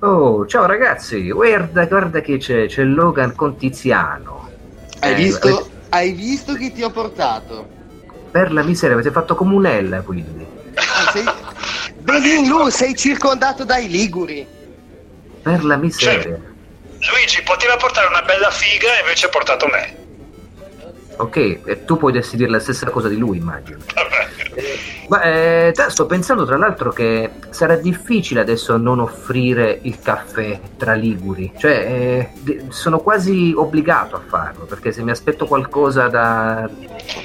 Oh, 0.00 0.46
ciao 0.46 0.64
ragazzi, 0.66 1.30
guarda, 1.30 1.84
guarda 1.86 2.20
che 2.20 2.36
c'è, 2.38 2.66
c'è 2.66 2.84
Logan 2.84 3.34
con 3.34 3.56
Tiziano. 3.56 4.48
Hai 5.00 5.12
Eh, 5.12 5.14
visto? 5.16 5.48
avete- 5.48 5.70
Hai 5.90 6.12
visto 6.12 6.54
che 6.54 6.70
ti 6.72 6.82
ho 6.82 6.90
portato? 6.90 7.66
Per 8.30 8.52
la 8.52 8.62
miseria, 8.62 8.94
avete 8.94 9.10
fatto 9.10 9.34
comunella 9.34 10.02
quindi. 10.02 10.46
Ah, 10.74 11.10
sei... 11.10 11.24
Vedi 12.02 12.38
in 12.38 12.48
lui, 12.48 12.70
sei 12.70 12.94
circondato 12.94 13.64
dai 13.64 13.88
liguri. 13.88 14.46
Per 15.42 15.64
la 15.64 15.76
miseria. 15.76 16.38
Luigi 17.10 17.42
poteva 17.42 17.76
portare 17.76 18.06
una 18.08 18.22
bella 18.22 18.50
figa 18.50 18.96
e 18.98 19.00
invece 19.00 19.26
ha 19.26 19.30
portato 19.30 19.66
me. 19.66 19.96
Ok, 21.16 21.36
e 21.64 21.84
tu 21.84 21.96
puoi 21.96 22.12
dire 22.12 22.50
la 22.50 22.60
stessa 22.60 22.88
cosa 22.90 23.08
di 23.08 23.16
lui, 23.16 23.38
immagino. 23.38 23.78
Vabbè. 23.94 24.28
Ma 25.08 25.22
eh, 25.22 25.72
sto 25.88 26.06
pensando 26.06 26.44
tra 26.44 26.56
l'altro 26.58 26.92
che 26.92 27.30
sarà 27.58 27.74
difficile 27.74 28.38
adesso 28.38 28.76
non 28.76 29.00
offrire 29.00 29.80
il 29.82 29.98
caffè 30.00 30.60
tra 30.76 30.92
liguri. 30.94 31.50
Cioè, 31.58 32.30
eh, 32.44 32.64
sono 32.68 33.00
quasi 33.00 33.52
obbligato 33.56 34.14
a 34.14 34.20
farlo, 34.24 34.64
perché 34.64 34.92
se 34.92 35.02
mi 35.02 35.10
aspetto 35.10 35.44
qualcosa 35.46 36.06
da... 36.06 36.70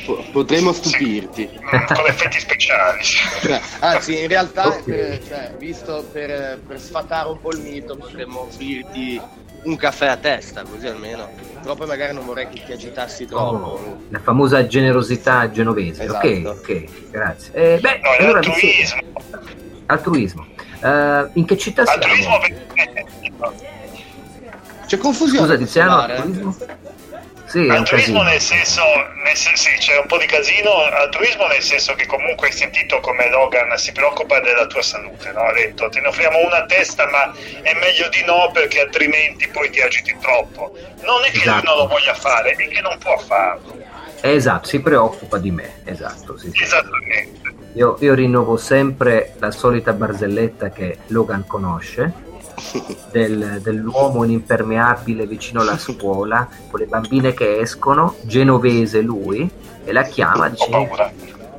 Po- 0.08 0.26
potremmo 0.32 0.74
stupirti. 0.74 1.48
Mm, 1.54 1.86
Con 1.94 2.06
effetti 2.08 2.40
speciali. 2.40 3.04
Cioè, 3.04 3.62
anzi, 3.82 4.22
in 4.22 4.28
realtà, 4.28 4.70
Ok. 4.70 4.84
per- 4.86 5.20
cioè, 5.28 5.54
visto 5.60 6.04
per, 6.12 6.58
per 6.66 6.80
sfatare 6.80 7.30
un 7.30 7.40
po' 7.40 7.52
il 7.52 7.60
mito, 7.60 7.96
potremmo 7.96 8.42
offrirti 8.42 9.22
un 9.66 9.76
caffè 9.76 10.08
a 10.08 10.18
testa, 10.18 10.64
così 10.64 10.88
almeno. 10.88 11.30
Però 11.62 11.76
poi 11.76 11.86
magari 11.86 12.12
non 12.16 12.26
vorrei 12.26 12.50
che 12.50 12.64
ti 12.66 12.72
agitassi 12.72 13.28
troppo. 13.28 13.66
Oh, 13.66 13.98
la 14.10 14.20
famosa 14.20 14.66
generosità 14.66 15.52
genovese. 15.52 16.06
Esatto. 16.06 16.28
Ok, 16.28 16.42
ok, 16.44 16.84
grazie. 17.12 17.54
Eh, 17.54 17.80
beh, 17.80 18.00
No, 18.02 18.10
allora, 18.18 18.40
altruismo. 18.40 19.02
Altruismo. 19.88 20.48
Eh, 20.84 21.30
in 21.34 21.46
che 21.46 21.58
città 21.58 21.84
Altruismo 21.84 22.40
siamo? 22.42 23.54
C'è 24.86 24.98
confusione. 24.98 25.46
Scusa, 25.48 25.56
questo 25.58 25.66
Tiziano, 25.66 26.08
eh? 26.08 26.12
altruismo? 26.12 26.56
Sì, 27.46 27.68
Altruismo 27.70 28.24
nel 28.24 28.42
senso, 28.42 28.82
nel 29.24 29.36
sen- 29.36 29.56
sì, 29.56 29.70
c'è 29.78 30.00
un 30.00 30.08
po' 30.08 30.18
di 30.18 30.26
casino, 30.26 30.72
altruismo 30.74 31.46
nel 31.46 31.62
senso 31.62 31.94
che 31.94 32.08
comunque 32.08 32.48
hai 32.48 32.54
sentito 32.54 33.00
come 33.00 33.30
Logan 33.30 33.78
si 33.78 33.92
preoccupa 33.92 34.40
della 34.40 34.66
tua 34.66 34.82
salute, 34.82 35.32
no? 35.34 35.42
Ha 35.42 35.54
detto 35.54 35.88
te 35.90 36.00
ne 36.00 36.08
offriamo 36.08 36.44
una 36.44 36.64
a 36.64 36.66
testa 36.66 37.08
ma 37.12 37.32
è 37.62 37.74
meglio 37.76 38.10
di 38.10 38.24
no 38.26 38.50
perché 38.52 38.82
altrimenti 38.82 39.48
poi 39.50 39.70
ti 39.70 39.82
agiti 39.82 40.16
troppo. 40.20 40.76
Non 41.02 41.24
è 41.26 41.30
che 41.30 41.38
lui 41.38 41.42
Esatto. 41.44 41.66
non 41.66 41.78
lo 41.78 41.88
voglia 41.88 42.16
fare, 42.16 42.52
è 42.52 42.56
che 42.56 42.82
non 42.82 42.98
può 42.98 43.18
farlo. 43.20 43.78
Esatto, 44.22 44.68
si 44.68 44.80
preoccupa 44.80 45.38
di 45.38 45.52
me, 45.52 45.82
esatto. 45.86 46.36
Sì, 46.40 46.50
sì. 46.52 46.64
Esattamente. 46.64 47.54
Io, 47.74 47.98
io 48.00 48.14
rinnovo 48.14 48.56
sempre 48.56 49.34
la 49.40 49.50
solita 49.50 49.94
barzelletta 49.94 50.70
che 50.70 51.00
Logan 51.08 51.46
conosce, 51.48 52.14
del- 53.12 53.60
dell'uomo 53.64 54.24
inimpermeabile 54.24 55.26
vicino 55.26 55.62
alla 55.62 55.78
scuola, 55.80 56.48
con 56.70 56.80
le 56.80 56.86
bambine 56.86 57.34
che 57.34 57.58
escono, 57.60 58.16
genovese 58.22 59.02
lui, 59.02 59.50
e 59.84 59.92
la 59.92 60.04
chiama, 60.04 60.50
dice, 60.50 60.90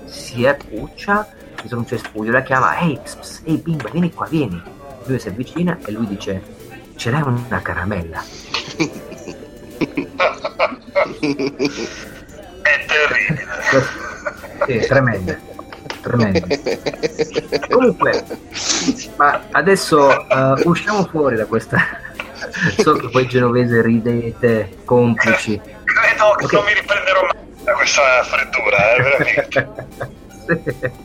si 0.04 0.44
è 0.44 0.56
puccia, 0.56 1.26
ci 1.60 1.66
sono 1.66 1.80
un 1.80 1.86
cespuglio, 1.88 2.30
la 2.30 2.42
chiama, 2.42 2.78
ehi, 2.78 2.96
ps, 3.02 3.14
ps, 3.16 3.40
ehi 3.44 3.56
bimba, 3.56 3.88
vieni 3.90 4.12
qua, 4.12 4.26
vieni. 4.28 4.62
Lui 5.06 5.18
si 5.18 5.28
avvicina 5.28 5.78
e 5.84 5.90
lui 5.90 6.06
dice, 6.06 6.40
ce 6.94 7.10
l'hai 7.10 7.22
una 7.22 7.60
caramella? 7.60 8.22
È 12.62 12.84
terribile. 12.86 13.46
Sì, 14.66 14.86
tremendo, 14.86 15.36
tremendo. 16.04 16.46
Comunque, 17.68 18.24
ma 19.16 19.40
adesso 19.50 20.10
eh, 20.28 20.62
usciamo 20.64 21.04
fuori 21.06 21.36
da 21.36 21.46
questa. 21.46 21.78
So 22.78 22.92
che 22.94 23.08
poi 23.08 23.26
genovese 23.26 23.80
ridete, 23.82 24.76
complici. 24.84 25.58
Credo 25.84 26.34
che 26.36 26.44
Ok. 26.44 26.52
non 26.52 26.64
mi 26.64 26.74
riprenderò 26.74 27.22
mai 27.22 27.64
da 27.64 27.72
questa 27.72 28.02
freddura, 28.22 28.94
eh, 28.94 29.02
veramente. 29.02 30.92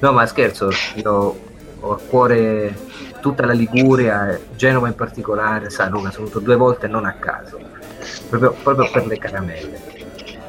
No, 0.00 0.12
ma 0.12 0.24
scherzo, 0.26 0.70
io 0.94 1.40
ho 1.80 1.92
a 1.92 1.98
cuore 1.98 2.74
tutta 3.20 3.44
la 3.44 3.52
Liguria, 3.52 4.30
e 4.30 4.40
Genova 4.54 4.86
in 4.86 4.94
particolare, 4.94 5.68
sai 5.68 5.90
Luca, 5.90 6.10
sono 6.12 6.26
venuto 6.26 6.38
due 6.38 6.56
volte 6.56 6.86
non 6.86 7.04
a 7.06 7.14
caso, 7.14 7.58
proprio, 8.28 8.52
proprio 8.62 8.88
per 8.90 9.06
le 9.06 9.18
caramelle. 9.18 9.80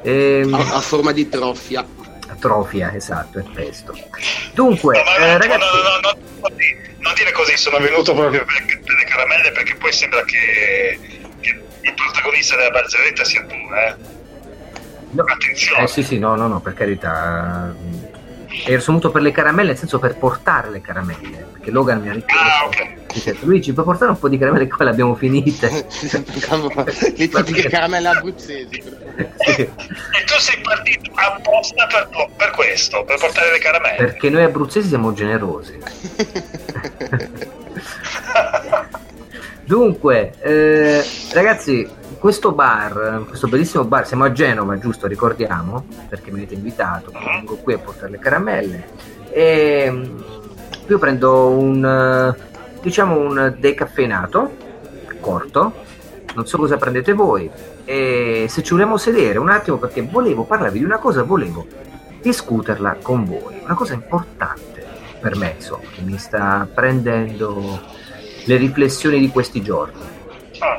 Ehm, 0.03 0.53
A, 0.53 0.75
a 0.75 0.79
forma 0.81 1.11
di 1.11 1.27
trofia. 1.27 1.83
Trofia, 2.35 2.93
esatto, 2.93 3.39
è 3.39 3.43
pesto. 3.53 3.97
Dunque, 4.53 5.01
No, 5.01 5.23
eh, 5.25 5.37
ragazzi, 5.37 5.59
no, 5.59 5.99
no, 6.01 6.17
non 6.99 7.13
dire 7.15 7.31
così, 7.31 7.57
sono 7.57 7.77
venuto 7.79 8.13
proprio 8.13 8.45
per, 8.45 8.65
per 8.65 8.95
le 8.95 9.03
caramelle 9.05 9.51
perché 9.51 9.75
poi 9.75 9.91
sembra 9.91 10.23
che, 10.23 10.99
che 11.41 11.61
il 11.81 11.93
protagonista 11.93 12.55
della 12.55 12.69
barzelletta 12.69 13.23
sia 13.23 13.43
tu, 13.45 13.53
eh. 13.55 13.95
no, 15.11 15.23
Attenzione. 15.23 15.83
eh, 15.83 15.87
sì, 15.87 16.03
sì, 16.03 16.17
no, 16.19 16.35
no, 16.35 16.47
no, 16.47 16.59
per 16.59 16.73
carità. 16.73 17.73
Ero 18.65 18.83
venuto 18.85 19.09
per 19.11 19.21
le 19.23 19.31
caramelle, 19.31 19.69
nel 19.69 19.77
senso 19.77 19.99
per 19.99 20.15
portare 20.15 20.69
le 20.69 20.79
caramelle, 20.81 21.45
perché 21.53 21.71
Logan 21.71 21.99
mi 22.01 22.09
ha 22.09 22.13
richiesto. 22.13 22.43
Ah, 22.45 22.65
ok. 22.65 23.02
Dice, 23.13 23.35
Luigi, 23.41 23.73
puoi 23.73 23.85
portare 23.85 24.11
un 24.11 24.17
po' 24.19 24.27
di 24.27 24.37
caramelle 24.37 24.67
che 24.67 24.75
poi 24.75 24.85
le 24.87 24.91
abbiamo 24.91 25.13
finite? 25.15 25.69
Le 27.15 27.27
tipiche 27.29 27.69
caramelle 27.69 28.07
abruzzesi. 28.07 28.81
Sì, 28.81 29.61
E 29.61 29.69
tu 30.25 30.39
sei 30.39 30.59
partito 30.61 31.11
apposta 31.13 31.85
per, 31.87 32.09
per 32.35 32.51
questo, 32.51 33.03
per 33.03 33.19
portare 33.19 33.51
le 33.51 33.59
caramelle. 33.59 33.95
perché 33.97 34.29
noi 34.29 34.43
abruzzesi 34.43 34.87
siamo 34.87 35.13
generosi. 35.13 35.77
Dunque, 39.65 40.33
eh, 40.39 41.01
ragazzi, 41.31 41.87
questo 42.19 42.51
bar, 42.51 43.23
questo 43.27 43.47
bellissimo 43.47 43.85
bar, 43.85 44.05
siamo 44.05 44.25
a 44.25 44.31
Genova, 44.31 44.77
giusto? 44.77 45.07
Ricordiamo, 45.07 45.85
perché 46.09 46.31
mi 46.31 46.39
avete 46.39 46.55
invitato, 46.55 47.11
quindi 47.11 47.29
vengo 47.29 47.55
qui 47.57 47.73
a 47.73 47.77
portare 47.77 48.11
le 48.11 48.19
caramelle. 48.19 48.87
E 49.29 49.87
mm, 49.89 50.17
io 50.87 50.97
prendo 50.99 51.47
un, 51.49 51.83
eh, 51.85 52.52
diciamo, 52.83 53.17
un 53.17 53.55
decaffeinato, 53.57 54.51
corto, 55.21 55.73
non 56.35 56.45
so 56.45 56.57
cosa 56.57 56.75
prendete 56.77 57.13
voi, 57.13 57.49
e 57.85 58.45
se 58.49 58.61
ci 58.61 58.73
vogliamo 58.73 58.97
sedere 58.97 59.39
un 59.39 59.49
attimo, 59.49 59.77
perché 59.77 60.01
volevo 60.01 60.43
parlarvi 60.43 60.79
di 60.79 60.85
una 60.85 60.97
cosa, 60.97 61.23
volevo 61.23 61.65
discuterla 62.21 62.97
con 63.01 63.23
voi, 63.25 63.59
una 63.63 63.73
cosa 63.73 63.93
importante 63.93 64.85
per 65.19 65.37
me, 65.37 65.53
insomma, 65.55 65.87
che 65.95 66.01
mi 66.01 66.17
sta 66.17 66.67
prendendo 66.73 67.81
le 68.43 68.57
riflessioni 68.57 69.19
di 69.19 69.29
questi 69.29 69.61
giorni. 69.61 70.01
Ah, 70.59 70.77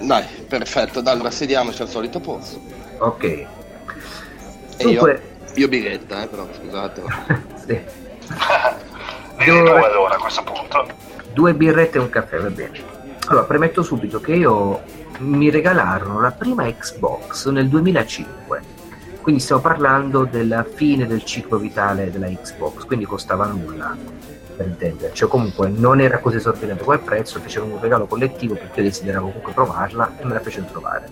Dai, 0.00 0.24
perfetto. 0.48 1.00
Dai, 1.00 1.14
allora 1.14 1.30
sediamoci 1.30 1.82
al 1.82 1.88
solito 1.88 2.18
posto. 2.18 2.60
Ok. 2.98 3.22
E 3.24 3.46
Dunque, 4.78 5.22
io, 5.46 5.62
io 5.62 5.68
biretta, 5.68 6.24
eh, 6.24 6.26
però, 6.26 6.48
scusate. 6.52 7.02
sì, 7.66 7.80
Dove- 9.46 9.62
due 9.62 9.84
allora 9.84 10.14
a 10.16 10.18
questo 10.18 10.42
punto. 10.42 10.86
Due 11.38 11.54
birrette 11.54 11.98
e 11.98 12.00
un 12.00 12.10
caffè, 12.10 12.40
va 12.40 12.50
bene. 12.50 12.80
Allora, 13.28 13.44
premetto 13.44 13.84
subito 13.84 14.20
che 14.20 14.32
io 14.32 14.80
mi 15.18 15.50
regalarono 15.50 16.20
la 16.20 16.32
prima 16.32 16.64
Xbox 16.64 17.48
nel 17.50 17.68
2005. 17.68 18.60
Quindi 19.20 19.40
stiamo 19.40 19.60
parlando 19.62 20.24
della 20.24 20.64
fine 20.64 21.06
del 21.06 21.22
ciclo 21.22 21.58
vitale 21.58 22.10
della 22.10 22.26
Xbox, 22.26 22.82
quindi 22.86 23.04
costava 23.04 23.46
nulla 23.46 23.96
per 24.56 24.66
intenderci. 24.66 25.14
Cioè, 25.14 25.28
comunque 25.28 25.68
non 25.68 26.00
era 26.00 26.18
così 26.18 26.38
esorbitante 26.38 26.82
quel 26.82 26.98
prezzo, 26.98 27.38
fecero 27.38 27.66
un 27.66 27.78
regalo 27.80 28.06
collettivo 28.06 28.54
perché 28.54 28.80
io 28.80 28.86
desideravo 28.88 29.26
comunque 29.28 29.52
provarla 29.52 30.14
e 30.18 30.24
me 30.24 30.32
la 30.32 30.40
fecero 30.40 30.66
trovare. 30.66 31.08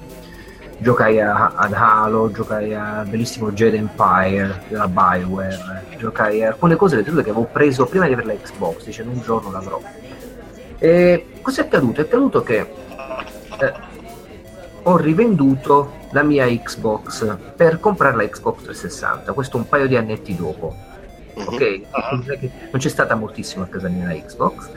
Giocai 0.79 1.21
a- 1.21 1.53
ad 1.55 1.73
Halo, 1.73 2.33
giocai 2.33 2.75
a 2.75 3.05
bellissimo 3.09 3.53
Jade 3.53 3.77
Empire 3.77 4.65
della 4.69 4.89
Bioware, 4.89 5.85
giocai 5.99 6.43
a 6.43 6.49
alcune 6.49 6.75
cose 6.75 7.01
che 7.05 7.11
avevo 7.11 7.45
preso 7.45 7.87
prima 7.87 8.07
di 8.09 8.13
avere 8.15 8.27
la 8.27 8.35
Xbox, 8.35 8.85
dicendo 8.85 9.13
un 9.13 9.21
giorno 9.23 9.53
l'avrò. 9.53 9.81
E 10.79 11.27
cosa 11.43 11.63
è 11.63 11.65
accaduto? 11.67 12.01
È 12.01 12.05
accaduto 12.05 12.43
che 12.43 12.59
eh, 12.59 13.73
ho 14.83 14.97
rivenduto 14.97 15.93
la 16.13 16.23
mia 16.23 16.47
Xbox 16.47 17.37
per 17.57 17.81
comprare 17.81 18.17
la 18.17 18.29
Xbox 18.29 18.63
360, 18.63 19.33
questo 19.33 19.57
un 19.57 19.69
paio 19.69 19.87
di 19.87 19.97
annetti 19.97 20.37
dopo. 20.37 20.75
Ok? 21.35 21.81
Ah. 21.91 22.11
Non 22.13 22.79
c'è 22.79 22.89
stata 22.89 23.15
moltissimo 23.15 23.65
a 23.65 23.67
casa 23.67 23.89
mia 23.89 24.07
la 24.07 24.15
Xbox 24.15 24.71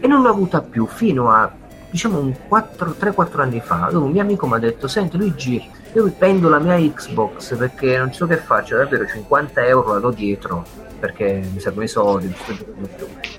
e 0.00 0.06
non 0.06 0.22
l'ho 0.22 0.30
avuta 0.30 0.60
più 0.62 0.86
fino 0.86 1.30
a 1.30 1.50
diciamo 1.90 2.18
un 2.18 2.34
4 2.48 2.96
3-4 2.98 3.40
anni 3.40 3.60
fa 3.60 3.88
dove 3.90 4.06
un 4.06 4.12
mio 4.12 4.22
amico 4.22 4.46
mi 4.46 4.54
ha 4.54 4.58
detto 4.58 4.88
senti 4.88 5.16
Luigi 5.16 5.62
io 5.92 6.04
vi 6.04 6.10
prendo 6.10 6.48
la 6.48 6.58
mia 6.58 6.76
Xbox 6.76 7.56
perché 7.56 7.96
non 7.96 8.12
so 8.12 8.26
che 8.26 8.36
faccio 8.36 8.76
davvero 8.76 9.06
50 9.06 9.66
euro 9.66 9.92
la 9.92 9.98
do 10.00 10.10
dietro 10.10 10.64
perché 10.98 11.42
mi 11.52 11.60
servono 11.60 11.84
i 11.84 11.88
soldi 11.88 12.34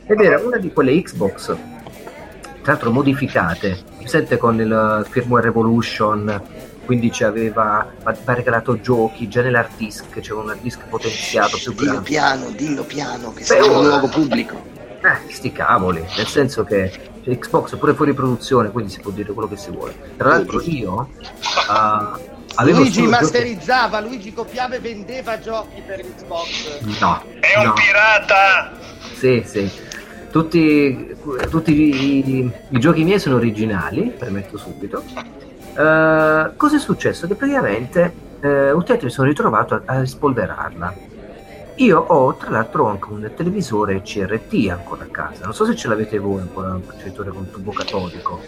ed 0.06 0.22
era 0.22 0.40
una 0.40 0.58
di 0.58 0.72
quelle 0.72 1.00
Xbox 1.02 1.56
tra 2.68 2.76
l'altro 2.76 2.92
modificate 2.92 3.82
presente 3.98 4.36
con 4.38 4.60
il 4.60 5.06
firmware 5.10 5.46
Revolution 5.46 6.42
quindi 6.84 7.10
ci 7.14 7.24
aveva 7.24 7.90
regalato 8.26 8.82
giochi 8.82 9.30
già 9.30 9.42
nell'hard 9.42 9.70
disk 9.78 10.20
c'era 10.20 10.40
un 10.40 10.50
hard 10.50 10.60
disk 10.62 10.82
potenziato 10.90 11.58
più 11.58 11.72
Dillo 11.72 11.92
grande 11.92 12.10
piano, 12.10 12.50
dillo 12.50 12.84
piano, 12.84 13.34
che 13.34 13.46
sei 13.46 13.62
un 13.62 13.86
luogo 13.86 14.10
pubblico. 14.10 14.62
Eh, 15.02 15.32
sti 15.32 15.52
cavoli, 15.54 16.02
nel 16.18 16.28
senso 16.28 16.64
che 16.66 16.92
cioè, 17.24 17.38
Xbox 17.38 17.76
è 17.76 17.78
pure 17.78 17.94
fuori 17.94 18.14
produzione, 18.14 18.70
quindi 18.72 18.92
si 18.92 19.00
può 19.00 19.12
dire 19.12 19.32
quello 19.32 19.48
che 19.48 19.58
si 19.58 19.70
vuole. 19.70 19.94
Tra 20.18 20.30
l'altro 20.30 20.62
io 20.62 20.94
uh, 20.94 22.20
avevo 22.56 22.80
Luigi 22.80 23.02
masterizzava, 23.04 24.00
Luigi 24.02 24.34
copiava 24.34 24.76
e 24.76 24.80
vendeva 24.80 25.40
giochi 25.40 25.82
per 25.86 26.02
Xbox. 26.02 26.80
giochi- 26.82 26.98
No, 27.00 27.22
È 27.40 27.58
un 27.60 27.66
no. 27.66 27.74
pirata! 27.74 28.72
Sì, 29.14 29.44
sì. 29.46 29.70
Tutti, 30.32 31.16
tutti 31.50 31.72
i, 31.74 32.52
i 32.70 32.80
giochi 32.80 33.04
miei 33.04 33.20
sono 33.20 33.36
originali, 33.36 34.14
premetto 34.18 34.58
subito. 34.58 35.04
Eh, 35.78 36.52
cosa 36.56 36.76
è 36.76 36.80
successo? 36.80 37.28
Che 37.28 37.36
praticamente 37.36 38.14
eh, 38.42 38.72
ultimamente 38.72 39.06
mi 39.06 39.12
sono 39.12 39.28
ritrovato 39.28 39.76
a, 39.76 39.82
a 39.86 40.00
rispolverarla. 40.00 40.94
Io 41.76 42.00
ho 42.00 42.36
tra 42.36 42.50
l'altro 42.50 42.88
anche 42.88 43.08
un 43.12 43.32
televisore 43.36 44.02
CRT 44.02 44.70
ancora 44.72 45.04
a 45.04 45.08
casa. 45.12 45.44
Non 45.46 45.54
so 45.54 45.64
se 45.66 45.76
ce 45.76 45.88
l'avete 45.88 46.18
voi 46.18 46.42
ancora 46.42 46.70
un 46.74 46.84
processore 46.84 47.30
con 47.30 47.52
tubo 47.52 47.72
catodico. 47.72 48.42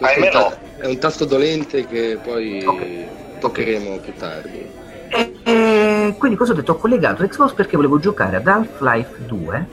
Ahimè 0.00 0.30
no. 0.32 0.52
È 0.78 0.86
un 0.86 0.98
tasto 0.98 1.26
dolente 1.26 1.86
che 1.86 2.18
poi 2.22 2.64
Ok. 2.64 3.40
toccheremo 3.40 3.98
più 3.98 4.14
tardi. 4.14 4.66
E, 5.10 5.34
e 5.42 6.14
quindi 6.18 6.38
cosa 6.38 6.52
ho 6.52 6.54
detto? 6.54 6.72
Ho 6.72 6.76
collegato 6.76 7.26
Xbox 7.26 7.52
perché 7.52 7.76
volevo 7.76 7.98
giocare 7.98 8.36
ad 8.36 8.46
Half-Life 8.46 9.26
2 9.26 9.66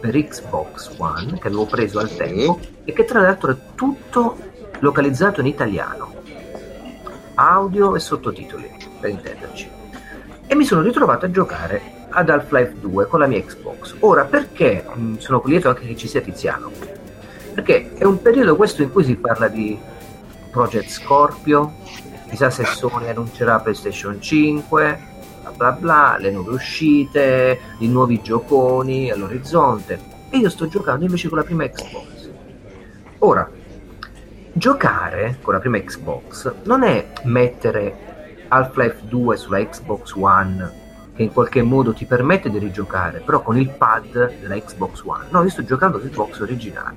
per 0.00 0.14
Xbox 0.16 0.94
One 0.98 1.38
che 1.38 1.48
avevo 1.48 1.66
preso 1.66 1.98
al 1.98 2.14
tempo 2.14 2.58
e 2.84 2.92
che 2.92 3.04
tra 3.04 3.20
l'altro 3.20 3.52
è 3.52 3.56
tutto 3.74 4.36
localizzato 4.80 5.40
in 5.40 5.46
italiano, 5.46 6.14
audio 7.34 7.96
e 7.96 8.00
sottotitoli 8.00 8.70
per 9.00 9.10
intenderci. 9.10 9.70
E 10.46 10.54
mi 10.54 10.64
sono 10.64 10.80
ritrovato 10.80 11.26
a 11.26 11.30
giocare 11.30 12.06
ad 12.10 12.30
Half-Life 12.30 12.80
2 12.80 13.06
con 13.06 13.20
la 13.20 13.26
mia 13.26 13.42
Xbox. 13.42 13.96
Ora 14.00 14.24
perché 14.24 14.84
mh, 14.92 15.16
sono 15.16 15.42
lieto 15.44 15.68
anche 15.68 15.86
che 15.86 15.96
ci 15.96 16.08
sia 16.08 16.20
Tiziano? 16.20 16.70
Perché 17.54 17.92
è 17.94 18.04
un 18.04 18.22
periodo 18.22 18.56
questo 18.56 18.82
in 18.82 18.92
cui 18.92 19.04
si 19.04 19.16
parla 19.16 19.48
di 19.48 19.78
Project 20.50 20.88
Scorpio, 20.88 21.74
chissà 22.28 22.50
se 22.50 22.64
Sony 22.64 23.08
annuncerà 23.08 23.60
PlayStation 23.60 24.20
5, 24.20 25.07
bla 25.40 25.50
bla 25.50 25.72
bla, 25.72 26.16
le 26.18 26.30
nuove 26.30 26.52
uscite, 26.52 27.58
i 27.78 27.88
nuovi 27.88 28.20
gioconi 28.22 29.10
all'orizzonte. 29.10 30.00
E 30.30 30.38
io 30.38 30.50
sto 30.50 30.68
giocando 30.68 31.04
invece 31.04 31.28
con 31.28 31.38
la 31.38 31.44
prima 31.44 31.66
Xbox. 31.66 32.30
Ora, 33.18 33.50
giocare 34.52 35.38
con 35.40 35.54
la 35.54 35.60
prima 35.60 35.78
Xbox 35.78 36.52
non 36.64 36.82
è 36.82 37.12
mettere 37.24 38.44
Half-Life 38.48 39.06
2 39.08 39.36
sulla 39.36 39.64
Xbox 39.64 40.12
One 40.14 40.86
che 41.18 41.24
in 41.24 41.32
qualche 41.32 41.62
modo 41.62 41.92
ti 41.92 42.04
permette 42.04 42.48
di 42.48 42.58
rigiocare, 42.58 43.18
però 43.18 43.42
con 43.42 43.58
il 43.58 43.70
pad 43.70 44.38
della 44.40 44.56
Xbox 44.56 45.02
One. 45.04 45.24
No, 45.30 45.42
io 45.42 45.50
sto 45.50 45.64
giocando 45.64 45.98
Xbox 45.98 46.38
originale. 46.38 46.94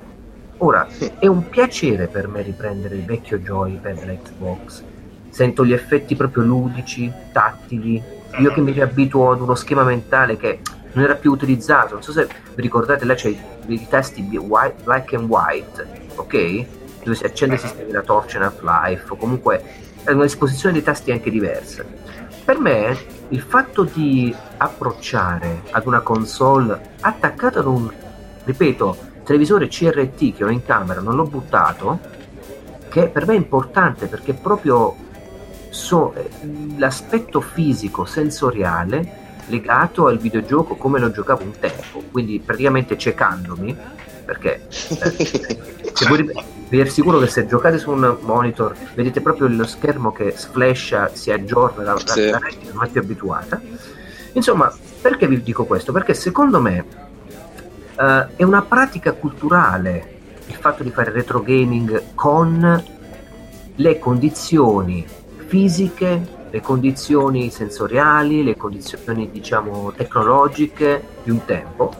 Ora, 0.57 0.87
è 1.17 1.25
un 1.25 1.49
piacere 1.49 2.05
per 2.05 2.27
me 2.27 2.43
riprendere 2.43 2.93
il 2.93 3.03
vecchio 3.03 3.39
joypad 3.39 3.99
della 3.99 4.13
Xbox. 4.13 4.83
Sento 5.29 5.65
gli 5.65 5.73
effetti 5.73 6.15
proprio 6.15 6.43
ludici, 6.43 7.11
tattili. 7.33 7.99
Io 8.37 8.51
che 8.51 8.61
mi 8.61 8.71
riabituo 8.71 9.31
ad 9.31 9.41
uno 9.41 9.55
schema 9.55 9.83
mentale 9.83 10.37
che 10.37 10.59
non 10.93 11.03
era 11.03 11.15
più 11.15 11.31
utilizzato. 11.31 11.93
Non 11.93 12.03
so 12.03 12.11
se 12.11 12.27
vi 12.55 12.61
ricordate, 12.61 13.05
là 13.05 13.13
c'è 13.13 13.29
i, 13.29 13.39
i 13.67 13.87
tasti 13.87 14.21
bi- 14.21 14.37
white- 14.37 14.83
black 14.83 15.13
and 15.13 15.29
white, 15.29 15.87
ok? 16.15 16.65
Dove 17.03 17.15
si 17.15 17.23
accende 17.23 17.55
e 17.55 17.57
si 17.57 17.67
spegne 17.67 17.93
la 17.93 18.01
torcia 18.01 18.37
in 18.37 18.43
Half-Life, 18.43 19.05
o 19.09 19.15
comunque 19.15 19.63
è 20.03 20.11
una 20.11 20.23
disposizione 20.23 20.73
dei 20.73 20.83
tasti 20.83 21.11
anche 21.11 21.29
diverse. 21.29 21.85
Per 22.43 22.59
me 22.59 22.97
il 23.29 23.41
fatto 23.41 23.83
di 23.83 24.33
approcciare 24.57 25.61
ad 25.71 25.85
una 25.85 26.01
console 26.01 26.95
attaccata 26.99 27.59
ad 27.59 27.65
un, 27.65 27.89
ripeto, 28.43 28.97
televisore 29.23 29.67
CRT 29.67 30.35
che 30.35 30.43
ho 30.43 30.49
in 30.49 30.63
camera, 30.63 30.99
non 30.99 31.15
l'ho 31.15 31.23
buttato, 31.23 31.99
che 32.89 33.07
per 33.07 33.25
me 33.25 33.33
è 33.33 33.37
importante 33.37 34.07
perché 34.07 34.33
proprio 34.33 34.95
so- 35.71 36.13
eh, 36.13 36.29
l'aspetto 36.77 37.41
fisico, 37.41 38.05
sensoriale 38.05 39.19
legato 39.47 40.05
al 40.07 40.19
videogioco 40.19 40.75
come 40.75 40.99
lo 40.99 41.11
giocavo 41.11 41.43
un 41.43 41.53
tempo, 41.59 42.03
quindi 42.11 42.39
praticamente 42.39 42.97
ciecandomi, 42.97 43.75
perché 44.23 44.67
eh, 44.67 45.89
se 45.93 46.07
voi, 46.07 46.31
vi 46.69 46.79
assicuro 46.79 47.19
che 47.19 47.27
se 47.27 47.47
giocate 47.47 47.77
su 47.77 47.91
un 47.91 48.17
monitor 48.21 48.75
vedete 48.93 49.19
proprio 49.21 49.47
lo 49.47 49.65
schermo 49.65 50.11
che 50.11 50.33
sflasha, 50.35 51.09
si 51.13 51.31
aggiorna, 51.31 51.83
la, 51.83 51.93
la, 51.93 51.99
Sì. 51.99 52.29
la 52.29 52.37
retina 52.37 52.71
non 52.73 52.85
è 52.85 52.89
più 52.89 53.01
abituata. 53.01 53.59
Insomma, 54.33 54.71
perché 55.01 55.27
vi 55.27 55.41
dico 55.41 55.65
questo? 55.65 55.91
Perché 55.91 56.13
secondo 56.13 56.61
me 56.61 56.85
eh, 57.99 58.27
è 58.35 58.43
una 58.43 58.61
pratica 58.61 59.11
culturale 59.13 60.19
il 60.47 60.55
fatto 60.55 60.83
di 60.83 60.91
fare 60.91 61.11
retro 61.11 61.41
gaming 61.41 62.13
con 62.13 62.83
le 63.75 63.99
condizioni 63.99 65.05
fisiche, 65.51 66.47
le 66.49 66.61
condizioni 66.61 67.49
sensoriali, 67.49 68.41
le 68.41 68.55
condizioni 68.55 69.29
diciamo 69.29 69.91
tecnologiche 69.91 71.03
di 71.23 71.29
un 71.29 71.43
tempo 71.43 71.93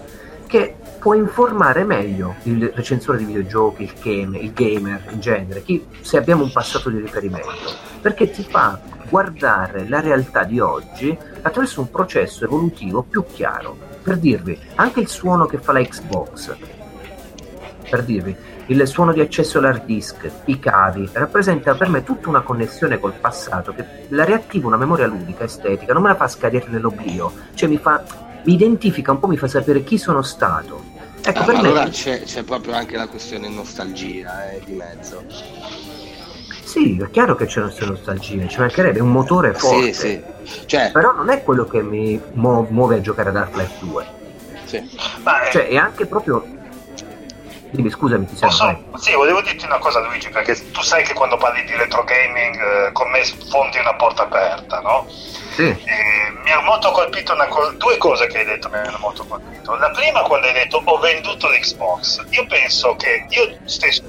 che 0.47 0.75
può 0.97 1.15
informare 1.15 1.83
meglio 1.83 2.35
il 2.43 2.71
recensore 2.73 3.17
di 3.17 3.25
videogiochi, 3.25 3.83
il, 3.83 3.93
game, 4.01 4.37
il 4.37 4.53
gamer 4.53 5.03
in 5.11 5.19
genere, 5.19 5.63
chi, 5.63 5.85
se 5.99 6.15
abbiamo 6.15 6.45
un 6.45 6.51
passato 6.53 6.89
di 6.89 6.99
riferimento, 6.99 7.73
perché 7.99 8.31
ti 8.31 8.41
fa 8.41 8.79
guardare 9.09 9.85
la 9.89 9.99
realtà 9.99 10.45
di 10.45 10.61
oggi 10.61 11.17
attraverso 11.41 11.81
un 11.81 11.91
processo 11.91 12.45
evolutivo 12.45 13.01
più 13.01 13.25
chiaro. 13.33 13.75
Per 14.01 14.17
dirvi, 14.17 14.57
anche 14.75 15.01
il 15.01 15.09
suono 15.09 15.45
che 15.45 15.57
fa 15.57 15.73
la 15.73 15.81
Xbox, 15.81 16.55
per 17.89 18.03
dirvi, 18.05 18.33
il 18.71 18.87
suono 18.87 19.11
di 19.11 19.19
accesso 19.19 19.57
all'hard 19.57 19.83
disk, 19.85 20.29
i 20.45 20.57
cavi, 20.59 21.09
rappresenta 21.11 21.73
per 21.75 21.89
me 21.89 22.03
tutta 22.03 22.29
una 22.29 22.41
connessione 22.41 22.99
col 22.99 23.13
passato 23.13 23.73
che 23.73 23.83
la 24.09 24.23
riattiva 24.23 24.67
una 24.67 24.77
memoria 24.77 25.07
ludica, 25.07 25.43
estetica, 25.43 25.93
non 25.93 26.03
me 26.03 26.09
la 26.09 26.15
fa 26.15 26.27
scadere 26.27 26.65
nell'oblio, 26.69 27.31
cioè 27.53 27.67
mi 27.67 27.77
fa, 27.77 28.03
mi 28.45 28.53
identifica 28.53 29.11
un 29.11 29.19
po', 29.19 29.27
mi 29.27 29.37
fa 29.37 29.47
sapere 29.47 29.83
chi 29.83 29.97
sono 29.97 30.21
stato. 30.21 30.83
Ecco, 31.23 31.39
Ah, 31.39 31.43
per 31.43 31.55
allora 31.55 31.83
me, 31.83 31.89
c'è, 31.89 32.23
c'è 32.23 32.43
proprio 32.43 32.73
anche 32.73 32.95
la 32.97 33.07
questione 33.07 33.47
nostalgia 33.49 34.51
eh, 34.51 34.61
di 34.65 34.73
mezzo. 34.73 35.23
sì, 36.63 36.97
è 36.99 37.09
chiaro 37.11 37.35
che 37.35 37.45
c'è 37.45 37.59
una 37.61 37.73
nostalgia, 37.79 38.47
ci 38.47 38.59
mancherebbe 38.59 39.01
un 39.01 39.11
motore 39.11 39.53
forte, 39.53 39.93
Sì, 39.93 40.23
sì. 40.43 40.65
Cioè, 40.65 40.91
però 40.91 41.13
non 41.13 41.29
è 41.29 41.43
quello 41.43 41.65
che 41.65 41.81
mi 41.83 42.19
mu- 42.33 42.65
muove 42.69 42.95
a 42.95 43.01
giocare 43.01 43.29
ad 43.29 43.35
Half-Life 43.35 43.75
2, 43.85 44.05
sì. 44.65 44.89
Cioè 45.51 45.67
è 45.67 45.75
anche 45.75 46.05
proprio... 46.05 46.59
Dimmi, 47.71 47.89
scusami, 47.89 48.25
ti 48.27 48.35
posso- 48.35 48.65
vai. 48.65 48.77
sì, 48.99 49.13
volevo 49.13 49.41
dirti 49.41 49.63
una 49.65 49.77
cosa 49.77 49.99
Luigi, 50.01 50.29
perché 50.29 50.55
tu 50.71 50.81
sai 50.81 51.03
che 51.03 51.13
quando 51.13 51.37
parli 51.37 51.63
di 51.63 51.73
retro 51.75 52.03
gaming 52.03 52.55
eh, 52.87 52.91
con 52.91 53.09
me 53.09 53.23
sfondi 53.23 53.77
una 53.79 53.93
porta 53.95 54.23
aperta, 54.23 54.79
no? 54.81 55.07
Sì, 55.53 55.63
E 55.67 56.31
mi 56.43 56.51
ha 56.51 56.61
molto 56.61 56.91
colpito 56.91 57.33
una 57.33 57.47
co- 57.47 57.71
due 57.77 57.97
cose 57.97 58.27
che 58.27 58.39
hai 58.39 58.45
detto 58.45 58.69
mi 58.69 58.77
hanno 58.77 58.97
molto 58.99 59.25
colpito. 59.25 59.75
La 59.75 59.89
prima 59.91 60.21
quando 60.23 60.47
hai 60.47 60.53
detto 60.53 60.81
ho 60.83 60.97
venduto 60.99 61.47
l'Xbox. 61.49 62.25
Io 62.31 62.45
penso 62.47 62.95
che 62.95 63.25
io 63.29 63.57
stesso 63.65 64.01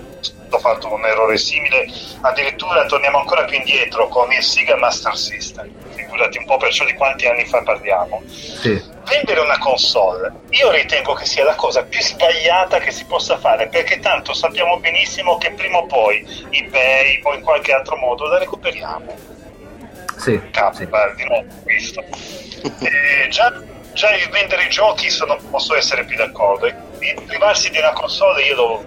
ho 0.51 0.59
fatto 0.59 0.93
un 0.93 1.05
errore 1.07 1.39
simile, 1.39 1.87
addirittura 2.21 2.85
torniamo 2.87 3.19
ancora 3.21 3.45
più 3.45 3.57
indietro 3.57 4.09
con 4.09 4.31
il 4.33 4.43
Sega 4.43 4.77
Master 4.77 5.17
System. 5.17 5.71
Figurati 5.95 6.39
un 6.39 6.45
po' 6.47 6.57
perciò 6.59 6.85
di 6.85 6.93
quanti 6.95 7.27
anni 7.27 7.45
fa 7.47 7.63
parliamo. 7.63 8.23
sì, 8.27 8.83
Vendere 9.13 9.41
una 9.41 9.59
console 9.59 10.33
io 10.51 10.71
ritengo 10.71 11.13
che 11.13 11.27
sia 11.27 11.45
la 11.45 11.55
cosa 11.55 11.85
più 11.85 12.01
sbagliata 12.01 12.79
che 12.79 12.91
si 12.91 13.05
possa 13.05 13.37
fare 13.39 13.69
perché 13.69 13.99
tanto 13.99 14.33
sappiamo 14.33 14.79
benissimo 14.79 15.37
che 15.37 15.53
prima 15.53 15.79
o 15.79 15.87
poi 15.87 16.25
eBay 16.51 17.21
o 17.23 17.35
in 17.35 17.43
qualche 17.43 17.73
altro 17.73 17.97
modo 17.97 18.27
la 18.27 18.39
recuperiamo 18.39 19.41
sì, 20.17 20.41
capo, 20.51 20.77
sì. 20.77 20.87
di 21.17 21.25
nuovo 21.25 21.47
visto. 21.65 22.05
Eh, 22.63 23.29
già, 23.29 23.53
già 23.93 24.15
il 24.15 24.29
vendere 24.29 24.67
i 24.67 24.69
giochi 24.69 25.11
sono, 25.11 25.37
posso 25.51 25.75
essere 25.75 26.05
più 26.05 26.17
d'accordo. 26.17 26.67
Il 26.67 27.23
privarsi 27.27 27.71
di 27.71 27.79
una 27.79 27.93
console 27.93 28.43
io 28.45 28.55
lo, 28.55 28.85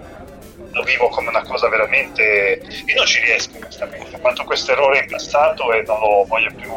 lo 0.76 0.82
vivo 0.82 1.08
come 1.08 1.30
una 1.30 1.42
cosa 1.42 1.68
veramente. 1.68 2.60
Io 2.84 2.94
non 2.96 3.06
ci 3.06 3.20
riesco 3.22 3.56
onestamente. 3.56 4.14
Ho 4.14 4.18
fatto 4.18 4.44
questo 4.44 4.72
errore 4.72 4.98
in 4.98 5.06
passato 5.08 5.72
e 5.72 5.82
non 5.82 5.98
lo 6.00 6.24
voglio 6.26 6.50
più 6.54 6.70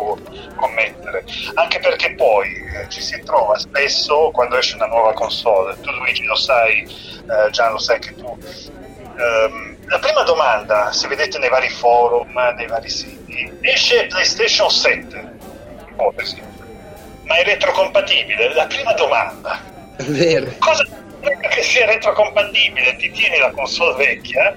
commettere. 0.56 1.26
Anche 1.56 1.80
perché 1.80 2.16
poi 2.16 2.48
eh, 2.50 2.88
ci 2.90 3.02
si 3.02 3.22
trova 3.24 3.58
spesso 3.60 4.32
quando 4.32 4.58
esce 4.58 4.76
una 4.76 4.88
nuova 4.88 5.14
console. 5.14 5.78
Tu 5.82 5.92
Luigi 5.92 6.24
lo 6.24 6.36
sai, 6.36 6.82
eh, 6.84 7.50
Gian 7.52 7.74
lo 7.74 7.78
sai 7.78 8.00
che 8.00 8.16
tu. 8.16 8.38
Ehm, 9.18 9.78
la 9.88 10.00
prima 10.00 10.24
domanda, 10.24 10.94
se 10.94 11.08
vedete 11.10 11.38
nei 11.38 11.50
vari 11.50 11.70
forum, 11.70 12.32
nei 12.56 12.68
vari 12.68 12.90
siti, 12.90 13.52
esce 13.62 14.06
PlayStation 14.08 14.70
7, 14.70 15.38
ipotesi, 15.90 16.42
ma 17.24 17.36
è 17.36 17.44
retrocompatibile? 17.44 18.54
La 18.54 18.66
prima 18.68 18.94
domanda, 18.94 19.60
È 19.98 20.04
vero. 20.04 20.54
cosa 20.60 20.86
che 21.20 21.62
sia 21.64 21.86
retrocompatibile? 21.86 22.96
Ti 22.96 23.12
tieni 23.12 23.38
la 23.38 23.52
console 23.52 23.96
vecchia 24.06 24.56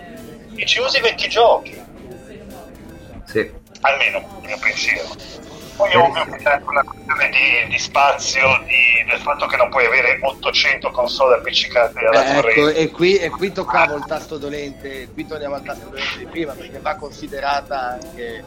e 0.54 0.66
ci 0.66 0.80
usi 0.80 1.00
vecchi 1.00 1.28
giochi, 1.28 1.80
sì. 3.24 3.50
almeno 3.80 4.18
il 4.40 4.46
mio 4.46 4.58
pensiero. 4.58 5.08
poi 5.76 5.90
è 5.90 5.96
ovvio 5.96 6.24
che 6.24 6.36
c'è 6.36 6.50
anche 6.50 6.68
una 6.68 6.82
questione 6.84 7.30
di, 7.30 7.70
di 7.72 7.78
spazio, 7.78 8.62
di, 8.66 9.10
del 9.10 9.18
fatto 9.20 9.46
che 9.46 9.56
non 9.56 9.70
puoi 9.70 9.86
avere 9.86 10.18
800 10.20 10.90
console 10.90 11.36
appiccicate 11.36 11.98
alla 11.98 12.24
Eh, 12.24 12.30
ecco, 12.30 12.40
corrente. 12.42 12.80
e 12.80 12.90
qui, 12.90 13.16
e 13.16 13.30
qui 13.30 13.52
toccavo 13.52 13.96
il 13.96 14.04
tasto 14.06 14.38
dolente, 14.38 15.08
qui 15.12 15.26
torniamo 15.26 15.54
al 15.54 15.62
tasto 15.62 15.88
dolente 15.88 16.18
di 16.18 16.26
prima 16.26 16.52
perché 16.52 16.78
va 16.78 16.94
considerata 16.96 17.98
anche 18.00 18.44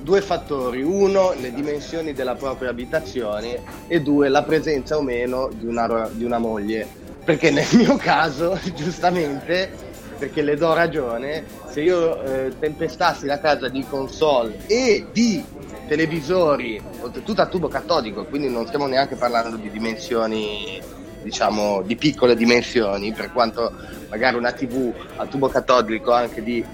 due 0.00 0.20
fattori, 0.20 0.82
uno 0.82 1.32
le 1.38 1.52
dimensioni 1.52 2.12
della 2.12 2.34
propria 2.34 2.70
abitazione 2.70 3.62
e 3.86 4.00
due 4.00 4.28
la 4.28 4.42
presenza 4.42 4.96
o 4.96 5.02
meno 5.02 5.48
di 5.52 5.66
una, 5.66 6.08
di 6.10 6.24
una 6.24 6.38
moglie, 6.38 6.88
perché 7.24 7.50
nel 7.50 7.66
mio 7.76 7.96
caso 7.96 8.58
giustamente, 8.74 9.70
perché 10.18 10.42
le 10.42 10.56
do 10.56 10.72
ragione, 10.72 11.44
se 11.68 11.82
io 11.82 12.22
eh, 12.22 12.52
tempestassi 12.58 13.26
la 13.26 13.40
casa 13.40 13.68
di 13.68 13.84
console 13.88 14.58
e 14.66 15.06
di 15.12 15.44
televisori, 15.88 16.80
oltretutto 17.00 17.42
a 17.42 17.46
tubo 17.46 17.68
catodico, 17.68 18.24
quindi 18.24 18.48
non 18.48 18.66
stiamo 18.66 18.86
neanche 18.86 19.16
parlando 19.16 19.56
di 19.56 19.70
dimensioni 19.70 20.80
diciamo 21.22 21.82
di 21.82 21.96
piccole 21.96 22.34
dimensioni, 22.34 23.12
per 23.12 23.32
quanto 23.32 23.72
magari 24.10 24.36
una 24.36 24.52
TV 24.52 24.92
a 25.16 25.26
tubo 25.26 25.48
catodico 25.48 26.12
anche 26.12 26.42
di 26.42 26.64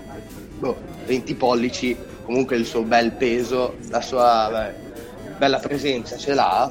boh, 0.58 0.76
20 1.06 1.34
pollici, 1.34 1.96
comunque 2.24 2.56
il 2.56 2.64
suo 2.64 2.82
bel 2.82 3.12
peso, 3.12 3.76
la 3.90 4.00
sua 4.00 4.48
beh, 4.50 5.36
bella 5.36 5.58
presenza 5.58 6.16
ce 6.16 6.34
l'ha, 6.34 6.70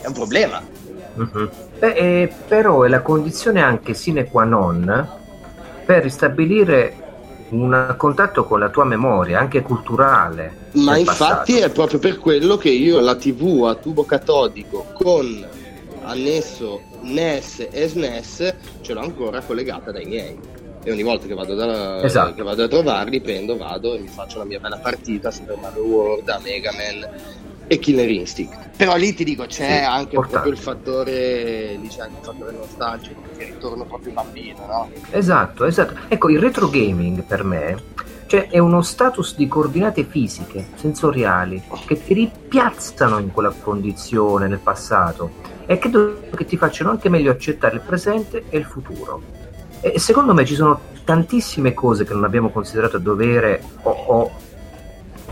è 0.00 0.06
un 0.06 0.12
problema. 0.12 0.62
Mhm. 1.14 1.50
Beh, 1.78 1.92
eh, 1.92 2.32
però 2.48 2.82
è 2.82 2.88
la 2.88 3.02
condizione 3.02 3.60
anche 3.60 3.94
sine 3.94 4.24
qua 4.24 4.44
non 4.44 5.08
per 5.84 6.02
ristabilire 6.02 7.04
un 7.50 7.94
contatto 7.96 8.44
con 8.44 8.58
la 8.58 8.68
tua 8.70 8.84
memoria, 8.84 9.38
anche 9.38 9.62
culturale. 9.62 10.70
Ma 10.72 10.96
infatti 10.96 11.52
passato. 11.52 11.70
è 11.70 11.70
proprio 11.70 11.98
per 11.98 12.18
quello 12.18 12.56
che 12.56 12.70
io 12.70 12.98
la 13.00 13.14
TV 13.14 13.64
a 13.66 13.74
tubo 13.74 14.04
catodico 14.04 14.86
con 14.94 15.46
annesso 16.02 16.80
NES 17.02 17.68
e 17.70 17.88
SNES 17.88 18.54
ce 18.80 18.92
l'ho 18.92 19.00
ancora 19.00 19.40
collegata 19.40 19.92
dai 19.92 20.06
miei. 20.06 20.38
E 20.82 20.90
ogni 20.92 21.02
volta 21.02 21.26
che 21.26 21.34
vado, 21.34 21.54
da, 21.54 22.02
Esatto. 22.02 22.34
che 22.34 22.42
vado 22.42 22.64
a 22.64 22.68
trovarli, 22.68 23.20
prendo, 23.20 23.56
vado 23.56 23.94
e 23.94 23.98
mi 23.98 24.08
faccio 24.08 24.38
la 24.38 24.44
mia 24.44 24.60
bella 24.60 24.78
partita 24.78 25.30
Super 25.30 25.56
Mario 25.56 25.82
World, 25.82 26.28
a 26.28 26.40
Mega 26.42 26.72
Man 26.72 27.08
e 27.66 27.78
Killer 27.78 28.10
Instinct. 28.10 28.70
Però 28.76 28.94
lì 28.96 29.14
ti 29.14 29.24
dico 29.24 29.46
c'è 29.46 29.78
Sì, 29.78 29.84
anche 29.84 30.18
proprio 30.18 30.52
il 30.52 30.58
fattore, 30.58 31.76
lì 31.80 31.88
c'è 31.88 32.02
anche 32.02 32.18
il 32.18 32.24
fattore 32.24 32.52
nostalgico, 32.52 33.22
che 33.36 33.44
ritorno 33.44 33.84
proprio 33.84 34.12
bambino, 34.12 34.66
no? 34.66 34.90
Esatto, 35.10 35.64
esatto. 35.64 35.94
Ecco, 36.08 36.28
il 36.28 36.38
retro 36.38 36.68
gaming 36.68 37.22
per 37.22 37.44
me 37.44 37.94
cioè, 38.26 38.48
è 38.48 38.58
uno 38.58 38.82
status 38.82 39.36
di 39.36 39.46
coordinate 39.46 40.02
fisiche, 40.02 40.66
sensoriali, 40.74 41.62
che 41.86 42.02
ti 42.02 42.12
ripiazzano 42.12 43.18
in 43.18 43.30
quella 43.30 43.50
condizione 43.52 44.48
nel 44.48 44.58
passato 44.58 45.54
e 45.64 45.78
credo 45.78 46.20
che 46.34 46.44
ti 46.44 46.56
facciano 46.56 46.90
anche 46.90 47.08
meglio 47.08 47.30
accettare 47.30 47.76
il 47.76 47.82
presente 47.82 48.44
e 48.48 48.58
il 48.58 48.64
futuro. 48.64 49.22
E 49.80 50.00
secondo 50.00 50.34
me 50.34 50.44
ci 50.44 50.56
sono 50.56 50.80
tantissime 51.04 51.72
cose 51.72 52.04
che 52.04 52.14
non 52.14 52.24
abbiamo 52.24 52.50
considerato 52.50 52.96
a 52.96 53.00
dovere 53.00 53.62
o, 53.82 53.90
o 53.90 54.32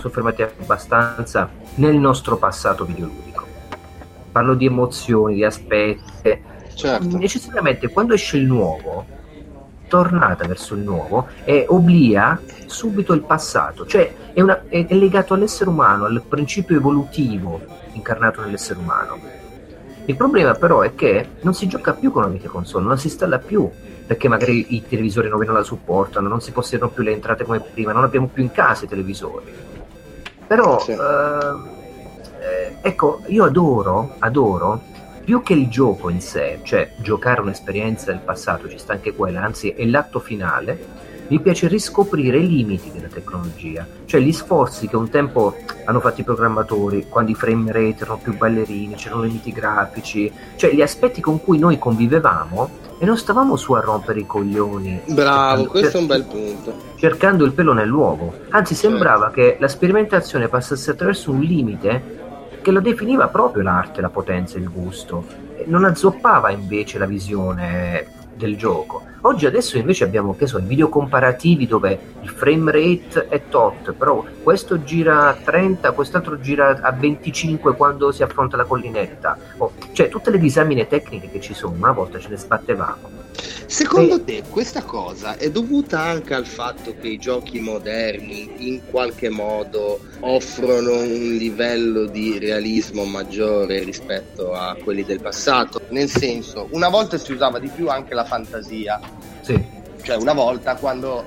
soffermati 0.04 0.42
abbastanza 0.42 1.48
nel 1.76 1.96
nostro 1.96 2.36
passato 2.36 2.84
videoludico. 2.84 3.46
Parlo 4.30 4.54
di 4.54 4.66
emozioni, 4.66 5.36
di 5.36 5.44
aspetti, 5.44 6.52
Certo. 6.74 7.16
necessariamente 7.16 7.88
quando 7.88 8.14
esce 8.14 8.36
il 8.36 8.44
nuovo, 8.44 9.06
tornata 9.88 10.46
verso 10.46 10.74
il 10.74 10.82
nuovo, 10.82 11.28
e 11.44 11.64
oblia 11.68 12.38
subito 12.66 13.12
il 13.12 13.20
passato, 13.22 13.86
cioè 13.86 14.12
è, 14.32 14.40
una- 14.40 14.64
è- 14.68 14.86
è 14.86 14.94
legato 14.94 15.34
all'essere 15.34 15.70
umano, 15.70 16.04
al 16.04 16.22
principio 16.28 16.76
evolutivo 16.76 17.60
incarnato 17.92 18.40
nell'essere 18.42 18.80
umano. 18.80 19.18
Il 20.06 20.16
problema 20.16 20.52
però 20.54 20.82
è 20.82 20.94
che 20.94 21.28
non 21.42 21.54
si 21.54 21.66
gioca 21.66 21.94
più 21.94 22.10
con 22.10 22.22
la 22.22 22.28
vecchia 22.28 22.50
console, 22.50 22.84
non 22.84 22.98
si 22.98 23.06
installa 23.06 23.38
più, 23.38 23.70
perché 24.06 24.28
magari 24.28 24.74
i 24.74 24.84
televisori 24.86 25.28
nuovi 25.28 25.46
non 25.46 25.54
la 25.54 25.62
supportano, 25.62 26.28
non 26.28 26.40
si 26.42 26.50
possiedono 26.50 26.90
più 26.90 27.02
le 27.04 27.12
entrate 27.12 27.44
come 27.44 27.60
prima, 27.60 27.92
non 27.92 28.04
abbiamo 28.04 28.26
più 28.26 28.42
in 28.42 28.50
casa 28.50 28.84
i 28.84 28.88
televisori. 28.88 29.72
Però, 30.46 30.78
Sì. 30.80 30.92
eh, 30.92 30.96
eh, 32.40 32.76
ecco, 32.80 33.20
io 33.26 33.44
adoro, 33.44 34.14
adoro 34.18 34.80
più 35.24 35.42
che 35.42 35.54
il 35.54 35.68
gioco 35.68 36.10
in 36.10 36.20
sé, 36.20 36.60
cioè 36.62 36.90
giocare 36.98 37.40
un'esperienza 37.40 38.10
del 38.10 38.20
passato, 38.20 38.68
ci 38.68 38.78
sta 38.78 38.92
anche 38.92 39.14
quella, 39.14 39.42
anzi 39.42 39.70
è 39.70 39.84
l'atto 39.86 40.20
finale, 40.20 41.02
mi 41.28 41.40
piace 41.40 41.66
riscoprire 41.68 42.36
i 42.36 42.46
limiti 42.46 42.92
della 42.92 43.08
tecnologia, 43.08 43.86
cioè 44.04 44.20
gli 44.20 44.32
sforzi 44.32 44.86
che 44.86 44.96
un 44.96 45.08
tempo 45.08 45.56
hanno 45.86 46.00
fatto 46.00 46.20
i 46.20 46.24
programmatori, 46.24 47.06
quando 47.08 47.30
i 47.30 47.34
frame 47.34 47.72
rate 47.72 48.02
erano 48.02 48.18
più 48.22 48.36
ballerini, 48.36 48.94
c'erano 48.96 49.22
limiti 49.22 49.50
grafici, 49.50 50.30
cioè 50.56 50.74
gli 50.74 50.82
aspetti 50.82 51.22
con 51.22 51.42
cui 51.42 51.58
noi 51.58 51.78
convivevamo 51.78 52.70
e 52.98 53.04
non 53.04 53.16
stavamo 53.16 53.56
su 53.56 53.72
a 53.72 53.80
rompere 53.80 54.20
i 54.20 54.26
coglioni. 54.26 55.02
Bravo, 55.06 55.66
questo 55.66 55.98
è 55.98 56.00
un 56.00 56.06
bel 56.06 56.24
punto. 56.24 56.74
cercando 56.96 57.44
il 57.44 57.52
pelo 57.52 57.72
nell'uovo. 57.72 58.32
Anzi, 58.50 58.74
sembrava 58.74 59.30
che 59.30 59.56
la 59.58 59.68
sperimentazione 59.68 60.48
passasse 60.48 60.92
attraverso 60.92 61.30
un 61.30 61.40
limite 61.40 62.22
che 62.62 62.70
lo 62.70 62.80
definiva 62.80 63.28
proprio 63.28 63.62
l'arte, 63.62 64.00
la 64.00 64.08
potenza, 64.08 64.56
il 64.58 64.70
gusto. 64.70 65.24
Non 65.66 65.84
azzoppava 65.84 66.50
invece 66.50 66.98
la 66.98 67.06
visione 67.06 68.06
del 68.36 68.56
gioco. 68.56 69.02
Oggi 69.22 69.46
adesso 69.46 69.78
invece 69.78 70.04
abbiamo, 70.04 70.36
che 70.36 70.46
so, 70.46 70.58
i 70.58 70.62
video 70.62 70.88
comparativi 70.88 71.66
dove 71.66 71.98
il 72.20 72.28
frame 72.28 72.70
rate 72.70 73.28
è 73.28 73.42
tot, 73.48 73.92
però 73.92 74.24
questo 74.42 74.82
gira 74.84 75.28
a 75.28 75.34
30, 75.34 75.92
quest'altro 75.92 76.38
gira 76.38 76.80
a 76.82 76.92
25 76.92 77.74
quando 77.74 78.12
si 78.12 78.22
affronta 78.22 78.56
la 78.56 78.64
collinetta. 78.64 79.38
Oh, 79.58 79.72
cioè, 79.92 80.08
tutte 80.08 80.30
le 80.30 80.38
disamine 80.38 80.86
tecniche 80.86 81.30
che 81.30 81.40
ci 81.40 81.54
sono, 81.54 81.74
una 81.74 81.92
volta 81.92 82.18
ce 82.18 82.28
ne 82.28 82.36
sbattevamo. 82.36 83.23
Secondo 83.66 84.22
te 84.22 84.44
questa 84.48 84.82
cosa 84.82 85.36
è 85.36 85.50
dovuta 85.50 86.00
anche 86.00 86.34
al 86.34 86.46
fatto 86.46 86.94
che 87.00 87.08
i 87.08 87.18
giochi 87.18 87.60
moderni 87.60 88.68
in 88.68 88.82
qualche 88.88 89.28
modo 89.30 90.00
offrono 90.20 90.92
un 90.92 91.34
livello 91.36 92.06
di 92.06 92.38
realismo 92.38 93.04
maggiore 93.04 93.82
rispetto 93.82 94.52
a 94.52 94.76
quelli 94.82 95.04
del 95.04 95.20
passato? 95.20 95.80
Nel 95.88 96.08
senso, 96.08 96.68
una 96.70 96.88
volta 96.88 97.18
si 97.18 97.32
usava 97.32 97.58
di 97.58 97.68
più 97.68 97.88
anche 97.88 98.14
la 98.14 98.24
fantasia, 98.24 99.00
Sì, 99.40 99.60
cioè 100.02 100.16
una 100.16 100.34
volta 100.34 100.76
quando 100.76 101.24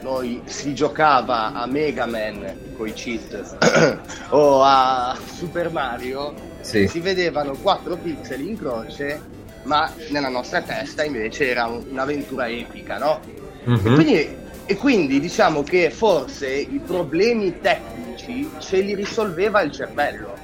noi 0.00 0.42
si 0.44 0.74
giocava 0.74 1.52
a 1.52 1.66
Mega 1.66 2.06
Man 2.06 2.74
con 2.76 2.86
i 2.86 2.92
cheat 2.92 3.56
o 4.30 4.62
a 4.62 5.16
Super 5.36 5.70
Mario 5.70 6.34
sì. 6.60 6.86
si 6.86 7.00
vedevano 7.00 7.56
4 7.56 7.96
pixel 7.96 8.40
in 8.40 8.58
croce 8.58 9.34
ma 9.66 9.92
nella 10.10 10.28
nostra 10.28 10.62
testa 10.62 11.04
invece 11.04 11.48
era 11.50 11.66
un- 11.66 11.84
un'avventura 11.90 12.48
epica 12.48 12.98
no? 12.98 13.20
Mhm. 13.64 13.94
quindi, 13.94 14.36
e 14.64 14.76
quindi 14.76 15.20
diciamo 15.20 15.62
che 15.62 15.90
forse 15.90 16.48
i 16.48 16.80
problemi 16.84 17.60
tecnici 17.60 18.48
ce 18.58 18.80
li 18.80 18.94
risolveva 18.94 19.60
il 19.62 19.72
cervello 19.72 20.34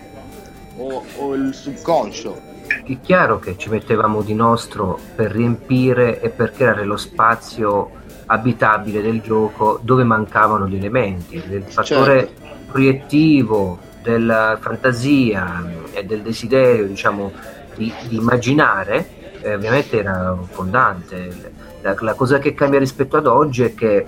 o, 0.76 1.05
o 1.17 1.35
il 1.35 1.55
subconscio 1.55 2.50
È 2.85 2.97
chiaro 3.00 3.38
che 3.38 3.57
ci 3.57 3.69
mettevamo 3.69 4.23
di 4.23 4.35
nostro 4.35 4.99
per 5.14 5.31
riempire 5.31 6.21
e 6.21 6.31
per 6.31 6.52
creare 6.52 6.85
lo 6.85 6.97
spazio 6.97 7.91
abitabile 8.26 9.02
del 9.02 9.21
gioco 9.21 9.79
dove 9.83 10.05
mancavano 10.05 10.67
gli 10.67 10.76
elementi, 10.76 11.43
del 11.47 11.64
fattore 11.64 12.31
proiettivo, 12.67 13.79
della 14.02 14.59
fantasia 14.61 15.64
e 15.93 16.05
del 16.05 16.23
desiderio, 16.23 16.87
diciamo, 16.87 17.31
di, 17.76 17.93
di 18.09 18.17
immaginare, 18.17 19.09
eh, 19.41 19.55
ovviamente 19.55 19.99
era 19.99 20.37
fondante. 20.50 21.52
La, 21.83 21.97
la 21.99 22.14
cosa 22.14 22.38
che 22.38 22.55
cambia 22.55 22.79
rispetto 22.79 23.17
ad 23.17 23.26
oggi 23.26 23.62
è 23.64 23.75
che 23.75 23.97
eh, 23.97 24.07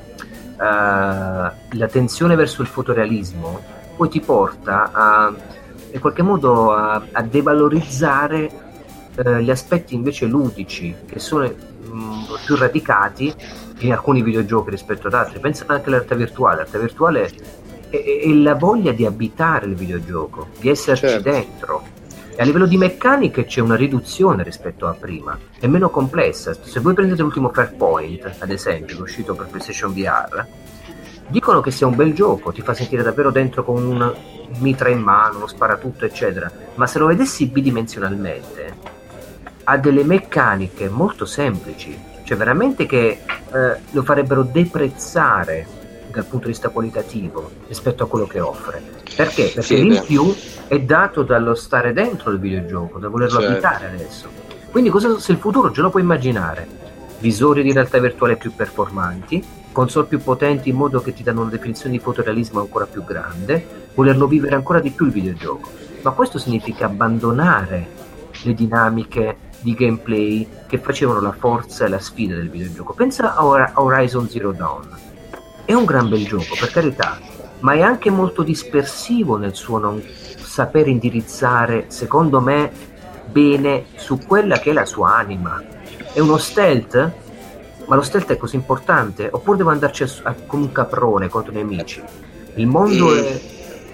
la 0.57 1.89
tensione 1.91 2.35
verso 2.37 2.63
il 2.63 2.69
fotorealismo 2.69 3.61
poi 3.97 4.09
ti 4.09 4.21
porta 4.21 4.91
a 4.93 5.35
in 5.93 6.01
qualche 6.01 6.23
modo 6.23 6.73
a, 6.73 7.01
a 7.13 7.23
devalorizzare 7.23 8.51
eh, 9.15 9.43
gli 9.45 9.51
aspetti 9.51 9.95
invece 9.95 10.27
ludici 10.27 10.93
che 11.07 11.21
sono 11.21 11.45
mh, 11.45 12.25
più 12.45 12.57
radicati 12.57 13.33
in 13.79 13.93
alcuni 13.93 14.23
videogiochi 14.23 14.71
rispetto 14.71 15.07
ad 15.07 15.15
altri. 15.15 15.39
Pensa 15.39 15.65
anche 15.69 15.89
all'arte 15.91 16.17
virtuale. 16.17 16.57
L'arte 16.57 16.79
virtuale 16.81 17.31
è, 17.91 17.97
è- 17.97 18.21
è 18.25 18.29
la 18.33 18.57
voglia 18.57 18.91
di 18.91 19.07
abitare 19.07 19.67
il 19.67 19.77
videogioco, 19.77 20.49
di 20.59 20.69
esserci 20.69 21.07
Certo. 21.07 21.31
dentro. 21.31 21.83
E 22.37 22.43
a 22.43 22.45
livello 22.45 22.67
di 22.67 22.77
meccaniche 22.77 23.45
c'è 23.45 23.61
una 23.61 23.77
riduzione 23.77 24.43
rispetto 24.43 24.89
a 24.89 24.95
prima, 24.95 25.39
è 25.61 25.69
meno 25.69 25.89
complessa. 25.89 26.53
Se 26.53 26.81
voi 26.81 26.93
prendete 26.93 27.23
l'ultimo 27.23 27.51
Fairpoint, 27.51 28.37
ad 28.41 28.51
esempio, 28.51 28.97
che 28.97 29.01
è 29.01 29.05
uscito 29.05 29.35
per 29.35 29.47
PlayStation 29.47 29.95
VR, 29.95 30.45
dicono 31.29 31.61
che 31.61 31.71
sia 31.71 31.87
un 31.87 31.95
bel 31.95 32.13
gioco, 32.13 32.51
ti 32.51 32.61
fa 32.61 32.75
sentire 32.75 33.05
davvero 33.05 33.31
dentro 33.31 33.63
con 33.63 33.85
un 33.85 34.15
mitra 34.59 34.89
in 34.89 35.01
mano, 35.01 35.37
uno 35.37 35.47
sparatutto, 35.47 36.07
eccetera. 36.07 36.51
Ma 36.75 36.89
se 36.89 36.99
lo 36.99 37.07
vedessi 37.07 37.47
bidimensionalmente, 37.47 38.77
ha 39.63 39.79
delle 39.79 40.03
meccaniche 40.03 40.89
molto 40.89 41.27
semplici, 41.27 41.97
cioè 42.25 42.37
veramente 42.37 42.85
che 42.87 43.21
eh, 43.53 43.79
lo 43.93 44.03
farebbero 44.03 44.43
deprezzare 44.43 45.74
dal 46.15 46.25
punto 46.25 46.47
di 46.47 46.53
vista 46.53 46.69
qualitativo 46.69 47.51
rispetto 47.67 48.05
a 48.05 48.09
quello 48.09 48.27
che 48.27 48.41
offre. 48.41 48.83
Perché? 49.17 49.45
Perché 49.55 49.63
Sì, 49.63 49.83
l'in 49.83 49.95
beh. 49.95 50.03
più 50.03 50.35
è 50.69 50.81
dato 50.81 51.23
dallo 51.23 51.55
stare 51.55 51.93
dentro 51.93 52.31
il 52.31 52.39
videogioco, 52.39 52.99
da 52.99 53.09
volerlo 53.09 53.39
Certo. 53.41 53.53
abitare 53.53 53.87
adesso. 53.87 54.29
Quindi 54.71 54.91
cosa, 54.91 55.19
se 55.19 55.33
il 55.33 55.39
futuro 55.39 55.71
già 55.71 55.83
lo 55.83 55.91
puoi 55.91 56.03
immaginare? 56.03 56.67
Visori 57.19 57.63
di 57.63 57.73
realtà 57.73 57.99
virtuale 57.99 58.37
più 58.37 58.53
performanti, 58.55 59.43
console 59.73 60.07
più 60.07 60.21
potenti 60.21 60.69
in 60.71 60.77
modo 60.77 61.01
che 61.01 61.13
ti 61.13 61.23
danno 61.23 61.43
una 61.43 61.51
definizione 61.51 61.93
di 61.97 62.03
fotorealismo 62.03 62.61
ancora 62.61 62.87
più 62.87 63.05
grande, 63.05 63.65
volerlo 63.95 64.27
vivere 64.27 64.55
ancora 64.55 64.81
di 64.81 64.91
più 64.91 65.07
il 65.07 65.13
videogioco. 65.13 65.69
Ma 66.03 66.11
questo 66.11 66.39
significa 66.39 66.87
abbandonare 66.87 68.03
le 68.43 68.53
dinamiche 68.55 69.37
di 69.61 69.75
gameplay 69.75 70.47
che 70.67 70.79
facevano 70.79 71.21
la 71.21 71.33
forza 71.33 71.87
e 71.87 71.89
la 71.89 71.99
sfida 71.99 72.35
del 72.35 72.51
videogioco. 72.51 72.93
Pensa 72.93 73.35
a 73.35 73.81
Horizon 73.81 74.29
Zero 74.29 74.53
Dawn. 74.53 74.89
È 75.67 75.73
un 75.73 75.87
gran 75.87 76.11
bel 76.11 76.27
gioco, 76.27 76.57
per 76.61 76.71
carità, 76.71 77.19
ma 77.61 77.73
è 77.73 77.81
anche 77.81 78.11
molto 78.11 78.43
dispersivo 78.43 79.39
nel 79.39 79.55
suo 79.55 79.79
non 79.79 80.03
saper 80.37 80.89
indirizzare, 80.89 81.87
secondo 81.89 82.41
me, 82.41 82.71
bene 83.31 83.87
su 83.95 84.19
quella 84.19 84.59
che 84.59 84.71
è 84.71 84.73
la 84.75 84.85
sua 84.85 85.17
anima. 85.17 85.63
È 86.13 86.21
uno 86.21 86.37
stealth? 86.37 87.13
Ma 87.87 87.97
lo 87.97 88.03
stealth 88.03 88.33
è 88.33 88.37
così 88.37 88.57
importante? 88.57 89.29
Oppure 89.33 89.57
devo 89.57 89.71
andarci 89.71 90.03
a- 90.03 90.09
a- 90.25 90.35
come 90.47 90.65
un 90.65 90.73
caprone 90.73 91.29
contro 91.29 91.53
i 91.53 91.57
nemici? 91.57 92.03
Il 92.57 92.67
mondo 92.67 93.15
è, 93.15 93.41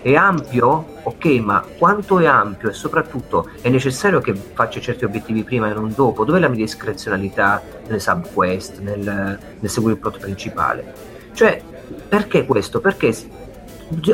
è 0.02 0.14
ampio? 0.14 0.98
Ok, 1.04 1.24
ma 1.38 1.64
quanto 1.78 2.18
è 2.18 2.26
ampio 2.26 2.68
e 2.70 2.72
soprattutto 2.72 3.48
è 3.60 3.68
necessario 3.68 4.20
che 4.20 4.34
faccia 4.34 4.80
certi 4.80 5.04
obiettivi 5.04 5.44
prima 5.44 5.70
e 5.70 5.74
non 5.74 5.92
dopo? 5.94 6.24
Dov'è 6.24 6.40
la 6.40 6.48
mia 6.48 6.64
discrezionalità 6.64 7.62
nelle 7.86 8.00
subquest, 8.00 8.80
nel, 8.80 8.98
nel 9.60 9.70
seguire 9.70 9.94
il 9.94 10.00
plot 10.00 10.18
principale? 10.18 11.09
Cioè, 11.32 11.62
perché 12.08 12.44
questo? 12.44 12.80
Perché 12.80 13.14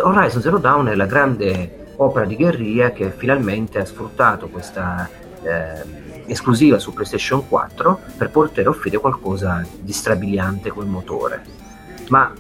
Horizon 0.01 0.41
Zero 0.41 0.59
Dawn 0.59 0.89
è 0.89 0.95
la 0.95 1.07
grande 1.07 1.85
opera 1.97 2.25
di 2.25 2.37
guerriglia 2.37 2.93
che 2.93 3.11
finalmente 3.11 3.79
ha 3.79 3.85
sfruttato 3.85 4.49
questa 4.49 5.09
eh, 5.43 6.25
esclusiva 6.27 6.79
su 6.79 6.93
PlayStation 6.93 7.47
4 7.49 8.01
per 8.17 8.31
poter 8.31 8.69
offrire 8.69 8.99
qualcosa 8.99 9.65
di 9.81 9.93
strabiliante 9.93 10.71
col 10.71 10.87
motore. 10.87 11.43
Ma 12.09 12.33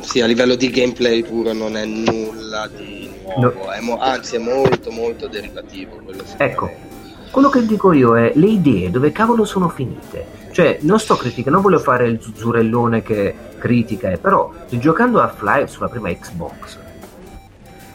Sì, 0.00 0.20
a 0.20 0.26
livello 0.26 0.54
di 0.54 0.70
gameplay 0.70 1.22
puro 1.22 1.52
non 1.52 1.76
è 1.76 1.84
nulla 1.84 2.68
di 2.74 3.08
nuovo, 3.24 3.70
è 3.70 3.80
mo- 3.80 3.98
anzi 3.98 4.36
è 4.36 4.38
molto 4.38 4.90
molto 4.90 5.28
derivativo. 5.28 5.96
quello. 6.02 6.24
Ecco, 6.38 6.70
quello 7.30 7.48
che 7.48 7.64
dico 7.64 7.92
io 7.92 8.16
è 8.16 8.32
le 8.34 8.46
idee 8.46 8.90
dove 8.90 9.12
cavolo 9.12 9.44
sono 9.44 9.68
finite. 9.68 10.40
Cioè, 10.52 10.78
non 10.82 11.00
sto 11.00 11.16
criticando, 11.16 11.50
non 11.58 11.62
voglio 11.62 11.78
fare 11.82 12.06
il 12.06 12.20
zuzzurellone 12.20 13.02
che 13.02 13.34
critica, 13.58 14.10
eh, 14.10 14.18
però 14.18 14.52
giocando 14.68 15.18
a 15.20 15.24
Half-Life 15.24 15.66
sulla 15.68 15.88
prima 15.88 16.10
Xbox, 16.10 16.78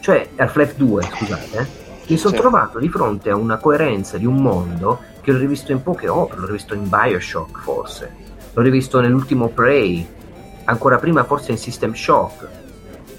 cioè 0.00 0.28
Half-Life 0.36 0.74
2, 0.76 1.02
scusate, 1.04 1.56
eh, 1.56 1.66
mi 2.08 2.16
sono 2.16 2.34
Sì. 2.34 2.40
trovato 2.40 2.78
di 2.78 2.88
fronte 2.88 3.30
a 3.30 3.36
una 3.36 3.58
coerenza 3.58 4.16
di 4.18 4.26
un 4.26 4.36
mondo 4.36 5.00
che 5.20 5.30
l'ho 5.32 5.38
rivisto 5.38 5.70
in 5.72 5.82
poche 5.82 6.08
opere, 6.08 6.40
l'ho 6.40 6.46
rivisto 6.46 6.74
in 6.74 6.88
Bioshock 6.88 7.60
forse, 7.60 8.12
l'ho 8.52 8.62
rivisto 8.62 9.00
nell'ultimo 9.00 9.48
Prey, 9.48 10.06
ancora 10.64 10.98
prima 10.98 11.22
forse 11.24 11.52
in 11.52 11.58
System 11.58 11.92
Shock, 11.92 12.48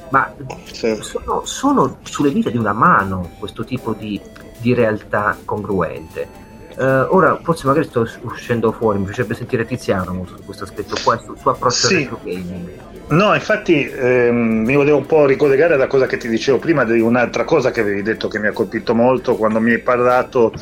ma 0.09 0.33
Sì. 0.65 0.97
sono, 1.01 1.45
sono 1.45 1.97
sulle 2.01 2.31
dita 2.33 2.49
di 2.49 2.57
una 2.57 2.73
mano 2.73 3.29
questo 3.39 3.63
tipo 3.63 3.93
di, 3.93 4.19
di 4.57 4.73
realtà 4.73 5.37
congruente. 5.45 6.47
Eh, 6.79 6.83
ora, 7.09 7.37
forse 7.43 7.67
magari 7.67 7.85
sto 7.87 8.07
uscendo 8.21 8.71
fuori, 8.71 8.99
mi 8.99 9.03
piacerebbe 9.05 9.33
sentire 9.35 9.65
Tiziano 9.65 10.25
su 10.25 10.35
questo 10.45 10.63
aspetto 10.63 10.95
qua, 11.03 11.17
sul 11.17 11.37
suo 11.37 11.51
approccio 11.51 11.87
Sì. 11.87 11.95
retro 11.97 12.19
gaming. 12.23 12.69
No, 13.09 13.33
infatti 13.33 13.83
ehm, 13.89 14.63
mi 14.63 14.75
volevo 14.75 14.97
un 14.97 15.05
po' 15.05 15.25
ricollegare 15.25 15.73
alla 15.73 15.87
cosa 15.87 16.05
che 16.05 16.15
ti 16.17 16.29
dicevo 16.29 16.57
prima 16.57 16.85
di 16.85 17.01
un'altra 17.01 17.43
cosa 17.43 17.71
che 17.71 17.81
avevi 17.81 18.01
detto 18.01 18.27
che 18.29 18.39
mi 18.39 18.47
ha 18.47 18.53
colpito 18.53 18.93
molto 18.95 19.35
quando 19.35 19.59
mi 19.59 19.71
hai 19.73 19.79
parlato 19.79 20.53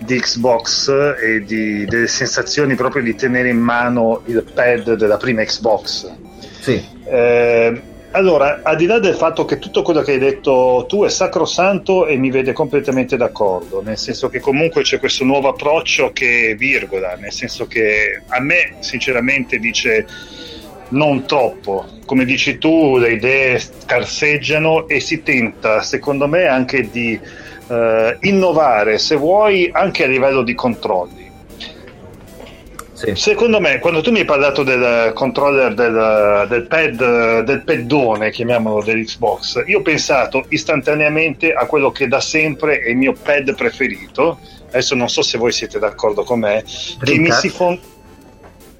di 0.00 0.18
Xbox 0.18 0.88
e 1.22 1.44
di- 1.44 1.84
delle 1.84 2.08
sensazioni 2.08 2.74
proprio 2.74 3.02
di 3.04 3.14
tenere 3.14 3.48
in 3.50 3.58
mano 3.60 4.22
il 4.24 4.42
pad 4.52 4.94
della 4.94 5.18
prima 5.18 5.44
Xbox. 5.44 6.10
Sì, 6.60 6.92
Eh, 7.06 7.82
allora, 8.14 8.60
al 8.62 8.76
di 8.76 8.86
là 8.86 9.00
del 9.00 9.16
fatto 9.16 9.44
che 9.44 9.58
tutto 9.58 9.82
quello 9.82 10.00
che 10.00 10.12
hai 10.12 10.18
detto 10.18 10.84
tu 10.88 11.02
è 11.02 11.08
sacrosanto 11.08 12.06
e 12.06 12.16
mi 12.16 12.30
vede 12.30 12.52
completamente 12.52 13.16
d'accordo, 13.16 13.82
nel 13.82 13.98
senso 13.98 14.28
che 14.28 14.38
comunque 14.38 14.82
c'è 14.82 15.00
questo 15.00 15.24
nuovo 15.24 15.48
approccio 15.48 16.12
che 16.12 16.54
virgola, 16.56 17.16
nel 17.16 17.32
senso 17.32 17.66
che 17.66 18.22
a 18.28 18.40
me 18.40 18.76
sinceramente 18.78 19.58
dice 19.58 20.06
non 20.90 21.26
troppo, 21.26 21.86
come 22.06 22.24
dici 22.24 22.58
tu 22.58 22.98
le 22.98 23.14
idee 23.14 23.58
scarseggiano 23.58 24.86
e 24.86 25.00
si 25.00 25.24
tenta 25.24 25.82
secondo 25.82 26.28
me 26.28 26.46
anche 26.46 26.88
di 26.88 27.18
eh, 27.68 28.16
innovare 28.20 28.98
se 28.98 29.16
vuoi 29.16 29.70
anche 29.72 30.04
a 30.04 30.06
livello 30.06 30.42
di 30.42 30.54
controlli. 30.54 31.23
Sì, 33.04 33.14
Secondo 33.14 33.60
me, 33.60 33.78
quando 33.78 34.00
tu 34.00 34.10
mi 34.10 34.20
hai 34.20 34.24
parlato 34.24 34.62
del 34.62 35.12
controller 35.14 35.74
del, 35.74 36.46
del 36.48 36.66
pad, 36.66 37.40
del 37.40 37.62
paddone, 37.62 38.30
chiamiamolo 38.30 38.82
dell'Xbox, 38.82 39.64
io 39.66 39.78
ho 39.78 39.82
pensato 39.82 40.46
istantaneamente 40.48 41.52
a 41.52 41.66
quello 41.66 41.90
che 41.90 42.08
da 42.08 42.20
sempre 42.20 42.78
è 42.80 42.90
il 42.90 42.96
mio 42.96 43.12
pad 43.12 43.54
preferito. 43.54 44.38
Adesso 44.68 44.94
non 44.94 45.08
so 45.08 45.22
se 45.22 45.38
voi 45.38 45.52
siete 45.52 45.78
d'accordo 45.78 46.24
con 46.24 46.40
me. 46.40 46.64
Che 47.02 47.18
mi 47.18 47.30
si 47.32 47.48
fon- 47.48 47.78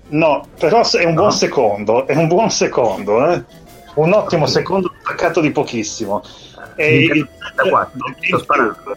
No, 0.08 0.46
però 0.58 0.82
è 0.90 1.04
un 1.04 1.14
buon 1.14 1.26
No. 1.26 1.30
secondo, 1.32 2.06
è 2.06 2.14
un 2.14 2.26
buon 2.28 2.50
secondo, 2.50 3.32
eh? 3.32 3.42
un 3.94 4.12
ottimo 4.12 4.46
secondo 4.46 4.92
staccato 5.00 5.40
di 5.40 5.50
pochissimo. 5.50 6.22
È 6.74 6.82
il 6.82 7.28
64, 7.56 7.90
sto 8.20 8.38
sparando. 8.38 8.96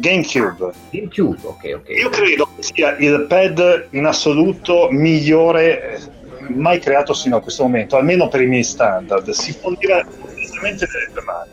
GameCube. 0.00 0.72
GameCube, 0.90 1.38
ok, 1.42 1.72
ok. 1.74 1.88
Io 1.88 2.08
credo 2.08 2.48
che 2.54 2.62
sia 2.62 2.96
il 2.98 3.26
pad 3.28 3.88
in 3.90 4.04
assoluto 4.06 4.88
migliore 4.90 6.00
mai 6.48 6.78
creato 6.78 7.12
sino 7.12 7.36
a 7.36 7.40
questo 7.40 7.62
momento, 7.64 7.96
almeno 7.96 8.28
per 8.28 8.40
i 8.40 8.46
miei 8.46 8.64
standard. 8.64 9.28
Si 9.30 9.52
fondirà 9.52 10.04
completamente 10.04 10.86
nelle 10.92 11.10
tue 11.12 11.22
mani. 11.22 11.50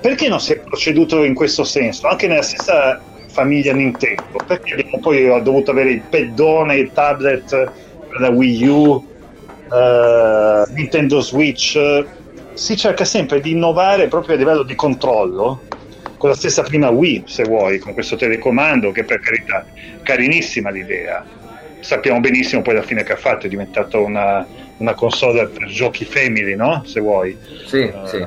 Perché 0.00 0.28
non 0.28 0.40
si 0.40 0.52
è 0.52 0.58
proceduto 0.58 1.22
in 1.22 1.34
questo 1.34 1.64
senso? 1.64 2.08
Anche 2.08 2.26
nella 2.26 2.42
stessa 2.42 3.00
famiglia 3.28 3.72
Nintendo. 3.72 4.24
Perché 4.46 4.74
abbiamo 4.74 4.98
poi 5.00 5.42
dovuto 5.42 5.70
avere 5.70 5.90
il 5.92 6.02
paddone, 6.02 6.76
il 6.76 6.90
tablet 6.92 7.48
per 7.48 8.20
la 8.20 8.30
Wii 8.30 8.66
U, 8.66 9.06
eh, 9.72 10.64
Nintendo 10.74 11.20
Switch. 11.20 12.04
Si 12.54 12.76
cerca 12.76 13.04
sempre 13.04 13.40
di 13.40 13.52
innovare 13.52 14.08
proprio 14.08 14.34
a 14.34 14.38
livello 14.38 14.62
di 14.62 14.74
controllo 14.74 15.60
con 16.22 16.30
la 16.30 16.36
stessa 16.36 16.62
prima 16.62 16.88
Wii, 16.88 17.24
se 17.26 17.42
vuoi, 17.42 17.80
con 17.80 17.94
questo 17.94 18.14
telecomando, 18.14 18.92
che 18.92 19.02
per 19.02 19.18
carità, 19.18 19.66
carinissima 20.04 20.70
l'idea. 20.70 21.24
Sappiamo 21.80 22.20
benissimo 22.20 22.62
poi 22.62 22.74
alla 22.74 22.84
fine 22.84 23.02
che 23.02 23.14
ha 23.14 23.16
fatto, 23.16 23.46
è 23.46 23.48
diventata 23.48 23.98
una, 23.98 24.46
una 24.76 24.94
console 24.94 25.48
per 25.48 25.66
giochi 25.66 26.04
family, 26.04 26.54
no? 26.54 26.84
Se 26.86 27.00
vuoi. 27.00 27.36
Sì, 27.66 27.78
Eh, 27.80 27.92
sì. 28.04 28.24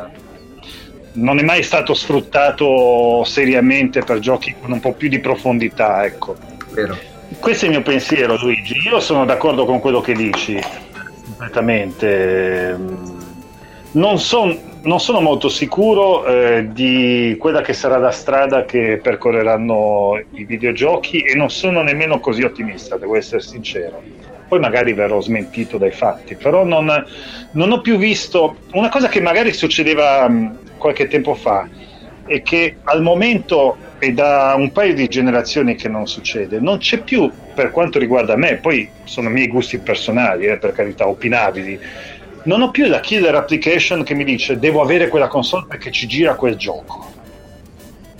Non 1.13 1.39
è 1.39 1.43
mai 1.43 1.63
stato 1.63 1.93
sfruttato 1.93 3.23
seriamente 3.23 4.01
per 4.01 4.19
giochi 4.19 4.53
con 4.59 4.73
un 4.73 4.81
po' 4.81 4.91
più 4.91 5.07
di 5.07 5.19
profondità, 5.19 6.03
ecco. 6.03 6.35
Vero. 6.71 6.97
Questo 7.39 7.63
è 7.63 7.69
il 7.69 7.75
mio 7.75 7.81
pensiero, 7.83 8.35
Luigi. 8.35 8.75
Io 8.89 8.99
sono 8.99 9.23
d'accordo 9.23 9.63
con 9.63 9.79
quello 9.79 10.01
che 10.01 10.11
dici, 10.11 10.59
completamente. 11.23 12.77
Non, 13.91 14.19
son- 14.19 14.59
non 14.85 14.99
sono 14.99 15.19
molto 15.19 15.49
sicuro 15.49 16.25
eh, 16.25 16.67
di 16.71 17.35
quella 17.39 17.61
che 17.61 17.73
sarà 17.73 17.97
la 17.97 18.11
strada 18.11 18.65
che 18.65 18.99
percorreranno 19.01 20.21
i 20.33 20.45
videogiochi 20.45 21.19
e 21.19 21.35
non 21.35 21.49
sono 21.49 21.81
nemmeno 21.81 22.19
così 22.19 22.43
ottimista, 22.43 22.97
devo 22.97 23.15
essere 23.15 23.41
sincero. 23.41 24.01
Poi 24.47 24.59
magari 24.59 24.93
verrò 24.93 25.19
smentito 25.21 25.77
dai 25.77 25.91
fatti, 25.91 26.35
però 26.35 26.63
non, 26.63 27.05
non 27.51 27.71
ho 27.71 27.81
più 27.81 27.97
visto 27.97 28.57
una 28.73 28.89
cosa 28.89 29.07
che 29.07 29.19
magari 29.21 29.53
succedeva 29.53 30.29
mh, 30.29 30.77
qualche 30.77 31.07
tempo 31.07 31.33
fa 31.33 31.67
e 32.27 32.41
che 32.43 32.77
al 32.83 33.01
momento 33.01 33.77
è 33.97 34.11
da 34.11 34.53
un 34.57 34.71
paio 34.71 34.93
di 34.93 35.07
generazioni 35.07 35.75
che 35.75 35.87
non 35.87 36.07
succede. 36.07 36.59
Non 36.59 36.77
c'è 36.77 36.99
più, 36.99 37.31
per 37.53 37.71
quanto 37.71 37.97
riguarda 37.97 38.35
me, 38.35 38.57
poi 38.57 38.89
sono 39.03 39.29
miei 39.29 39.47
gusti 39.47 39.79
personali, 39.79 40.45
eh, 40.45 40.57
per 40.57 40.73
carità, 40.73 41.07
opinabili. 41.07 41.79
Non 42.45 42.61
ho 42.61 42.69
più 42.69 42.85
la 42.85 42.99
killer 42.99 43.33
application 43.33 44.03
che 44.03 44.13
mi 44.13 44.23
dice 44.23 44.59
devo 44.59 44.81
avere 44.81 45.07
quella 45.07 45.27
console 45.27 45.65
perché 45.67 45.89
ci 45.91 46.05
gira 46.07 46.35
quel 46.35 46.55
gioco. 46.55 47.11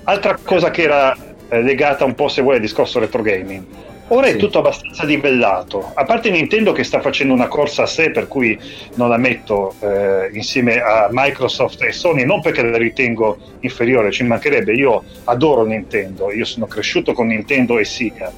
Altra 0.06 0.38
cosa 0.42 0.72
che 0.72 0.82
era 0.82 1.16
eh, 1.50 1.62
legata 1.62 2.06
un 2.06 2.16
po' 2.16 2.28
se 2.28 2.42
vuoi 2.42 2.56
al 2.56 2.62
discorso 2.62 3.00
retro 3.00 3.22
gaming. 3.22 3.64
Ora 4.10 4.28
Sì. 4.28 4.34
è 4.34 4.36
tutto 4.36 4.60
abbastanza 4.60 5.04
livellato, 5.04 5.92
a 5.96 6.04
parte 6.04 6.30
Nintendo 6.30 6.72
che 6.74 6.84
sta 6.84 7.02
facendo 7.02 7.34
una 7.34 7.48
corsa 7.48 7.84
a 7.84 7.86
sé, 7.88 8.12
per 8.12 8.28
cui 8.28 8.56
non 8.96 9.10
la 9.10 9.18
metto 9.18 9.74
eh, 9.80 10.30
insieme 10.32 10.80
a 10.80 11.08
Microsoft 11.12 11.82
e 11.82 11.92
Sony, 11.92 12.24
non 12.24 12.40
perché 12.40 12.62
la 12.62 12.78
ritengo 12.78 13.38
inferiore, 13.62 14.12
ci 14.12 14.24
mancherebbe, 14.24 14.74
io 14.74 15.04
adoro 15.24 15.66
Nintendo, 15.66 16.32
io 16.32 16.46
sono 16.46 16.68
cresciuto 16.68 17.14
con 17.14 17.28
Nintendo 17.28 17.80
e 17.80 17.84
Sega. 17.86 18.32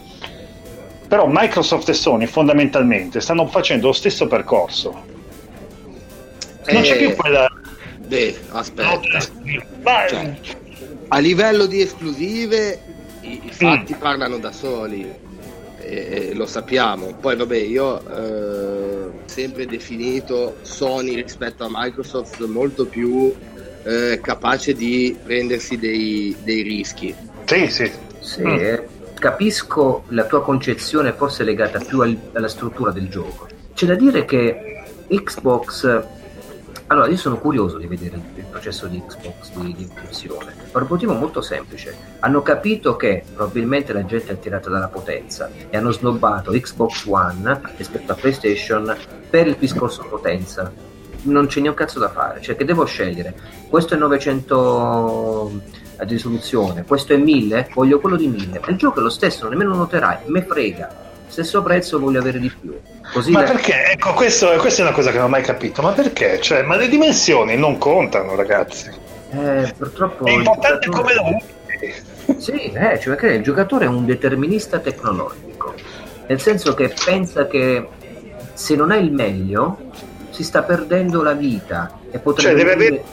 Però 1.05 1.27
Microsoft 1.29 1.89
e 1.89 1.93
Sony 1.93 2.27
fondamentalmente 2.27 3.19
stanno 3.19 3.45
facendo 3.47 3.87
lo 3.87 3.93
stesso 3.93 4.25
percorso. 4.27 5.15
Non 6.71 6.81
c'è 6.81 6.97
più 6.97 7.15
quella... 7.15 7.47
Beh, 8.05 8.37
aspetta. 8.49 9.19
Cioè, 10.07 10.39
a 11.09 11.19
livello 11.19 11.65
di 11.65 11.81
esclusive 11.81 12.79
i, 13.21 13.41
i 13.45 13.51
fatti 13.51 13.95
mm. 13.95 13.99
parlano 13.99 14.37
da 14.37 14.51
soli, 14.51 15.09
e, 15.79 16.33
lo 16.33 16.45
sappiamo. 16.45 17.15
Poi 17.19 17.35
vabbè, 17.35 17.57
io 17.57 17.99
eh, 17.99 19.09
sempre 19.25 19.65
definito 19.65 20.57
Sony 20.61 21.15
rispetto 21.15 21.63
a 21.63 21.69
Microsoft 21.69 22.43
molto 22.45 22.85
più 22.85 23.33
eh, 23.83 24.19
capace 24.21 24.73
di 24.73 25.15
prendersi 25.23 25.77
dei, 25.77 26.35
dei 26.43 26.61
rischi. 26.61 27.15
Sì, 27.45 27.67
sì. 27.67 27.91
sì 28.19 28.41
mm. 28.41 28.59
Eh, 28.59 28.87
capisco 29.13 30.03
la 30.09 30.25
tua 30.25 30.43
concezione 30.43 31.13
forse 31.13 31.43
legata 31.43 31.79
più 31.79 32.01
al, 32.01 32.17
alla 32.33 32.49
struttura 32.49 32.91
del 32.91 33.09
gioco. 33.09 33.47
C'è 33.73 33.85
da 33.85 33.95
dire 33.95 34.25
che 34.25 34.83
Xbox 35.07 36.03
allora, 36.89 37.07
io 37.07 37.17
sono 37.17 37.37
curioso 37.37 37.77
di 37.77 37.85
vedere 37.85 38.15
il, 38.15 38.45
processo 38.49 38.87
di 38.87 39.03
Xbox 39.05 39.51
di, 39.55 39.73
di 39.73 39.89
funzione, 39.93 40.53
per 40.71 40.83
un 40.83 40.87
motivo 40.89 41.13
molto 41.13 41.41
semplice. 41.41 41.95
Hanno 42.19 42.41
capito 42.41 42.95
che 42.95 43.23
probabilmente 43.35 43.91
la 43.91 44.05
gente 44.05 44.27
è 44.27 44.33
attirata 44.33 44.69
dalla 44.69 44.87
potenza 44.87 45.49
e 45.69 45.75
hanno 45.75 45.91
snobbato 45.91 46.51
Xbox 46.51 47.05
One 47.05 47.59
rispetto 47.75 48.13
a 48.13 48.15
PlayStation 48.15 48.95
per 49.29 49.47
il 49.47 49.57
discorso 49.59 50.05
potenza. 50.07 50.71
Non 51.23 51.47
c'è 51.47 51.59
niente 51.59 51.77
cazzo 51.77 51.99
da 51.99 52.09
fare, 52.09 52.39
cioè 52.41 52.55
che 52.55 52.63
devo 52.63 52.85
scegliere. 52.85 53.35
Questo 53.67 53.95
è 53.95 53.97
900 53.97 55.61
di 56.05 56.13
risoluzione, 56.13 56.85
questo 56.85 57.11
è 57.11 57.17
1000, 57.17 57.71
voglio 57.73 57.99
quello 57.99 58.15
di 58.15 58.27
1000. 58.27 58.61
Il 58.67 58.77
gioco 58.77 58.99
è 58.99 59.03
lo 59.03 59.09
stesso, 59.09 59.49
nemmeno 59.49 59.71
lo 59.71 59.77
noterai, 59.77 60.19
me 60.27 60.41
frega 60.41 61.05
stesso 61.27 61.61
prezzo 61.61 61.99
voglio 61.99 62.19
avere 62.19 62.39
di 62.39 62.49
più. 62.49 62.77
Così 63.13 63.31
ma 63.31 63.41
la... 63.41 63.51
perché? 63.51 63.91
Ecco, 63.91 64.13
questo, 64.13 64.49
questa 64.57 64.81
è 64.81 64.85
una 64.85 64.93
cosa 64.95 65.11
che 65.11 65.17
non 65.17 65.25
ho 65.25 65.29
mai 65.29 65.43
capito. 65.43 65.81
Ma 65.81 65.91
perché? 65.91 66.39
Cioè, 66.41 66.63
ma 66.63 66.75
le 66.75 66.87
dimensioni 66.87 67.55
non 67.55 67.77
contano, 67.77 68.35
ragazzi. 68.35 68.89
Eh, 69.31 69.73
purtroppo. 69.77 70.25
È 70.25 70.31
importante 70.31 70.85
giocatore... 70.85 71.15
come 71.15 71.41
lo 72.25 72.39
Sì, 72.39 72.71
eh, 72.71 72.99
cioè 72.99 73.15
perché 73.15 73.27
il 73.33 73.43
giocatore 73.43 73.85
è 73.85 73.87
un 73.87 74.05
determinista 74.05 74.79
tecnologico. 74.79 75.73
Nel 76.27 76.41
senso 76.41 76.73
che 76.73 76.93
pensa 77.05 77.47
che 77.47 77.87
se 78.53 78.75
non 78.75 78.91
è 78.91 78.97
il 78.97 79.11
meglio, 79.11 79.91
si 80.29 80.43
sta 80.43 80.63
perdendo 80.63 81.21
la 81.21 81.33
vita. 81.33 81.99
E 82.11 82.19
potrebbe 82.19 82.59
cioè, 82.59 82.65
deve 82.65 82.73
avere 82.73 83.03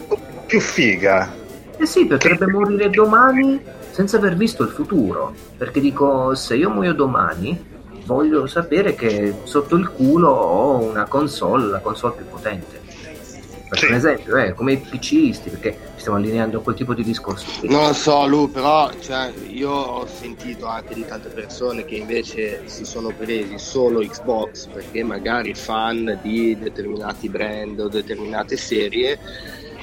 più 0.46 0.60
figa. 0.60 1.32
Eh 1.76 1.86
sì, 1.86 2.06
potrebbe 2.06 2.46
morire 2.46 2.90
domani 2.90 3.60
senza 3.90 4.16
aver 4.16 4.34
visto 4.34 4.62
il 4.62 4.70
futuro. 4.70 5.34
Perché 5.56 5.80
dico, 5.80 6.34
se 6.34 6.56
io 6.56 6.70
muoio 6.70 6.94
domani, 6.94 7.72
voglio 8.04 8.46
sapere 8.46 8.94
che 8.94 9.34
sotto 9.44 9.76
il 9.76 9.88
culo 9.90 10.30
ho 10.30 10.82
una 10.82 11.04
console, 11.04 11.66
la 11.66 11.80
console 11.80 12.14
più 12.16 12.26
potente. 12.26 12.82
Per 13.68 13.78
sì. 13.78 13.86
un 13.86 13.94
esempio, 13.94 14.36
eh, 14.36 14.52
come 14.52 14.74
i 14.74 14.76
PCisti, 14.76 15.50
perché 15.50 15.72
ci 15.94 16.00
stiamo 16.00 16.18
allineando 16.18 16.58
a 16.58 16.62
quel 16.62 16.76
tipo 16.76 16.94
di 16.94 17.02
discorso. 17.02 17.46
Non 17.62 17.86
lo 17.86 17.92
so, 17.92 18.26
Lu, 18.26 18.50
però 18.50 18.90
cioè, 19.00 19.32
io 19.48 19.70
ho 19.70 20.06
sentito 20.06 20.66
anche 20.66 20.94
di 20.94 21.04
tante 21.04 21.30
persone 21.30 21.84
che 21.84 21.96
invece 21.96 22.62
si 22.66 22.84
sono 22.84 23.10
presi 23.16 23.58
solo 23.58 24.00
Xbox 24.00 24.66
perché 24.66 25.02
magari 25.02 25.54
fan 25.54 26.20
di 26.22 26.56
determinati 26.56 27.28
brand 27.28 27.80
o 27.80 27.88
determinate 27.88 28.56
serie 28.56 29.18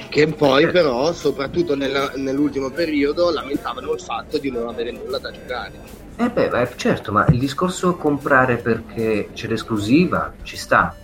che 0.08 0.26
poi 0.26 0.64
certo. 0.64 0.78
però, 0.78 1.12
soprattutto 1.12 1.74
nella, 1.74 2.12
nell'ultimo 2.16 2.70
periodo, 2.70 3.30
lamentavano 3.30 3.92
il 3.92 4.00
fatto 4.00 4.36
di 4.36 4.50
non 4.50 4.68
avere 4.68 4.92
nulla 4.92 5.18
da 5.18 5.30
giocare. 5.30 6.01
Eh 6.22 6.30
beh, 6.30 6.50
beh, 6.50 6.68
certo, 6.76 7.10
ma 7.10 7.26
il 7.30 7.38
discorso 7.40 7.96
comprare 7.96 8.56
perché 8.56 9.30
c'è 9.32 9.48
l'esclusiva 9.48 10.32
ci 10.44 10.56
sta, 10.56 10.94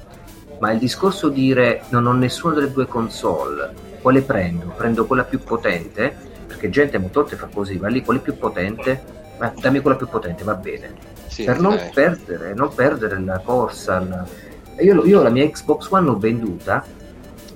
ma 0.60 0.70
il 0.70 0.78
discorso 0.78 1.28
dire 1.28 1.82
non 1.88 2.06
ho 2.06 2.12
nessuna 2.12 2.54
delle 2.54 2.70
due 2.70 2.86
console, 2.86 3.74
quale 4.00 4.22
prendo? 4.22 4.72
Prendo 4.76 5.06
quella 5.06 5.24
più 5.24 5.40
potente, 5.40 6.14
perché 6.46 6.70
gente 6.70 6.98
motorte 6.98 7.34
fa 7.34 7.48
così, 7.52 7.78
va 7.78 7.88
lì, 7.88 8.04
quella 8.04 8.20
più 8.20 8.38
potente, 8.38 9.02
ma 9.40 9.52
dammi 9.60 9.80
quella 9.80 9.96
più 9.96 10.06
potente, 10.06 10.44
va 10.44 10.54
bene. 10.54 10.94
Sì, 11.26 11.42
per 11.42 11.58
non 11.58 11.76
perdere, 11.92 12.54
non 12.54 12.72
perdere 12.72 13.20
la 13.20 13.40
corsa. 13.40 13.98
La... 13.98 14.24
Io, 14.78 15.04
io 15.04 15.20
la 15.20 15.30
mia 15.30 15.50
Xbox 15.50 15.90
One 15.90 16.06
l'ho 16.06 16.16
venduta, 16.16 16.84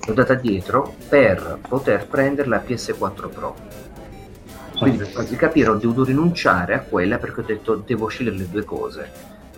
l'ho 0.05 0.13
data 0.13 0.33
dietro 0.33 0.95
per 1.07 1.59
poter 1.65 2.07
prendere 2.07 2.49
la 2.49 2.61
PS4 2.61 3.29
Pro 3.29 3.82
quindi 4.83 4.99
per 4.99 5.07
farvi 5.07 5.35
capire 5.35 5.69
ho 5.69 5.75
dovuto 5.75 6.03
rinunciare 6.03 6.73
a 6.73 6.79
quella 6.79 7.17
perché 7.17 7.41
ho 7.41 7.43
detto 7.43 7.75
devo 7.75 8.07
scegliere 8.07 8.37
le 8.37 8.49
due 8.49 8.63
cose. 8.63 9.09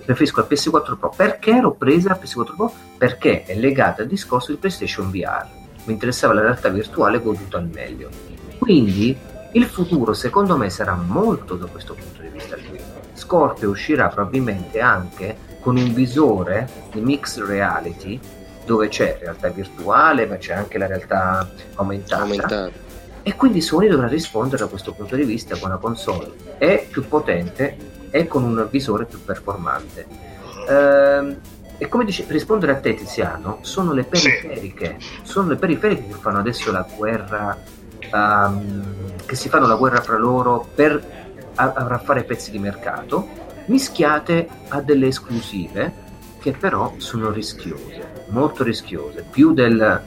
Preferisco 0.05 0.41
la 0.41 0.47
PS4 0.49 0.97
Pro. 0.97 1.13
Perché 1.15 1.51
ero 1.51 1.73
presa 1.73 2.09
la 2.09 2.19
PS4 2.21 2.55
Pro? 2.55 2.73
Perché 2.97 3.43
è 3.43 3.55
legata 3.55 4.03
al 4.03 4.07
discorso 4.07 4.51
di 4.51 4.57
PlayStation 4.57 5.09
VR. 5.09 5.45
Mi 5.85 5.93
interessava 5.93 6.33
la 6.33 6.41
realtà 6.41 6.69
virtuale 6.69 7.19
goduta 7.19 7.57
al 7.57 7.67
meglio. 7.71 8.09
Quindi 8.59 9.17
il 9.51 9.65
futuro 9.65 10.13
secondo 10.13 10.57
me 10.57 10.69
sarà 10.69 10.95
molto 10.95 11.55
da 11.55 11.65
questo 11.65 11.93
punto 11.93 12.21
di 12.21 12.27
vista 12.27 12.55
qui. 12.55 12.79
Scorpio 13.13 13.69
uscirà 13.69 14.07
probabilmente 14.09 14.79
anche 14.79 15.37
con 15.59 15.77
un 15.77 15.93
visore 15.93 16.69
di 16.91 17.01
mixed 17.01 17.43
reality 17.43 18.19
dove 18.65 18.87
c'è 18.87 19.17
realtà 19.19 19.49
virtuale 19.49 20.25
ma 20.25 20.37
c'è 20.37 20.53
anche 20.53 20.77
la 20.77 20.87
realtà 20.87 21.49
aumentata. 21.75 22.21
aumentata 22.21 22.84
e 23.27 23.35
quindi 23.35 23.59
Sony 23.59 23.87
dovrà 23.87 24.05
rispondere 24.05 24.61
da 24.61 24.69
questo 24.69 24.93
punto 24.93 25.15
di 25.15 25.23
vista 25.23 25.57
con 25.57 25.69
una 25.69 25.79
console 25.79 26.31
è 26.59 26.85
più 26.87 27.07
potente 27.07 27.75
e 28.11 28.27
con 28.27 28.43
un 28.43 28.67
visore 28.69 29.05
più 29.05 29.19
performante. 29.25 30.05
Ehm, 30.69 31.39
e 31.79 31.87
come 31.89 32.05
dice, 32.05 32.25
rispondere 32.27 32.73
a 32.73 32.75
te 32.75 32.93
Tiziano, 32.93 33.57
sono 33.61 33.93
le 33.93 34.03
periferiche, 34.03 34.97
sono 35.23 35.47
le 35.47 35.55
periferiche 35.55 36.05
che 36.09 36.13
fanno 36.13 36.37
adesso 36.37 36.71
la 36.71 36.87
guerra, 36.95 37.57
um, 38.13 39.15
che 39.25 39.35
si 39.35 39.49
fanno 39.49 39.65
la 39.65 39.75
guerra 39.75 40.01
fra 40.01 40.17
loro 40.17 40.69
per 40.75 41.03
raffare 41.55 42.25
pezzi 42.25 42.51
di 42.51 42.59
mercato, 42.59 43.27
mischiate 43.65 44.47
a 44.67 44.81
delle 44.81 45.07
esclusive 45.07 46.03
che 46.39 46.51
però 46.51 46.93
sono 46.97 47.31
rischiose, 47.31 48.25
molto 48.27 48.63
rischiose, 48.63 49.25
più 49.27 49.51
del, 49.51 50.03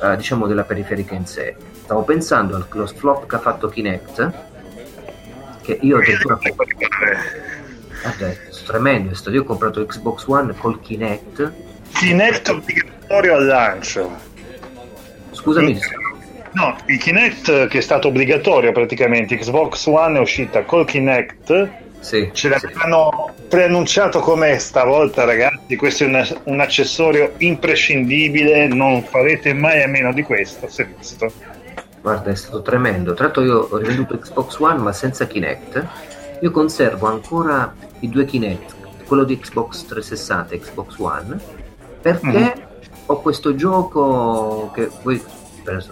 uh, 0.00 0.16
diciamo 0.16 0.46
della 0.46 0.64
periferica 0.64 1.14
in 1.14 1.26
sé. 1.26 1.74
Stavo 1.86 2.02
pensando 2.02 2.56
al 2.56 2.68
close 2.68 2.96
flop 2.96 3.28
che 3.28 3.36
ha 3.36 3.38
fatto 3.38 3.68
Kinect, 3.68 4.32
che 5.62 5.78
io 5.82 5.98
addirittura... 5.98 6.36
Vabbè, 8.02 8.38
tremendo, 8.66 9.12
è 9.12 9.14
stato. 9.14 9.36
io 9.36 9.42
ho 9.42 9.44
comprato 9.44 9.86
Xbox 9.86 10.26
One 10.26 10.52
col 10.58 10.80
Kinect. 10.80 11.52
Kinect 11.92 12.48
obbligatorio 12.48 13.34
al 13.36 13.46
lancio. 13.46 14.10
Scusami. 15.30 15.78
No, 16.54 16.76
il 16.86 16.98
Kinect 16.98 17.68
che 17.68 17.78
è 17.78 17.80
stato 17.80 18.08
obbligatorio 18.08 18.72
praticamente, 18.72 19.36
Xbox 19.36 19.86
One 19.86 20.18
è 20.18 20.20
uscita 20.20 20.64
col 20.64 20.86
Kinect. 20.86 21.68
Sì, 22.00 22.30
ce 22.32 22.48
l'hanno 22.48 23.32
sì. 23.36 23.42
preannunciato 23.46 24.18
come 24.18 24.58
stavolta 24.58 25.22
ragazzi, 25.22 25.76
questo 25.76 26.02
è 26.02 26.08
un, 26.08 26.40
un 26.46 26.58
accessorio 26.58 27.34
imprescindibile, 27.38 28.66
non 28.66 29.04
farete 29.04 29.52
mai 29.52 29.84
a 29.84 29.86
meno 29.86 30.12
di 30.12 30.22
questo, 30.22 30.66
è 30.66 30.86
visto. 30.98 31.54
Guarda, 32.06 32.30
è 32.30 32.36
stato 32.36 32.62
tremendo. 32.62 33.14
Tra 33.14 33.24
l'altro 33.24 33.42
io 33.42 33.66
ho 33.68 33.76
rivenduto 33.78 34.16
Xbox 34.16 34.60
One 34.60 34.78
ma 34.78 34.92
senza 34.92 35.26
Kinect. 35.26 35.86
Io 36.40 36.52
conservo 36.52 37.08
ancora 37.08 37.74
i 37.98 38.08
due 38.08 38.24
Kinect, 38.24 38.76
quello 39.08 39.24
di 39.24 39.36
Xbox 39.36 39.86
360 39.86 40.54
e 40.54 40.60
Xbox 40.60 40.98
One, 40.98 41.36
perché 42.00 42.54
mm. 42.56 42.92
ho 43.06 43.20
questo 43.20 43.56
gioco 43.56 44.70
che 44.72 44.88
voi 45.02 45.20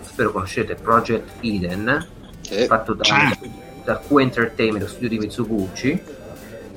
spero 0.03 0.31
conoscete, 0.31 0.77
Project 0.77 1.31
Eden, 1.40 2.07
sì. 2.42 2.64
fatto 2.66 2.94
da, 2.94 3.37
da 3.83 3.98
Q 3.98 4.16
Entertainment, 4.16 4.85
lo 4.85 4.88
studio 4.88 5.09
di 5.09 5.18
Mitsuguchi, 5.18 6.00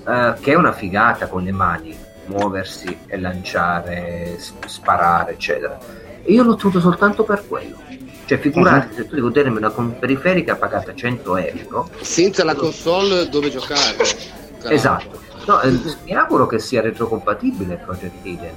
eh, 0.04 0.34
che 0.39 0.52
è 0.52 0.56
una 0.56 0.73
figata 0.73 1.28
con 1.28 1.43
le 1.43 1.52
mani, 1.52 1.95
muoversi 2.26 3.02
e 3.06 3.19
lanciare, 3.19 4.39
sparare, 4.65 5.34
eccetera. 5.34 5.78
E 6.23 6.34
io 6.34 6.41
l'ho 6.41 6.54
ottenuto 6.54 6.80
soltanto 6.80 7.23
per 7.23 7.45
quello 7.47 7.86
cioè, 8.27 8.39
figurati 8.39 8.87
uh-huh. 8.87 8.95
se 8.95 9.03
tu 9.03 9.09
devi 9.11 9.21
godermi 9.21 9.57
una 9.57 9.69
periferica 9.69 10.55
pagata 10.57 10.93
100 10.93 11.37
euro. 11.37 11.89
Senza 12.01 12.43
la 12.43 12.55
console 12.55 13.29
dove 13.29 13.49
giocare. 13.49 13.95
Caramba. 13.95 14.69
Esatto. 14.69 15.21
No, 15.45 15.61
eh, 15.61 15.79
mi 16.03 16.13
auguro 16.13 16.45
che 16.45 16.59
sia 16.59 16.81
retrocompatibile 16.81 17.77
Project 17.77 18.25
Eden. 18.25 18.53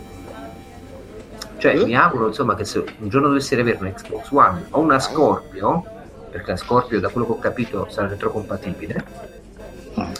Cioè, 1.59 1.77
uh-huh. 1.77 1.87
mi 1.87 1.97
auguro 1.97 2.27
insomma 2.27 2.57
che 2.57 2.65
se 2.65 2.85
un 2.99 3.09
giorno 3.09 3.29
dovessi 3.29 3.55
avere 3.55 3.79
un 3.81 3.93
Xbox 3.93 4.31
One 4.33 4.67
o 4.71 4.81
una 4.81 4.99
Scorpio, 4.99 5.85
perché 6.33 6.51
la 6.51 6.57
Scorpio 6.57 6.99
da 6.99 7.09
quello 7.09 7.27
che 7.29 7.33
ho 7.33 7.39
capito 7.39 7.87
sarà 7.91 8.09
retrocompatibile, 8.09 9.05
uh-huh. 9.95 10.13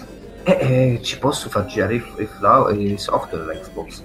e, 0.45 0.53
eh, 0.61 1.01
ci 1.03 1.19
posso 1.19 1.49
far 1.49 1.65
girare 1.67 1.95
il, 1.95 2.05
il, 2.19 2.81
il 2.81 2.99
software 3.01 3.45
della 3.45 3.59
Xbox 3.59 4.01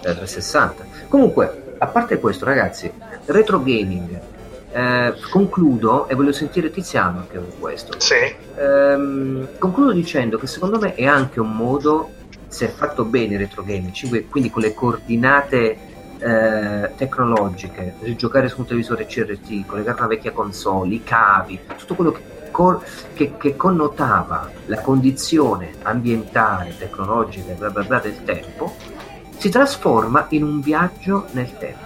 360. 0.00 0.86
Comunque, 1.08 1.74
a 1.76 1.86
parte 1.86 2.18
questo, 2.18 2.46
ragazzi, 2.46 2.90
retro 3.26 3.58
gaming 3.58 4.34
eh, 4.76 5.14
concludo 5.30 6.06
e 6.06 6.14
voglio 6.14 6.32
sentire 6.32 6.70
Tiziano 6.70 7.20
anche 7.20 7.38
con 7.38 7.58
questo. 7.58 7.98
Sì. 7.98 8.14
Ehm, 8.58 9.48
concludo 9.58 9.92
dicendo 9.92 10.36
che 10.36 10.46
secondo 10.46 10.78
me 10.78 10.94
è 10.94 11.06
anche 11.06 11.40
un 11.40 11.56
modo, 11.56 12.10
se 12.48 12.66
è 12.66 12.70
fatto 12.70 13.04
bene 13.04 13.34
il 13.34 13.38
retro 13.40 13.62
gaming, 13.62 14.28
quindi 14.28 14.50
con 14.50 14.60
le 14.60 14.74
coordinate 14.74 15.78
eh, 16.18 16.90
tecnologiche, 16.94 17.94
giocare 18.16 18.48
su 18.48 18.60
un 18.60 18.66
televisore 18.66 19.06
CRT, 19.06 19.64
collegare 19.64 19.96
una 19.98 20.08
vecchia 20.08 20.32
console, 20.32 20.94
i 20.94 21.02
cavi, 21.02 21.58
tutto 21.78 21.94
quello 21.94 22.12
che, 22.12 22.22
che, 23.14 23.36
che 23.38 23.56
connotava 23.56 24.50
la 24.66 24.80
condizione 24.80 25.72
ambientale, 25.84 26.76
tecnologica, 26.76 27.54
bla 27.54 27.70
bla 27.70 27.82
bla 27.82 27.98
del 27.98 28.22
tempo, 28.24 28.76
si 29.38 29.48
trasforma 29.48 30.26
in 30.30 30.42
un 30.42 30.60
viaggio 30.60 31.28
nel 31.30 31.56
tempo. 31.56 31.85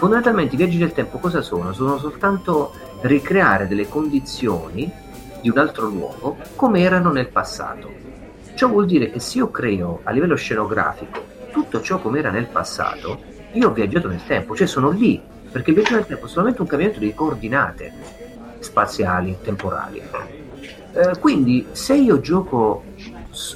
Fondamentalmente 0.00 0.54
i 0.54 0.56
viaggi 0.56 0.78
del 0.78 0.94
tempo 0.94 1.18
cosa 1.18 1.42
sono? 1.42 1.74
Sono 1.74 1.98
soltanto 1.98 2.72
ricreare 3.02 3.68
delle 3.68 3.86
condizioni 3.86 4.90
di 5.42 5.50
un 5.50 5.58
altro 5.58 5.88
luogo 5.88 6.38
come 6.56 6.80
erano 6.80 7.12
nel 7.12 7.28
passato. 7.28 7.92
Ciò 8.54 8.68
vuol 8.68 8.86
dire 8.86 9.10
che 9.10 9.20
se 9.20 9.36
io 9.36 9.50
creo 9.50 10.00
a 10.04 10.10
livello 10.10 10.36
scenografico 10.36 11.22
tutto 11.52 11.82
ciò 11.82 12.00
come 12.00 12.20
era 12.20 12.30
nel 12.30 12.46
passato, 12.46 13.20
io 13.52 13.68
ho 13.68 13.72
viaggiato 13.74 14.08
nel 14.08 14.24
tempo, 14.24 14.56
cioè 14.56 14.66
sono 14.66 14.88
lì, 14.88 15.20
perché 15.52 15.68
il 15.68 15.76
viaggio 15.76 15.96
nel 15.96 16.06
tempo 16.06 16.24
è 16.24 16.28
solamente 16.30 16.62
un 16.62 16.66
cambiamento 16.66 17.00
di 17.00 17.12
coordinate 17.12 17.92
spaziali, 18.60 19.36
temporali. 19.42 20.00
Eh, 20.92 21.18
quindi 21.18 21.66
se 21.72 21.94
io 21.94 22.20
gioco 22.20 22.84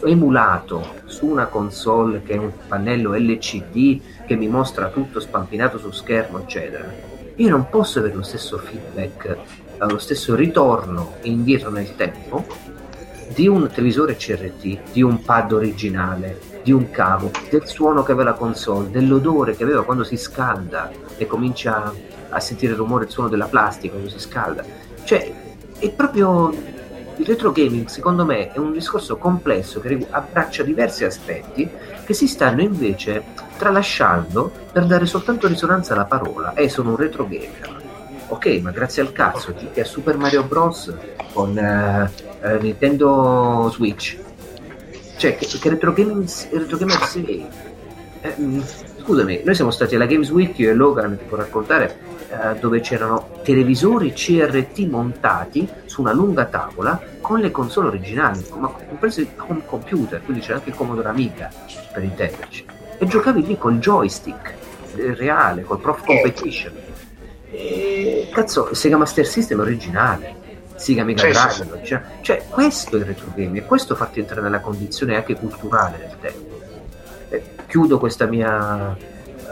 emulato 0.05 0.97
su 1.07 1.25
una 1.25 1.47
console 1.47 2.23
che 2.23 2.35
è 2.35 2.37
un 2.37 2.53
pannello 2.69 3.15
LCD 3.15 4.01
che 4.27 4.37
mi 4.37 4.49
mostra 4.49 4.89
tutto 4.89 5.21
spampinato 5.21 5.79
su 5.79 5.91
schermo, 5.91 6.41
eccetera, 6.41 6.85
io 7.37 7.51
non 7.51 7.69
posso 7.69 7.99
avere 7.99 8.15
lo 8.15 8.23
stesso 8.23 8.59
feedback, 8.59 9.27
eh, 9.27 9.39
lo 9.79 9.99
stesso 9.99 10.35
ritorno 10.35 11.15
indietro 11.23 11.71
nel 11.71 11.95
tempo 11.97 12.45
di 13.35 13.49
un 13.49 13.69
televisore 13.69 14.17
CRT, 14.17 14.93
di 14.93 15.03
un 15.03 15.23
pad 15.23 15.53
originale, 15.53 16.39
di 16.63 16.73
un 16.73 16.91
cavo, 16.91 17.31
del 17.51 17.67
suono 17.67 18.03
che 18.03 18.13
aveva 18.13 18.31
la 18.31 18.37
console, 18.37 18.91
dell'odore 18.91 19.57
che 19.57 19.65
aveva 19.65 19.85
quando 19.85 20.05
si 20.05 20.17
scalda 20.17 20.91
e 21.17 21.27
comincia 21.27 21.93
a 22.29 22.41
sentire 22.41 22.73
il 22.73 22.79
rumore, 22.79 23.05
il 23.05 23.11
suono 23.11 23.29
della 23.29 23.47
plastica 23.47 23.95
quando 23.95 24.11
si 24.11 24.21
scalda. 24.21 24.65
Cioè, 25.03 25.33
è 25.79 25.91
proprio 25.91 26.51
il 27.17 27.27
retro 27.27 27.53
gaming, 27.53 27.87
secondo 27.87 28.25
me, 28.25 28.53
è 28.53 28.59
un 28.59 28.73
discorso 28.73 29.17
complesso 29.17 29.81
che 29.81 30.07
abbraccia 30.11 30.63
diversi 30.63 31.05
aspetti 31.05 31.69
che 32.05 32.15
si 32.15 32.27
stanno 32.27 32.63
invece 32.63 33.25
tralasciando 33.65 34.53
per 34.71 34.85
dare 34.85 35.07
soltanto 35.07 35.49
risonanza 35.49 35.95
alla 35.95 36.05
parola. 36.05 36.53
Eh, 36.53 36.69
sono 36.69 36.91
un 36.91 36.97
retro 36.97 37.27
gamer. 37.27 37.83
Ok, 38.29 38.47
ma 38.61 38.71
grazie 38.73 39.01
al 39.01 39.11
cazzo, 39.11 39.55
giochi 39.55 39.81
a 39.81 39.87
Super 39.87 40.19
Mario 40.19 40.45
Bros. 40.45 40.93
con 41.33 41.57
uh, 41.57 42.47
uh, 42.47 42.61
Nintendo 42.61 43.71
Switch. 43.73 44.19
Cioè, 45.17 45.37
che, 45.37 45.47
che 45.47 45.69
retro, 45.71 45.95
gaming, 45.95 46.29
retro 46.51 46.77
gamer 46.77 47.03
sei? 47.05 47.47
Eh, 48.21 48.35
mm, 48.39 48.61
scusami, 49.03 49.41
noi 49.43 49.55
siamo 49.55 49.71
stati 49.71 49.95
alla 49.95 50.07
Games 50.07 50.29
Week, 50.29 50.59
io 50.59 50.71
e 50.71 50.75
Logan, 50.75 51.17
ti 51.17 51.25
può 51.27 51.39
raccontare, 51.39 51.99
eh, 52.29 52.59
dove 52.59 52.81
c'erano 52.81 53.41
televisori 53.43 54.13
CRT 54.13 54.81
montati 54.81 55.67
su 55.87 56.03
una 56.03 56.13
lunga 56.13 56.45
tavola 56.45 57.01
con 57.23 57.41
le 57.41 57.51
console 57.51 57.89
originali, 57.89 58.45
ma 58.59 58.69
compresi 58.69 59.27
un 59.47 59.65
computer, 59.65 60.23
quindi 60.23 60.43
c'era 60.43 60.57
anche 60.57 60.69
il 60.69 60.77
Commodore 60.77 61.09
Amiga 61.09 61.51
per 61.93 62.03
intenderci. 62.03 62.74
E 62.99 63.07
giocavi 63.07 63.45
lì 63.45 63.59
col 63.59 63.79
joystick 63.79 64.55
eh, 64.97 65.15
reale, 65.15 65.63
col 65.63 65.81
Prof 65.81 66.05
Competition. 66.05 66.73
E, 67.51 68.29
cazzo, 68.33 68.75
Sega 68.75 68.97
Master 68.97 69.27
System 69.27 69.61
originale. 69.61 70.43
Sega 70.77 71.05
Mega 71.05 71.23
Drive, 71.23 71.85
cioè, 71.85 72.03
cioè, 72.21 72.45
questo 72.49 72.97
è 72.97 72.99
il 72.99 73.05
retro 73.05 73.27
game 73.35 73.59
e 73.59 73.65
questo 73.65 73.95
farti 73.95 74.19
entrare 74.19 74.43
nella 74.43 74.61
condizione 74.61 75.15
anche 75.15 75.35
culturale 75.37 75.99
del 75.99 76.17
tempo. 76.21 76.61
E 77.29 77.43
chiudo 77.69 77.99
questa 77.99 78.27
mia 78.27 78.97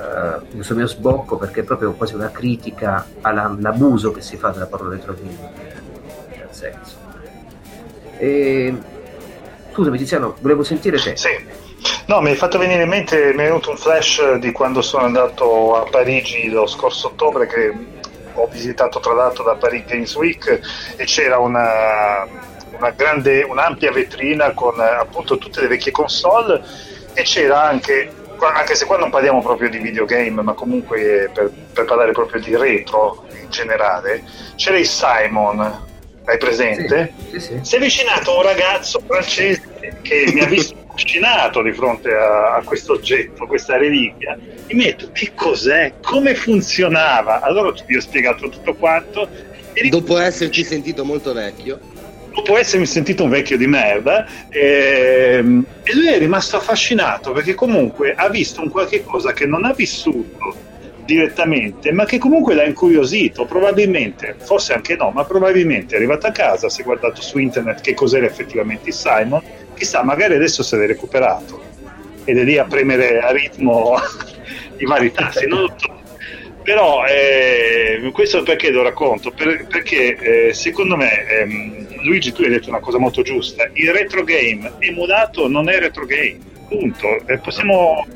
uh, 0.03 0.55
questo 0.55 0.75
mio 0.75 0.87
sbocco 0.87 1.37
perché 1.37 1.61
è 1.61 1.65
proprio 1.65 1.93
quasi 1.93 2.15
una 2.15 2.31
critica 2.31 3.07
all'abuso 3.21 4.11
che 4.11 4.21
si 4.21 4.37
fa 4.37 4.51
della 4.51 4.67
parola 4.67 4.95
retrogaming 4.95 5.39
nel 6.29 6.49
senso 6.51 6.97
e... 8.17 8.77
scusami 9.73 9.99
Tiziano 9.99 10.37
volevo 10.41 10.63
sentire 10.63 10.99
te 10.99 11.17
sì 11.17 11.29
No, 12.07 12.21
mi 12.21 12.31
hai 12.31 12.37
fatto 12.37 12.59
venire 12.59 12.83
in 12.83 12.89
mente, 12.89 13.33
mi 13.35 13.43
è 13.43 13.47
venuto 13.47 13.71
un 13.71 13.77
flash 13.77 14.35
di 14.35 14.53
quando 14.53 14.83
sono 14.83 15.05
andato 15.05 15.77
a 15.77 15.89
Parigi 15.89 16.49
lo 16.51 16.67
scorso 16.67 17.09
ottobre 17.09 17.47
che 17.47 17.73
ho 18.35 18.47
visitato 18.47 19.01
tra 19.01 19.15
l'altro 19.15 19.45
da 19.45 19.55
Paris 19.55 19.85
Games 19.87 20.15
Week 20.17 20.61
e 20.97 21.05
c'era 21.05 21.39
una, 21.39 22.27
una 22.77 22.91
grande, 22.91 23.43
un'ampia 23.43 23.93
vetrina 23.93 24.53
con 24.53 24.79
appunto 24.81 25.39
tutte 25.39 25.61
le 25.61 25.69
vecchie 25.69 25.93
console 25.93 26.63
e 27.15 27.23
c'era 27.23 27.63
anche 27.63 28.21
anche 28.45 28.75
se 28.75 28.87
qua 28.87 28.97
non 28.97 29.11
parliamo 29.11 29.41
proprio 29.41 29.69
di 29.69 29.79
videogame, 29.79 30.43
ma 30.43 30.53
comunque 30.55 31.31
per, 31.33 31.53
per 31.73 31.85
parlare 31.85 32.11
proprio 32.11 32.41
di 32.41 32.57
retro 32.57 33.25
in 33.41 33.49
generale, 33.51 34.25
c'era 34.57 34.79
il 34.79 34.87
Simon, 34.87 35.91
hai 36.25 36.39
presente? 36.39 37.13
Sì, 37.31 37.41
sì, 37.41 37.41
sì. 37.41 37.59
Si 37.63 37.75
è 37.75 37.79
avvicinato 37.79 38.37
un 38.37 38.43
ragazzo 38.43 39.01
francese 39.07 39.63
che 40.03 40.31
mi 40.33 40.41
ha 40.41 40.47
visto 40.47 40.77
affascinato 40.87 41.63
di 41.63 41.73
fronte 41.73 42.13
a, 42.15 42.57
a 42.57 42.63
questo 42.63 42.95
oggetto, 42.95 43.47
questa 43.47 43.77
reliquia. 43.77 44.39
E 44.67 44.75
mi 44.75 44.85
ha 44.85 44.87
detto 44.87 45.11
che 45.13 45.33
cos'è, 45.35 45.95
come 46.03 46.35
funzionava. 46.35 47.41
Allora 47.41 47.73
ti 47.73 47.97
ho 47.97 48.01
spiegato 48.01 48.49
tutto 48.49 48.75
quanto. 48.75 49.29
Dopo 49.89 50.19
esserci 50.19 50.65
sentito 50.65 51.05
molto 51.05 51.33
vecchio 51.33 51.81
dopo 52.35 52.57
essermi 52.57 52.87
sentito 52.87 53.25
un 53.25 53.31
vecchio 53.31 53.59
di 53.59 53.67
merda 53.67 54.27
ehm, 54.49 55.65
e 55.83 55.95
lui 55.95 56.09
è 56.09 56.19
rimasto 56.19 56.57
affascinato 56.57 57.33
perché 57.33 57.55
comunque 57.55 58.15
ha 58.15 58.31
visto 58.31 58.63
un 58.63 58.71
qualche 58.71 59.05
cosa 59.05 59.33
che 59.33 59.45
non 59.45 59.67
ha 59.67 59.75
vissuto 59.75 60.71
direttamente 61.05 61.93
ma 61.93 62.05
che 62.05 62.19
comunque 62.19 62.55
l'ha 62.55 62.65
incuriosito 62.65 63.45
probabilmente, 63.45 64.37
forse 64.39 64.73
anche 64.73 64.97
no 64.97 65.11
ma 65.11 65.25
probabilmente 65.25 65.95
è 65.95 65.99
arrivato 65.99 66.27
a 66.27 66.31
casa 66.31 66.69
si 66.69 66.83
è 66.83 66.85
guardato 66.85 67.21
su 67.21 67.39
internet 67.39 67.81
che 67.81 67.95
cos'era 67.95 68.27
effettivamente 68.27 68.89
il 68.89 68.95
Simon 68.95 69.43
chissà 69.75 70.03
magari 70.03 70.35
adesso 70.35 70.63
se 70.63 70.77
l'è 70.77 70.87
recuperato 70.87 71.61
ed 72.25 72.39
è 72.39 72.45
lì 72.45 72.59
a 72.59 72.65
premere 72.65 73.19
a 73.21 73.31
ritmo 73.31 73.97
i 74.79 74.85
vari 74.85 75.13
tassi 75.13 75.47
non 75.47 75.63
lo 75.63 75.75
so 75.77 76.01
però 76.63 77.05
eh, 77.07 78.11
questo 78.13 78.43
perché 78.43 78.71
lo 78.71 78.83
racconto? 78.83 79.33
Per, 79.33 79.67
perché 79.67 80.49
eh, 80.49 80.55
secondo 80.55 80.97
me 80.97 81.27
ehm, 81.27 81.83
Luigi, 82.03 82.33
tu 82.33 82.43
hai 82.43 82.51
detto 82.51 82.69
una 82.69 82.81
cosa 82.81 82.99
molto 82.99 83.23
giusta. 83.23 83.69
Il 83.73 83.91
retro 83.93 84.23
game 84.23 84.73
emulato 84.79 85.49
non 85.49 85.69
è 85.69 85.79
retro 85.79 86.07
game, 86.07 86.39
punto. 86.69 87.27
Eh, 87.27 87.39
possiamo 87.39 88.07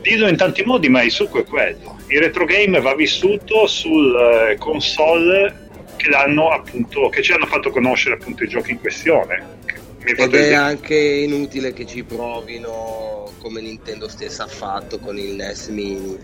dirlo 0.00 0.28
in 0.28 0.36
tanti 0.36 0.62
modi, 0.64 0.88
ma 0.88 1.02
il 1.02 1.10
succo 1.10 1.40
è 1.40 1.44
quello. 1.44 1.98
Il 2.08 2.20
retro 2.20 2.44
game 2.44 2.80
va 2.80 2.94
vissuto 2.94 3.66
sul 3.66 4.14
eh, 4.14 4.56
console 4.58 5.68
che, 5.96 6.10
appunto, 6.10 7.08
che 7.08 7.22
ci 7.22 7.32
hanno 7.32 7.46
fatto 7.46 7.70
conoscere 7.70 8.14
appunto 8.14 8.44
i 8.44 8.48
giochi 8.48 8.72
in 8.72 8.80
questione. 8.80 9.56
Ed 10.04 10.34
è 10.34 10.54
anche 10.54 10.96
inutile 10.96 11.72
che 11.72 11.84
ci 11.84 12.02
provino 12.04 13.30
come 13.38 13.60
Nintendo 13.60 14.08
stessa 14.08 14.44
ha 14.44 14.48
fatto 14.48 14.98
con 14.98 15.18
il 15.18 15.34
NES 15.34 15.68
Mini 15.68 16.18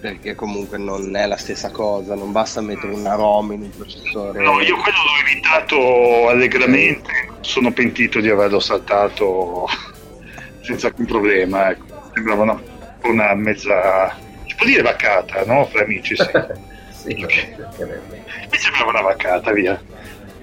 perché 0.00 0.34
comunque 0.34 0.78
non 0.78 1.16
è 1.16 1.26
la 1.26 1.36
stessa 1.36 1.70
cosa, 1.70 2.14
non 2.14 2.30
basta 2.30 2.60
mettere 2.60 2.92
una 2.92 3.14
ROM 3.14 3.52
in 3.52 3.62
un 3.62 3.70
processore. 3.70 4.40
No, 4.42 4.60
io 4.60 4.76
quello 4.76 4.98
l'ho 4.98 5.28
evitato 5.28 6.28
allegramente, 6.28 7.10
sono 7.40 7.72
pentito 7.72 8.20
di 8.20 8.28
averlo 8.28 8.60
saltato 8.60 9.66
senza 10.60 10.88
alcun 10.88 11.06
problema, 11.06 11.70
ecco. 11.70 12.10
sembrava 12.14 12.42
una, 12.42 12.62
una 13.08 13.34
mezza, 13.34 14.14
si 14.46 14.54
può 14.56 14.66
dire 14.66 14.82
vaccata, 14.82 15.44
no? 15.44 15.64
Fra 15.66 15.82
amici, 15.82 16.16
sì. 16.16 16.24
sì 16.90 17.14
Mi 17.14 18.58
sembrava 18.58 18.90
una 18.90 19.02
vaccata, 19.02 19.52
via. 19.52 19.80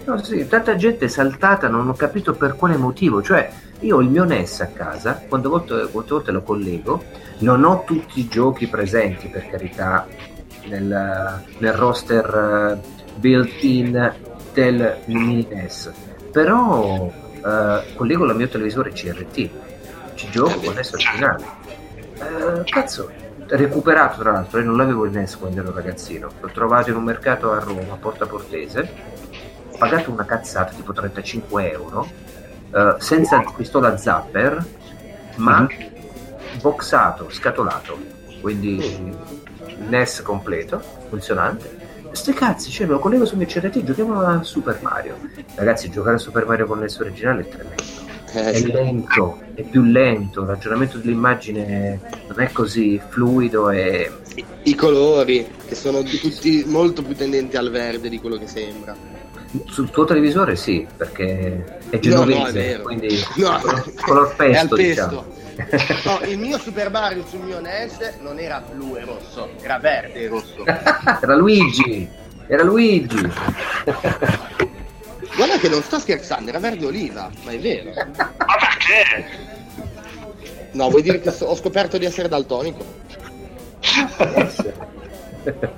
No, 0.05 0.21
sì, 0.21 0.47
tanta 0.47 0.75
gente 0.75 1.05
è 1.05 1.07
saltata, 1.07 1.69
non 1.69 1.87
ho 1.87 1.93
capito 1.93 2.33
per 2.33 2.55
quale 2.55 2.75
motivo, 2.75 3.21
cioè 3.21 3.49
io 3.79 3.97
ho 3.97 4.01
il 4.01 4.09
mio 4.09 4.25
NES 4.25 4.59
a 4.61 4.67
casa, 4.67 5.23
quando 5.29 5.49
volte, 5.49 5.87
quante 5.91 6.13
volte 6.13 6.31
lo 6.31 6.41
collego, 6.41 7.03
non 7.39 7.63
ho 7.63 7.83
tutti 7.85 8.19
i 8.19 8.27
giochi 8.27 8.67
presenti 8.67 9.27
per 9.27 9.47
carità 9.47 10.05
nel, 10.65 11.43
nel 11.57 11.73
roster 11.73 12.79
uh, 12.81 13.17
built-in 13.17 14.13
del 14.53 14.97
mini 15.05 15.47
NES, 15.49 15.91
però 16.31 17.03
uh, 17.03 17.95
collego 17.95 18.25
il 18.25 18.35
mio 18.35 18.49
televisore 18.49 18.91
CRT, 18.91 19.49
ci 20.15 20.29
gioco 20.29 20.59
con 20.59 20.73
NES 20.73 20.91
originale. 20.91 21.61
Uh, 22.29 22.63
cazzo, 22.65 23.11
recuperato 23.47 24.21
tra 24.21 24.31
l'altro, 24.31 24.59
io 24.59 24.65
non 24.65 24.77
l'avevo 24.77 25.05
il 25.05 25.11
NES 25.11 25.37
quando 25.37 25.61
ero 25.61 25.73
ragazzino, 25.73 26.29
l'ho 26.39 26.49
trovato 26.51 26.89
in 26.89 26.95
un 26.95 27.03
mercato 27.03 27.51
a 27.51 27.59
Roma, 27.59 27.93
a 27.93 27.97
Porta 27.97 28.25
Portese, 28.25 28.89
ho 29.69 29.77
pagato 29.77 30.11
una 30.11 30.25
cazzata 30.25 30.73
tipo 30.73 30.93
35 30.93 31.71
euro, 31.71 32.07
senza 32.99 33.43
pistola 33.55 33.97
zapper, 33.97 34.65
ma 35.35 35.61
mm-hmm 35.61 35.91
boxato, 36.61 37.29
scatolato, 37.29 37.97
quindi 38.41 39.15
NES 39.89 40.21
completo, 40.21 40.81
funzionante. 41.09 41.81
Ste 42.11 42.33
cazzi, 42.33 42.69
cioè 42.69 42.85
me 42.85 42.93
lo 42.93 42.99
collego 42.99 43.25
su 43.25 43.35
mio 43.35 43.47
CRT, 43.47 43.83
giochiamo 43.83 44.21
a 44.21 44.43
Super 44.43 44.79
Mario. 44.81 45.17
Ragazzi, 45.55 45.89
giocare 45.89 46.17
a 46.17 46.19
Super 46.19 46.45
Mario 46.45 46.67
con 46.67 46.79
NES 46.79 46.99
originale 46.99 47.41
è 47.41 47.47
tremendo. 47.47 47.83
Eh, 48.35 48.51
è 48.51 48.59
lento, 48.61 49.39
è 49.53 49.61
più 49.61 49.83
lento, 49.83 50.41
il 50.41 50.47
ragionamento 50.47 50.97
dell'immagine 50.97 51.99
non 52.27 52.39
è 52.39 52.51
così 52.51 52.99
fluido 53.09 53.69
e... 53.69 54.11
I, 54.33 54.45
I 54.63 54.75
colori, 54.75 55.47
che 55.67 55.75
sono 55.75 56.01
tutti 56.01 56.63
molto 56.65 57.03
più 57.03 57.15
tendenti 57.15 57.57
al 57.57 57.69
verde 57.69 58.09
di 58.09 58.19
quello 58.19 58.37
che 58.37 58.47
sembra. 58.47 58.95
Sul 59.65 59.91
tuo 59.91 60.05
televisore 60.05 60.55
sì, 60.55 60.87
perché 60.97 61.79
è 61.89 61.99
genovese, 61.99 62.71
no, 62.71 62.77
no, 62.77 62.83
quindi 62.83 63.19
no, 63.35 63.61
color 64.03 64.33
pesto, 64.35 64.75
diciamo. 64.75 65.25
No, 66.05 66.19
il 66.27 66.39
mio 66.39 66.57
Super 66.57 66.89
Mario 66.89 67.23
sul 67.27 67.41
mio 67.41 67.59
NES 67.59 68.15
non 68.21 68.39
era 68.39 68.63
blu 68.67 68.95
e 68.95 69.05
rosso, 69.05 69.51
era 69.61 69.77
verde 69.77 70.21
e 70.21 70.27
rosso. 70.27 70.65
era 70.65 71.35
Luigi, 71.35 72.09
era 72.47 72.63
Luigi. 72.63 73.31
Guarda 75.35 75.57
che 75.57 75.69
non 75.69 75.81
sto 75.81 75.99
scherzando, 75.99 76.49
era 76.49 76.59
verde 76.59 76.85
oliva, 76.85 77.29
ma 77.43 77.51
è 77.51 77.59
vero. 77.59 77.91
Ma 78.15 78.55
perché? 78.59 79.25
No, 80.71 80.89
vuoi 80.89 81.01
dire 81.01 81.19
che 81.19 81.31
so- 81.31 81.45
ho 81.45 81.55
scoperto 81.55 81.97
di 81.97 82.05
essere 82.05 82.27
daltonico? 82.27 82.83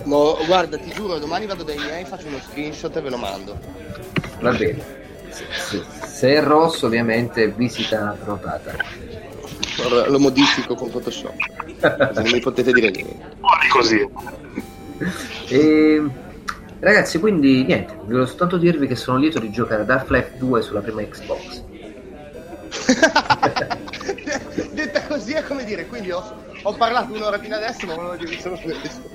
no, 0.03 0.37
guarda, 0.45 0.77
ti 0.77 0.91
giuro, 0.91 1.17
domani 1.19 1.45
vado 1.45 1.63
dai 1.63 1.77
miei, 1.77 2.05
faccio 2.05 2.27
uno 2.27 2.39
screenshot 2.39 2.95
e 2.95 3.01
ve 3.01 3.09
lo 3.09 3.17
mando. 3.17 3.57
Va 4.39 4.51
bene. 4.51 5.03
Se, 5.29 5.83
se 6.05 6.35
è 6.35 6.41
rosso, 6.41 6.85
ovviamente 6.85 7.47
visita 7.49 8.15
prenotata. 8.19 8.73
Lo 10.07 10.19
modifico 10.19 10.75
con 10.75 10.89
Photoshop. 10.89 11.33
non 12.13 12.23
mi 12.31 12.39
potete 12.39 12.71
dire 12.71 12.89
niente. 12.91 13.35
Buoni 13.39 13.67
così. 13.67 14.09
E, 15.49 16.03
ragazzi, 16.79 17.19
quindi 17.19 17.63
niente, 17.63 17.95
volevo 18.03 18.25
soltanto 18.25 18.57
dirvi 18.57 18.87
che 18.87 18.95
sono 18.95 19.17
lieto 19.17 19.39
di 19.39 19.51
giocare 19.51 19.81
ad 19.81 19.89
Half-Life 19.89 20.37
2 20.37 20.61
sulla 20.61 20.81
prima 20.81 21.01
Xbox. 21.03 21.63
Detta 24.73 25.03
così 25.07 25.33
è 25.33 25.43
come 25.43 25.63
dire, 25.63 25.85
quindi 25.87 26.11
ho, 26.11 26.23
ho 26.61 26.73
parlato 26.73 27.13
un'ora 27.13 27.39
fino 27.39 27.55
adesso, 27.55 27.85
ma 27.85 27.95
volevo 27.95 28.15
dire 28.15 28.39
solo 28.39 28.57
questo. 28.57 29.09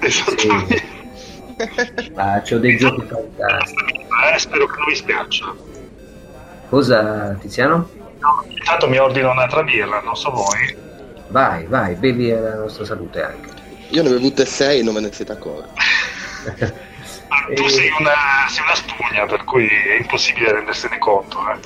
Esattamente. 0.00 0.76
Sì. 0.76 2.12
Ah, 2.14 2.42
c'ho 2.42 2.58
dei 2.58 2.76
giochi 2.76 3.06
fantastici. 3.06 3.94
Eh, 4.34 4.38
spero 4.38 4.66
che 4.66 4.76
non 4.76 4.86
vi 4.88 4.94
spiaccia. 4.94 5.54
Cosa, 6.68 7.36
Tiziano? 7.40 7.88
No, 8.18 8.44
intanto 8.48 8.88
mi 8.88 8.98
ordino 8.98 9.30
un'altra 9.30 9.62
birra, 9.62 10.00
non 10.00 10.16
so 10.16 10.30
voi. 10.30 10.76
Vai, 11.28 11.66
vai, 11.66 11.94
bevi 11.94 12.30
la 12.30 12.56
nostra 12.56 12.84
salute 12.84 13.22
anche. 13.22 13.50
Io 13.90 14.02
ne 14.02 14.08
ho 14.08 14.12
bevute 14.12 14.44
6 14.44 14.80
e 14.80 14.82
non 14.82 14.94
me 14.94 15.00
ne 15.00 15.12
siete 15.12 15.32
accorti. 15.32 15.80
Tu 17.54 17.68
sei 17.68 17.90
una, 17.98 18.46
sei 18.48 18.64
una 18.64 18.74
spugna, 18.74 19.26
per 19.26 19.44
cui 19.44 19.66
è 19.66 20.00
impossibile 20.00 20.52
rendersene 20.52 20.98
conto. 20.98 21.38
Eh. 21.50 21.58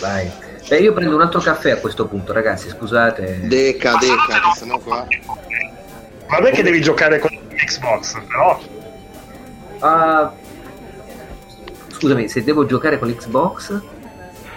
Vai. 0.00 0.30
Beh, 0.68 0.78
io 0.78 0.92
prendo 0.94 1.14
un 1.14 1.20
altro 1.20 1.40
caffè 1.40 1.72
a 1.72 1.76
questo 1.76 2.06
punto, 2.06 2.32
ragazzi, 2.32 2.68
scusate. 2.70 3.46
Deca, 3.46 3.96
deca, 3.96 4.40
che 4.50 4.58
sennò 4.58 4.78
qua... 4.78 5.06
Vabbè 6.26 6.50
che 6.52 6.62
devi 6.62 6.80
giocare 6.80 7.18
con 7.18 7.30
Xbox, 7.50 8.18
però... 8.26 8.58
Uh, 9.80 10.30
scusami, 11.88 12.28
se 12.28 12.42
devo 12.42 12.64
giocare 12.64 12.98
con 12.98 13.08
l'Xbox... 13.08 13.82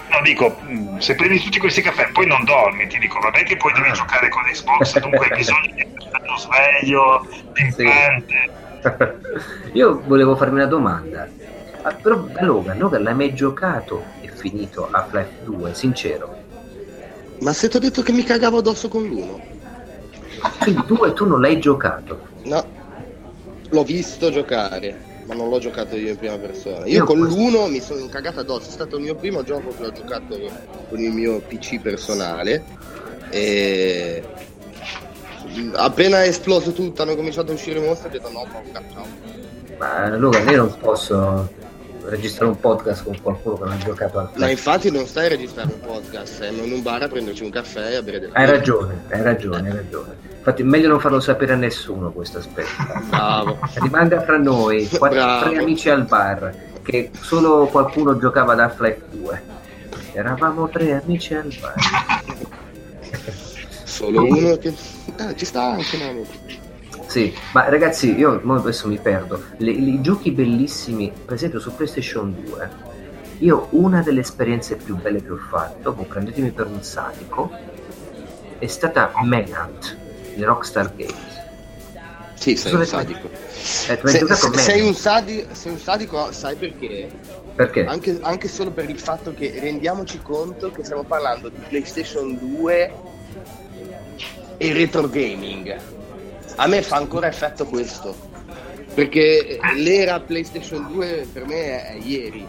No, 0.09 0.21
dico, 0.23 0.57
mm, 0.63 0.99
se 0.99 1.15
prendi 1.15 1.41
tutti 1.41 1.59
questi 1.59 1.81
caffè 1.81 2.09
poi 2.11 2.25
non 2.25 2.45
dormi, 2.45 2.87
ti 2.87 2.97
dico, 2.97 3.19
vabbè 3.19 3.43
che 3.43 3.57
poi 3.57 3.73
devi 3.73 3.91
giocare 3.91 4.29
con 4.29 4.43
Xbox, 4.43 4.97
dunque 4.99 5.27
hai 5.27 5.37
bisogno 5.37 5.73
di 5.73 5.85
uno 6.23 6.37
sveglio, 6.37 7.27
pimpante. 7.51 8.65
Io 9.73 10.01
volevo 10.05 10.35
farmi 10.35 10.55
una 10.55 10.67
domanda. 10.67 11.27
Ah, 11.81 11.93
però 11.93 12.25
Logan, 12.41 12.77
Logan 12.77 13.03
l'hai 13.03 13.15
mai 13.15 13.33
giocato 13.33 14.03
e 14.21 14.29
finito 14.29 14.87
a 14.89 15.05
Flight 15.05 15.43
2, 15.43 15.73
sincero? 15.73 16.35
Ma 17.39 17.53
se 17.53 17.69
ti 17.69 17.77
ho 17.77 17.79
detto 17.79 18.01
che 18.01 18.11
mi 18.11 18.23
cagavo 18.23 18.57
addosso 18.57 18.87
con 18.87 19.05
l'uno? 19.05 19.39
Tu 20.85 21.05
e 21.05 21.13
tu 21.13 21.25
non 21.25 21.41
l'hai 21.41 21.59
giocato? 21.59 22.27
No, 22.43 22.65
l'ho 23.69 23.83
visto 23.83 24.29
giocare, 24.31 25.23
ma 25.25 25.35
non 25.35 25.49
l'ho 25.49 25.59
giocato 25.59 25.95
io 25.95 26.09
in 26.09 26.17
prima 26.17 26.37
persona. 26.37 26.85
Io, 26.85 26.97
io 26.97 27.03
con 27.05 27.19
questo... 27.19 27.35
l'uno 27.35 27.67
mi 27.67 27.79
sono 27.79 27.99
incagato 27.99 28.39
addosso, 28.39 28.69
è 28.69 28.71
stato 28.71 28.97
il 28.97 29.03
mio 29.03 29.15
primo 29.15 29.43
gioco 29.43 29.73
che 29.77 29.85
ho 29.85 29.91
giocato 29.91 30.37
con 30.89 30.99
il 30.99 31.11
mio 31.11 31.39
PC 31.39 31.79
personale 31.79 32.63
e 33.29 34.23
appena 35.75 36.23
è 36.23 36.27
esploso 36.27 36.71
tutto, 36.71 37.01
hanno 37.01 37.15
cominciato 37.15 37.51
a 37.51 37.55
uscire 37.55 37.79
mostri, 37.79 38.07
ho 38.07 38.11
detto 38.11 38.31
no, 38.31 38.45
ciao. 38.93 39.05
Ma 39.77 40.15
Logan, 40.15 40.47
io 40.49 40.57
non 40.57 40.77
posso 40.79 41.49
registrare 42.07 42.51
un 42.51 42.59
podcast 42.59 43.03
con 43.03 43.19
qualcuno 43.21 43.57
che 43.57 43.63
non 43.65 43.73
ha 43.73 43.77
giocato 43.77 44.19
al 44.19 44.29
Ma 44.35 44.49
infatti 44.49 44.89
non 44.91 45.05
stai 45.05 45.25
a 45.25 45.29
registrare 45.29 45.71
un 45.73 45.79
podcast, 45.79 46.41
siamo 46.41 46.63
in 46.63 46.71
un 46.71 46.81
bar 46.81 47.03
a 47.03 47.07
prenderci 47.07 47.43
un 47.43 47.49
caffè 47.49 47.91
e 47.91 47.95
a 47.95 48.01
bere 48.01 48.19
del 48.19 48.29
Hai 48.33 48.45
ragione, 48.45 49.03
hai 49.09 49.21
ragione, 49.21 49.69
hai 49.69 49.75
ragione. 49.75 50.15
Infatti 50.37 50.61
è 50.61 50.65
meglio 50.65 50.87
non 50.87 50.99
farlo 50.99 51.19
sapere 51.19 51.53
a 51.53 51.57
nessuno 51.57 52.11
questo 52.11 52.37
aspetto. 52.37 52.69
Bravo. 53.09 53.57
Rimanga 53.75 54.21
fra 54.21 54.37
noi, 54.37 54.87
quattro, 54.97 55.49
tre 55.49 55.57
amici 55.57 55.89
al 55.89 56.05
bar, 56.05 56.55
che 56.81 57.11
solo 57.19 57.67
qualcuno 57.67 58.17
giocava 58.17 58.53
ad 58.53 58.59
Half-Life 58.61 59.01
2. 59.11 59.41
Eravamo 60.13 60.69
tre 60.69 61.01
amici 61.03 61.33
al 61.33 61.53
bar. 61.59 61.75
solo 63.97 64.23
uno 64.23 64.57
che... 64.57 64.73
Ah, 65.17 65.33
ci 65.33 65.45
sta 65.45 65.71
anche 65.71 65.97
amico. 66.03 66.31
Sì, 67.07 67.33
ma 67.53 67.67
ragazzi, 67.67 68.15
io 68.15 68.39
adesso 68.53 68.87
mi 68.87 68.99
perdo. 68.99 69.41
Le, 69.57 69.71
I 69.71 70.01
giochi 70.01 70.31
bellissimi, 70.31 71.11
per 71.25 71.33
esempio 71.33 71.59
su 71.59 71.73
PlayStation 71.73 72.35
2, 72.45 72.69
io 73.39 73.67
una 73.71 74.01
delle 74.01 74.21
esperienze 74.21 74.75
più 74.75 74.95
belle 74.97 75.23
che 75.23 75.31
ho 75.31 75.37
fatto, 75.37 75.93
prendetemi 75.93 76.51
per 76.51 76.67
un 76.67 76.83
sadico, 76.83 77.51
è 78.59 78.67
stata 78.67 79.11
Manhunt 79.23 79.97
di 80.35 80.43
Rockstar 80.43 80.93
Games. 80.95 81.35
Sì, 82.35 82.55
sei 82.55 82.73
un 82.73 82.85
sadico. 82.85 83.29
Eh, 83.29 83.99
sei, 84.03 84.27
sei, 84.53 84.81
un 84.81 84.93
sadi- 84.93 85.47
sei, 85.51 85.71
un 85.71 85.79
sadico, 85.79 86.31
sai 86.31 86.55
perché? 86.55 87.09
Perché? 87.55 87.85
Anche, 87.85 88.19
anche 88.21 88.47
solo 88.47 88.69
per 88.69 88.87
il 88.87 88.99
fatto 88.99 89.33
che 89.33 89.57
rendiamoci 89.59 90.19
conto 90.21 90.71
che 90.71 90.83
stiamo 90.83 91.03
parlando 91.03 91.49
di 91.49 91.57
PlayStation 91.67 92.37
2 92.37 93.15
e 94.57 94.73
retro 94.73 95.07
gaming 95.07 95.95
a 96.59 96.67
me 96.67 96.81
fa 96.81 96.97
ancora 96.97 97.27
effetto 97.27 97.65
questo. 97.65 98.15
Perché 98.93 99.59
l'era 99.75 100.19
PlayStation 100.19 100.87
2 100.91 101.27
per 101.31 101.45
me 101.45 101.85
è 101.85 101.97
ieri. 102.01 102.45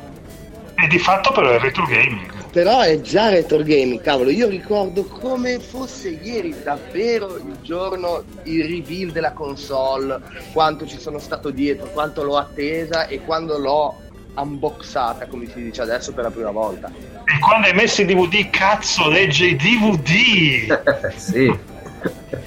E 0.74 0.86
di 0.86 0.98
fatto 0.98 1.32
però 1.32 1.50
è 1.50 1.58
retro 1.58 1.84
gaming. 1.84 2.32
Però 2.50 2.80
è 2.80 3.00
già 3.00 3.28
retro 3.28 3.58
gaming, 3.58 4.00
cavolo. 4.00 4.30
Io 4.30 4.48
ricordo 4.48 5.04
come 5.04 5.58
fosse 5.58 6.08
ieri 6.08 6.54
davvero 6.62 7.36
il 7.36 7.58
giorno, 7.60 8.22
il 8.44 8.62
reveal 8.64 9.10
della 9.10 9.32
console, 9.32 10.20
quanto 10.52 10.86
ci 10.86 10.98
sono 10.98 11.18
stato 11.18 11.50
dietro, 11.50 11.90
quanto 11.90 12.22
l'ho 12.22 12.38
attesa 12.38 13.06
e 13.06 13.20
quando 13.24 13.58
l'ho 13.58 13.94
unboxata, 14.34 15.26
come 15.26 15.46
si 15.52 15.62
dice 15.62 15.82
adesso, 15.82 16.14
per 16.14 16.24
la 16.24 16.30
prima 16.30 16.50
volta. 16.50 16.90
E 17.24 17.38
quando 17.40 17.66
hai 17.66 17.74
messo 17.74 18.00
i 18.00 18.06
DVD, 18.06 18.48
cazzo, 18.48 19.10
legge 19.10 19.48
i 19.48 19.56
DVD! 19.56 21.12
sì. 21.14 21.67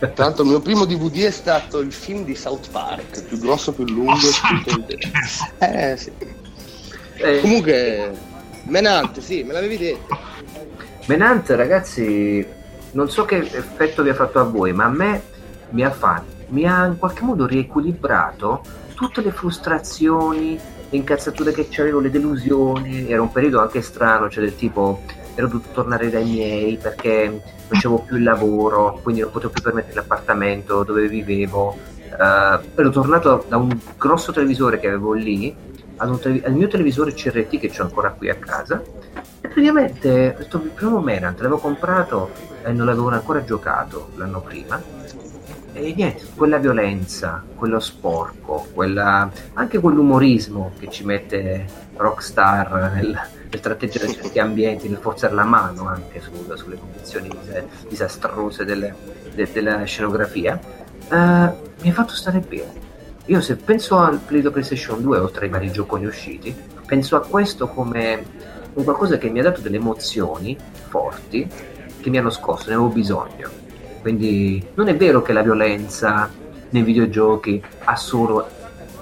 Tra 0.09 0.25
l'altro 0.25 0.43
il 0.43 0.49
mio 0.49 0.61
primo 0.61 0.85
DVD 0.85 1.25
è 1.25 1.31
stato 1.31 1.79
il 1.79 1.93
film 1.93 2.25
di 2.25 2.33
South 2.33 2.71
Park, 2.71 3.23
più 3.23 3.37
grosso, 3.37 3.71
più 3.71 3.85
lungo. 3.85 4.13
Oh, 4.13 4.63
più 4.63 4.85
eh 5.59 5.95
sì. 5.95 6.11
Eh. 7.17 7.39
Comunque, 7.39 8.11
Menante, 8.63 9.21
sì, 9.21 9.43
me 9.43 9.53
l'avevi 9.53 9.77
detto. 9.77 10.17
Menante, 11.05 11.55
ragazzi, 11.55 12.45
non 12.91 13.09
so 13.11 13.25
che 13.25 13.37
effetto 13.37 14.01
vi 14.01 14.09
ha 14.09 14.15
fatto 14.15 14.39
a 14.39 14.43
voi, 14.43 14.73
ma 14.73 14.85
a 14.85 14.89
me 14.89 15.21
mi 15.69 15.83
ha 15.83 15.91
fatto, 15.91 16.45
mi 16.47 16.65
ha 16.65 16.85
in 16.85 16.97
qualche 16.97 17.21
modo 17.21 17.45
riequilibrato 17.45 18.63
tutte 18.95 19.21
le 19.21 19.31
frustrazioni, 19.31 20.59
le 20.89 20.97
incazzature 20.97 21.51
che 21.53 21.67
c'avevo, 21.69 21.99
le 21.99 22.09
delusioni. 22.09 23.07
Era 23.07 23.21
un 23.21 23.31
periodo 23.31 23.61
anche 23.61 23.83
strano, 23.83 24.29
cioè 24.29 24.43
del 24.43 24.55
tipo 24.55 25.03
ero 25.35 25.47
dovuto 25.47 25.69
tornare 25.73 26.09
dai 26.09 26.25
miei 26.25 26.77
perché 26.77 27.41
facevo 27.67 27.99
più 27.99 28.17
il 28.17 28.23
lavoro, 28.23 28.99
quindi 29.01 29.21
non 29.21 29.31
potevo 29.31 29.53
più 29.53 29.61
permettere 29.61 29.95
l'appartamento 29.95 30.83
dove 30.83 31.07
vivevo. 31.07 31.77
Uh, 32.11 32.59
ero 32.75 32.89
tornato 32.89 33.45
da 33.47 33.55
un 33.55 33.75
grosso 33.97 34.33
televisore 34.33 34.79
che 34.79 34.87
avevo 34.87 35.13
lì 35.13 35.55
tele- 36.19 36.41
al 36.43 36.53
mio 36.53 36.67
televisore 36.67 37.13
CRT 37.13 37.57
che 37.57 37.71
ho 37.79 37.83
ancora 37.83 38.11
qui 38.11 38.29
a 38.29 38.35
casa 38.35 38.81
e 39.39 39.47
praticamente 39.47 40.33
questo 40.35 40.59
primo 40.59 40.99
Menant 40.99 41.39
l'avevo 41.39 41.57
comprato 41.57 42.31
e 42.63 42.71
non 42.73 42.85
l'avevo 42.85 43.09
ancora 43.09 43.43
giocato 43.45 44.09
l'anno 44.15 44.41
prima 44.41 44.81
e 45.73 45.93
niente, 45.95 46.25
quella 46.35 46.57
violenza, 46.57 47.43
quello 47.55 47.79
sporco, 47.79 48.67
quella, 48.73 49.31
anche 49.53 49.79
quell'umorismo 49.79 50.73
che 50.77 50.89
ci 50.89 51.05
mette 51.05 51.65
Rockstar 52.01 52.91
nel, 52.93 53.19
nel 53.49 53.59
tratteggiare 53.59 54.11
certi 54.13 54.39
ambienti, 54.39 54.89
nel 54.89 54.97
forzare 54.97 55.33
la 55.33 55.43
mano 55.43 55.87
anche 55.87 56.21
su, 56.21 56.31
sulle 56.55 56.77
condizioni 56.77 57.29
disastrose 57.87 58.65
delle, 58.65 58.95
de, 59.33 59.47
della 59.51 59.83
scenografia, 59.83 60.59
uh, 61.09 61.15
mi 61.15 61.89
ha 61.89 61.93
fatto 61.93 62.13
stare 62.13 62.39
bene. 62.39 62.89
Io 63.25 63.39
se 63.39 63.55
penso 63.55 63.97
al 63.97 64.19
Play 64.19 64.41
PlayStation 64.41 65.01
2, 65.01 65.17
oltre 65.19 65.45
ai 65.45 65.51
vari 65.51 65.71
gioconi 65.71 66.05
usciti, 66.05 66.53
penso 66.85 67.15
a 67.15 67.21
questo 67.21 67.67
come 67.67 68.25
un 68.73 68.83
qualcosa 68.83 69.17
che 69.17 69.29
mi 69.29 69.39
ha 69.39 69.43
dato 69.43 69.61
delle 69.61 69.77
emozioni 69.77 70.57
forti 70.89 71.47
che 71.99 72.09
mi 72.09 72.17
hanno 72.17 72.29
scosso, 72.29 72.67
ne 72.67 72.75
avevo 72.75 72.89
bisogno. 72.89 73.49
Quindi 74.01 74.65
non 74.73 74.87
è 74.87 74.95
vero 74.95 75.21
che 75.21 75.33
la 75.33 75.43
violenza 75.43 76.29
nei 76.69 76.81
videogiochi 76.81 77.63
ha 77.83 77.95
solo 77.95 78.49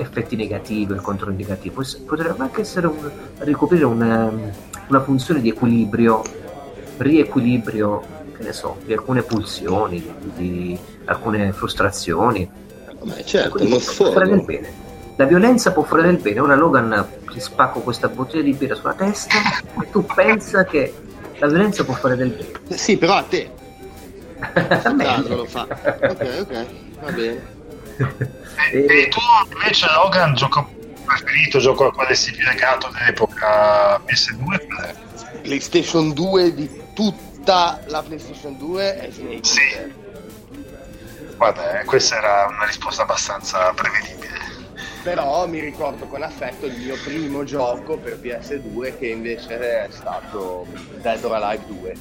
effetti 0.02 0.36
negativi 0.36 0.94
o 0.94 1.02
controindicativi, 1.02 1.76
potrebbe 2.06 2.36
anche 2.38 2.62
essere 2.62 2.88
un, 2.88 3.10
ricoprire 3.40 3.86
una, 3.86 4.32
una 4.88 5.02
funzione 5.02 5.42
di 5.42 5.50
equilibrio, 5.50 6.22
riequilibrio, 6.98 8.02
che 8.36 8.44
ne 8.44 8.54
so, 8.54 8.78
di 8.86 8.94
alcune 8.94 9.22
pulsioni, 9.22 10.02
di, 10.02 10.32
di 10.36 10.80
alcune 11.06 11.52
frustrazioni. 11.52 12.50
Ma 13.04 13.24
certo, 13.24 13.64
non 13.64 13.80
può 13.96 14.12
fare 14.12 14.28
del 14.28 14.44
bene. 14.44 14.88
La 15.16 15.26
violenza 15.26 15.72
può 15.74 15.84
fare 15.84 16.04
del 16.04 16.18
bene. 16.18 16.40
Ora 16.40 16.56
Logan 16.56 17.08
ti 17.30 17.40
spacco 17.40 17.82
questa 17.82 18.08
bottiglia 18.08 18.44
di 18.44 18.54
birra 18.54 18.76
sulla 18.76 18.94
testa 18.94 19.36
e 19.82 19.90
tu 19.90 20.06
pensa 20.06 20.64
che 20.64 20.94
la 21.38 21.48
violenza 21.48 21.84
può 21.84 21.94
fare 21.94 22.16
del 22.16 22.30
bene. 22.30 22.78
Sì, 22.78 22.98
però 22.98 23.16
a 23.16 23.24
te. 23.24 23.50
a 24.40 24.94
me 24.94 25.28
lo 25.28 25.46
fa. 25.46 25.68
Ok, 25.70 26.38
ok, 26.40 26.66
va 27.02 27.12
bene. 27.12 27.58
E, 28.72 28.86
e 28.88 29.08
tu 29.08 29.20
invece 29.54 29.88
Logan, 29.94 30.34
gioco 30.36 30.70
preferito, 31.06 31.60
gioco 31.60 31.88
a 31.88 31.94
quale 31.94 32.14
sei 32.14 32.34
più 32.34 32.46
legato 32.46 32.90
dell'epoca 32.92 34.00
PS2? 34.06 35.42
PlayStation 35.42 36.14
2 36.14 36.54
di 36.54 36.70
tutta 36.94 37.80
la 37.88 38.04
PlayStation 38.04 38.58
2 38.58 39.00
è 39.00 39.12
Snake. 39.12 39.40
Sì. 39.44 40.08
Guarda, 41.38 41.80
eh, 41.80 41.86
questa 41.86 42.18
era 42.18 42.48
una 42.50 42.66
risposta 42.66 43.04
abbastanza 43.04 43.72
prevedibile. 43.74 44.38
Però 45.04 45.48
mi 45.48 45.60
ricordo 45.60 46.06
con 46.08 46.22
affetto 46.22 46.66
il 46.66 46.78
mio 46.78 46.98
primo 47.02 47.46
gioco 47.46 47.98
per 47.98 48.20
PS2 48.22 48.98
che 48.98 49.08
invece 49.08 49.86
è 49.86 49.88
stato 49.90 50.68
Dead 51.02 51.24
or 51.24 51.34
Alive 51.34 51.64
2 51.68 51.96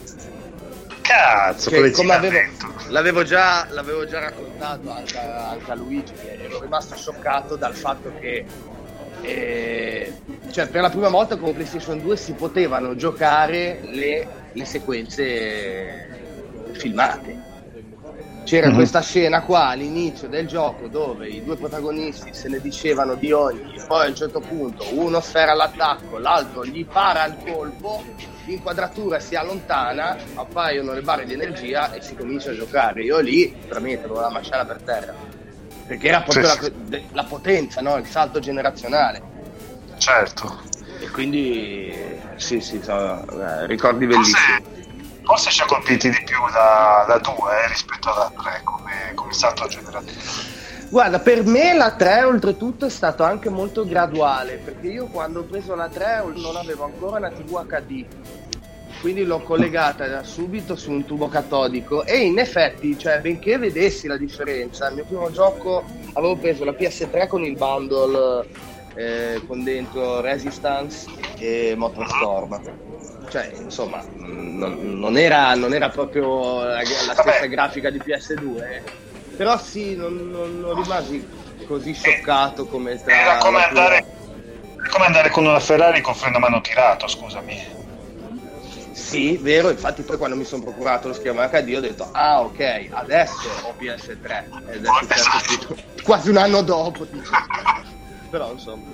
Cazzo, 1.08 1.70
che, 1.70 1.90
come 1.92 2.12
avevo, 2.12 2.38
l'avevo, 2.88 3.22
già, 3.22 3.66
l'avevo 3.70 4.06
già 4.06 4.18
raccontato 4.20 4.90
anche, 4.90 5.18
anche, 5.18 5.70
a 5.70 5.74
Luigi, 5.74 6.12
che 6.12 6.47
rimasto 6.68 6.94
scioccato 6.94 7.56
dal 7.56 7.74
fatto 7.74 8.12
che 8.20 8.44
eh, 9.22 10.12
cioè 10.52 10.68
per 10.68 10.82
la 10.82 10.90
prima 10.90 11.08
volta 11.08 11.36
con 11.36 11.52
PlayStation 11.52 11.98
2 11.98 12.16
si 12.16 12.34
potevano 12.34 12.94
giocare 12.94 13.80
le, 13.82 14.28
le 14.52 14.64
sequenze 14.64 16.20
filmate. 16.72 17.46
C'era 18.44 18.68
mm-hmm. 18.68 18.76
questa 18.76 19.02
scena 19.02 19.42
qua 19.42 19.68
all'inizio 19.68 20.28
del 20.28 20.46
gioco 20.46 20.86
dove 20.86 21.28
i 21.28 21.44
due 21.44 21.56
protagonisti 21.56 22.32
se 22.32 22.48
ne 22.48 22.60
dicevano 22.60 23.14
di 23.14 23.32
ogni, 23.32 23.74
poi 23.86 24.06
a 24.06 24.08
un 24.08 24.14
certo 24.14 24.40
punto 24.40 24.84
uno 24.92 25.20
sfera 25.20 25.52
l'attacco, 25.52 26.18
l'altro 26.18 26.64
gli 26.64 26.84
para 26.86 27.26
il 27.26 27.36
colpo 27.44 28.02
l'inquadratura 28.46 29.20
si 29.20 29.34
allontana, 29.34 30.16
appaiono 30.34 30.94
le 30.94 31.02
barre 31.02 31.26
di 31.26 31.34
energia 31.34 31.92
e 31.92 32.00
si 32.00 32.14
comincia 32.14 32.50
a 32.50 32.54
giocare. 32.54 33.02
Io 33.02 33.18
lì 33.18 33.54
veramente 33.66 34.04
avevo 34.04 34.20
la 34.20 34.30
mascella 34.30 34.64
per 34.64 34.80
terra, 34.80 35.14
perché 35.88 36.08
era 36.08 36.20
proprio 36.20 36.48
sì, 36.50 36.72
la, 36.90 37.00
la, 37.12 37.24
potenza, 37.24 37.80
no? 37.80 37.96
il 37.96 38.06
salto 38.06 38.38
generazionale. 38.40 39.22
Certo. 39.96 40.60
E 41.00 41.08
quindi 41.08 41.92
sì, 42.36 42.60
sì, 42.60 42.80
so, 42.82 43.24
eh, 43.40 43.66
ricordi 43.66 44.06
bellissimi. 44.06 44.36
Forse, 44.36 45.20
forse 45.22 45.50
ci 45.50 45.62
ha 45.62 45.64
colpiti 45.64 46.10
di 46.10 46.22
più 46.24 46.38
da, 46.52 47.06
da 47.08 47.18
due 47.18 47.64
eh, 47.64 47.68
rispetto 47.68 48.12
alla 48.12 48.30
tre 48.36 48.60
come, 48.62 49.12
come 49.14 49.32
salto 49.32 49.66
generativo. 49.66 50.20
Guarda, 50.90 51.18
per 51.18 51.44
me 51.44 51.74
la 51.74 51.92
3 51.92 52.22
oltretutto 52.22 52.86
è 52.86 52.90
stato 52.90 53.22
anche 53.22 53.50
molto 53.50 53.84
graduale, 53.84 54.56
perché 54.56 54.86
io 54.86 55.06
quando 55.06 55.40
ho 55.40 55.44
preso 55.44 55.74
la 55.74 55.88
3 55.88 56.24
non 56.34 56.56
avevo 56.56 56.84
ancora 56.84 57.18
una 57.18 57.30
TV 57.30 57.62
HD, 57.66 58.06
quindi 59.00 59.24
l'ho 59.24 59.40
collegata 59.40 60.22
subito 60.24 60.76
su 60.76 60.90
un 60.90 61.04
tubo 61.04 61.28
catodico 61.28 62.04
e 62.04 62.18
in 62.18 62.38
effetti, 62.38 62.98
cioè, 62.98 63.20
benché 63.20 63.58
vedessi 63.58 64.06
la 64.06 64.16
differenza, 64.16 64.88
il 64.88 64.96
mio 64.96 65.04
primo 65.04 65.30
gioco 65.30 65.84
avevo 66.14 66.36
preso 66.36 66.64
la 66.64 66.72
PS3 66.72 67.28
con 67.28 67.44
il 67.44 67.56
bundle 67.56 68.46
eh, 68.94 69.40
con 69.46 69.62
dentro 69.62 70.20
Resistance 70.20 71.08
e 71.38 71.74
Motorstorm. 71.76 72.60
Cioè, 73.28 73.52
insomma, 73.60 74.02
non, 74.16 74.98
non, 74.98 75.18
era, 75.18 75.54
non 75.54 75.74
era, 75.74 75.90
proprio 75.90 76.62
la, 76.62 76.76
la 76.76 77.14
stessa 77.14 77.46
grafica 77.46 77.90
di 77.90 77.98
PS2 77.98 79.06
però 79.38 79.56
sì, 79.56 79.94
non, 79.94 80.30
non, 80.32 80.74
rimasi 80.74 81.24
così 81.68 81.94
scioccato 81.94 82.66
come 82.66 83.00
tra... 83.00 83.14
Era 83.14 83.36
come 83.36 83.62
andare, 83.62 84.04
come 84.90 85.04
andare 85.06 85.30
con 85.30 85.46
una 85.46 85.60
Ferrari 85.60 86.00
con 86.00 86.16
freno 86.16 86.38
a 86.38 86.40
mano 86.40 86.60
tirato, 86.60 87.06
scusami. 87.06 87.77
Sì, 88.98 89.38
vero, 89.38 89.70
infatti 89.70 90.02
poi 90.02 90.18
quando 90.18 90.36
mi 90.36 90.44
sono 90.44 90.62
procurato 90.62 91.08
lo 91.08 91.14
schermo 91.14 91.40
HD 91.48 91.74
ho 91.76 91.80
detto 91.80 92.08
ah 92.12 92.40
ok, 92.40 92.88
adesso 92.90 93.48
ho 93.62 93.74
PS3 93.78 94.70
ed 94.70 94.84
è 94.84 94.88
successo 95.00 95.76
quasi 96.02 96.28
un 96.28 96.36
anno 96.36 96.62
dopo. 96.62 97.06
Però 98.30 98.52
insomma. 98.52 98.84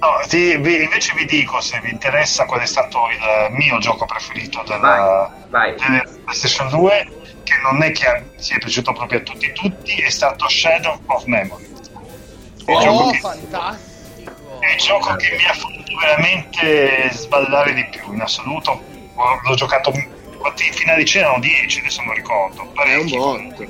No, 0.00 0.08
ti, 0.28 0.56
vi, 0.58 0.82
invece 0.82 1.14
vi 1.16 1.24
dico 1.24 1.60
se 1.60 1.80
vi 1.80 1.90
interessa 1.90 2.44
qual 2.44 2.60
è 2.60 2.66
stato 2.66 2.98
il 3.08 3.52
mio 3.54 3.78
gioco 3.78 4.04
preferito 4.04 4.62
della, 4.66 5.32
vai, 5.48 5.74
vai. 5.74 5.74
della 5.76 6.04
PlayStation 6.24 6.68
2 6.68 7.08
che 7.44 7.54
non 7.62 7.82
è 7.82 7.90
che 7.92 8.24
sia 8.36 8.58
piaciuto 8.58 8.92
proprio 8.92 9.20
a 9.20 9.22
tutti 9.22 9.50
tutti, 9.52 9.94
è 10.02 10.10
stato 10.10 10.48
Shadow 10.48 11.00
of 11.06 11.24
Memory. 11.24 11.64
Il 11.64 12.64
oh, 12.66 13.10
che, 13.10 13.18
fantastico! 13.18 14.60
È 14.60 14.72
il 14.72 14.78
gioco 14.78 15.16
che 15.16 15.30
mi 15.30 15.44
ha 15.46 15.54
fatto 15.54 15.96
veramente 15.98 17.10
sballare 17.12 17.72
di 17.72 17.86
più 17.88 18.12
in 18.12 18.20
assoluto. 18.20 18.96
L'ho 19.42 19.54
giocato 19.54 19.92
quanti 20.38 20.64
finali 20.72 21.04
c'erano 21.04 21.40
10, 21.40 21.80
adesso 21.80 22.02
non 22.02 22.14
ricordo. 22.14 22.66
Parecchi. 22.72 23.14
È 23.14 23.18
un 23.18 23.48
botto. 23.48 23.62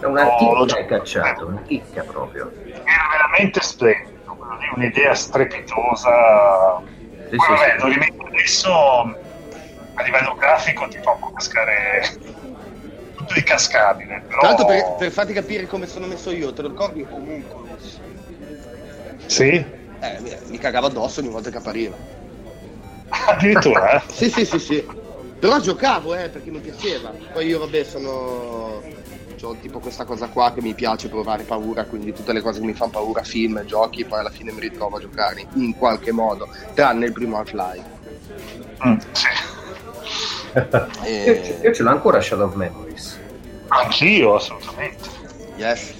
È 0.00 0.04
una 0.04 0.22
no, 0.24 0.64
chicca 0.64 0.84
cacciato, 0.86 1.46
una 1.46 1.62
chicca 1.62 2.02
proprio. 2.02 2.52
Era 2.66 3.08
veramente 3.10 3.60
splendido, 3.60 4.36
un'idea 4.76 5.14
strepitosa. 5.14 6.80
Sì, 7.28 7.36
Poi, 7.36 7.38
sì, 7.38 7.52
vabbè, 7.52 7.74
sì. 7.76 7.82
lo 7.82 7.88
rimetto 7.92 8.26
adesso 8.26 8.72
a 9.98 10.02
livello 10.02 10.34
grafico 10.36 10.86
ti 10.86 10.98
fa 11.02 11.10
un 11.10 11.18
po' 11.18 11.32
cascare 11.32 12.02
tutto 13.16 13.34
di 13.34 13.42
cascabile. 13.42 14.22
Però... 14.26 14.40
L'altro, 14.40 14.66
per, 14.66 14.94
per, 14.96 15.10
farti 15.10 15.32
capire 15.32 15.66
come 15.66 15.86
sono 15.86 16.06
messo 16.06 16.30
io, 16.30 16.52
te 16.52 16.62
lo 16.62 16.68
ricordi 16.68 17.04
comunque? 17.04 17.76
Sì? 19.26 19.76
Eh, 20.00 20.38
mi 20.46 20.58
cagava 20.58 20.86
addosso 20.86 21.20
ogni 21.20 21.28
volta 21.28 21.50
che 21.50 21.56
appariva. 21.56 21.96
Addirittura? 23.08 23.96
eh? 23.96 24.02
sì, 24.12 24.30
sì, 24.30 24.44
sì, 24.44 24.58
sì. 24.58 24.86
Però 25.38 25.60
giocavo, 25.60 26.14
eh, 26.14 26.28
perché 26.28 26.50
mi 26.50 26.58
piaceva. 26.58 27.12
Poi 27.32 27.46
io, 27.46 27.58
vabbè, 27.58 27.84
sono... 27.84 28.82
Ho 29.40 29.54
tipo 29.60 29.78
questa 29.78 30.04
cosa 30.04 30.26
qua 30.26 30.52
che 30.52 30.60
mi 30.60 30.74
piace 30.74 31.08
provare 31.08 31.44
paura, 31.44 31.84
quindi 31.84 32.12
tutte 32.12 32.32
le 32.32 32.40
cose 32.40 32.58
che 32.58 32.66
mi 32.66 32.74
fanno 32.74 32.90
paura, 32.90 33.22
film, 33.22 33.64
giochi, 33.64 34.04
poi 34.04 34.18
alla 34.18 34.30
fine 34.30 34.50
mi 34.50 34.58
ritrovo 34.58 34.96
a 34.96 35.00
giocare 35.00 35.46
in 35.54 35.76
qualche 35.76 36.10
modo, 36.10 36.48
tranne 36.74 37.06
il 37.06 37.12
primo 37.12 37.38
Half-Life. 37.38 37.84
Mm, 38.84 38.96
sì. 39.12 39.26
e... 41.04 41.58
io, 41.62 41.68
io 41.68 41.72
ce 41.72 41.82
l'ho 41.84 41.90
ancora 41.90 42.20
Shadow 42.20 42.48
of 42.48 42.54
Memories. 42.54 43.16
Anch'io, 43.68 44.34
assolutamente. 44.34 45.08
Yes. 45.56 45.94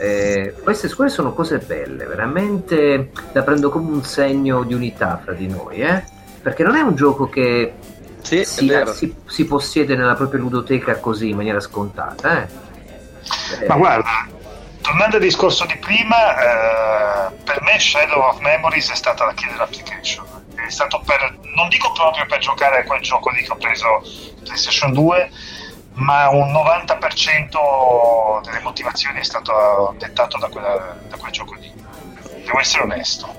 Eh, 0.00 0.54
queste 0.62 0.88
scuole 0.88 1.10
sono 1.10 1.34
cose 1.34 1.58
belle, 1.58 2.06
veramente 2.06 3.10
la 3.32 3.42
prendo 3.42 3.68
come 3.68 3.90
un 3.90 4.02
segno 4.02 4.62
di 4.62 4.72
unità 4.72 5.20
fra 5.22 5.34
di 5.34 5.46
noi, 5.46 5.82
eh? 5.82 6.02
perché 6.40 6.62
non 6.62 6.74
è 6.74 6.80
un 6.80 6.94
gioco 6.94 7.28
che 7.28 7.74
sì, 8.22 8.46
si, 8.46 8.72
si, 8.94 9.14
si, 9.26 9.44
possiede 9.44 9.96
nella 9.96 10.14
propria 10.14 10.40
ludoteca 10.40 10.98
così 11.00 11.28
in 11.28 11.36
maniera 11.36 11.60
scontata. 11.60 12.42
Eh? 12.42 13.66
Ma 13.66 13.76
guarda, 13.76 14.26
tornando 14.80 15.16
al 15.16 15.22
discorso 15.22 15.66
di 15.66 15.76
prima, 15.76 17.28
eh, 17.28 17.34
per 17.44 17.60
me 17.60 17.78
Shadow 17.78 18.22
of 18.22 18.38
Memories 18.40 18.90
è 18.90 18.96
stata 18.96 19.26
la 19.26 19.34
killer 19.34 19.60
application 19.60 20.24
è 20.66 20.70
stato 20.70 21.02
per, 21.04 21.36
non 21.54 21.68
dico 21.68 21.92
proprio 21.92 22.24
per 22.26 22.38
giocare 22.38 22.80
a 22.80 22.84
quel 22.84 23.00
gioco 23.00 23.30
lì 23.30 23.42
che 23.42 23.50
ho 23.50 23.56
preso 23.56 24.02
PlayStation 24.44 24.92
2, 24.92 25.30
ma 26.00 26.28
un 26.30 26.50
90% 26.52 28.42
delle 28.42 28.60
motivazioni 28.60 29.20
è 29.20 29.22
stato 29.22 29.94
dettato 29.98 30.38
da, 30.38 30.48
quella, 30.48 30.96
da 31.08 31.16
quel 31.16 31.30
gioco 31.30 31.54
lì. 31.54 31.72
Devo 32.44 32.58
essere 32.58 32.84
onesto. 32.84 33.34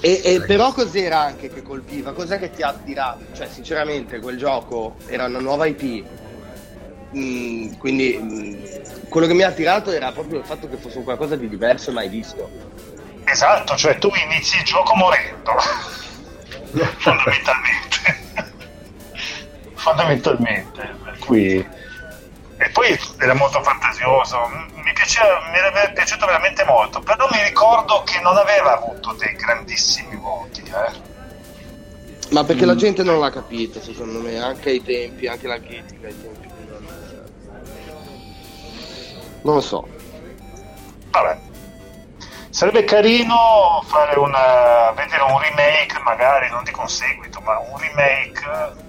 E, 0.00 0.20
e, 0.24 0.40
però 0.42 0.72
cos'era 0.72 1.20
anche 1.20 1.52
che 1.52 1.62
colpiva? 1.62 2.12
Cos'è 2.12 2.38
che 2.38 2.50
ti 2.50 2.62
ha 2.62 2.68
attirato? 2.68 3.26
Cioè, 3.34 3.48
sinceramente, 3.48 4.20
quel 4.20 4.38
gioco 4.38 4.96
era 5.06 5.26
una 5.26 5.40
nuova 5.40 5.66
IP. 5.66 6.04
Mm, 7.16 7.74
quindi 7.74 8.18
mm, 8.20 9.08
quello 9.08 9.26
che 9.26 9.34
mi 9.34 9.42
ha 9.42 9.48
attirato 9.48 9.90
era 9.90 10.12
proprio 10.12 10.38
il 10.38 10.44
fatto 10.44 10.68
che 10.68 10.76
fosse 10.76 10.98
un 10.98 11.04
qualcosa 11.04 11.36
di 11.36 11.48
diverso 11.48 11.90
mai 11.92 12.08
visto. 12.08 12.50
Esatto, 13.24 13.76
cioè 13.76 13.98
tu 13.98 14.10
inizi 14.14 14.56
il 14.56 14.64
gioco 14.64 14.94
morendo 14.94 15.52
fondamentalmente 16.96 17.98
fondamentalmente 19.74 20.96
per 21.02 21.18
cui 21.18 21.66
e 22.58 22.68
poi 22.70 22.98
era 23.18 23.34
molto 23.34 23.62
fantasioso 23.62 24.48
mi, 24.74 24.92
piaceva, 24.92 25.48
mi 25.50 25.58
era 25.58 25.88
piaciuto 25.90 26.26
veramente 26.26 26.64
molto 26.64 27.00
però 27.00 27.26
mi 27.30 27.42
ricordo 27.42 28.02
che 28.04 28.20
non 28.20 28.36
aveva 28.36 28.74
avuto 28.74 29.12
dei 29.12 29.34
grandissimi 29.34 30.16
voti 30.16 30.62
eh. 30.62 31.16
Ma 32.30 32.44
perché 32.44 32.64
mm. 32.64 32.68
la 32.68 32.74
gente 32.74 33.02
non 33.02 33.20
l'ha 33.20 33.30
capito, 33.30 33.80
secondo 33.80 34.20
me, 34.20 34.38
anche 34.38 34.68
ai 34.70 34.82
tempi, 34.82 35.26
anche 35.26 35.46
la 35.46 35.58
critica 35.58 36.06
ai 36.08 36.20
tempi. 36.20 36.48
Non 39.42 39.54
lo 39.54 39.60
so. 39.60 39.88
Vabbè. 41.10 41.38
Sarebbe 42.50 42.84
carino 42.84 43.82
fare 43.86 44.18
una, 44.18 44.90
vedere 44.94 45.22
un 45.22 45.38
remake, 45.38 45.98
magari, 46.04 46.50
non 46.50 46.64
dico 46.64 46.82
un 46.82 46.88
seguito, 46.88 47.40
ma 47.40 47.58
un 47.58 47.78
remake 47.78 48.86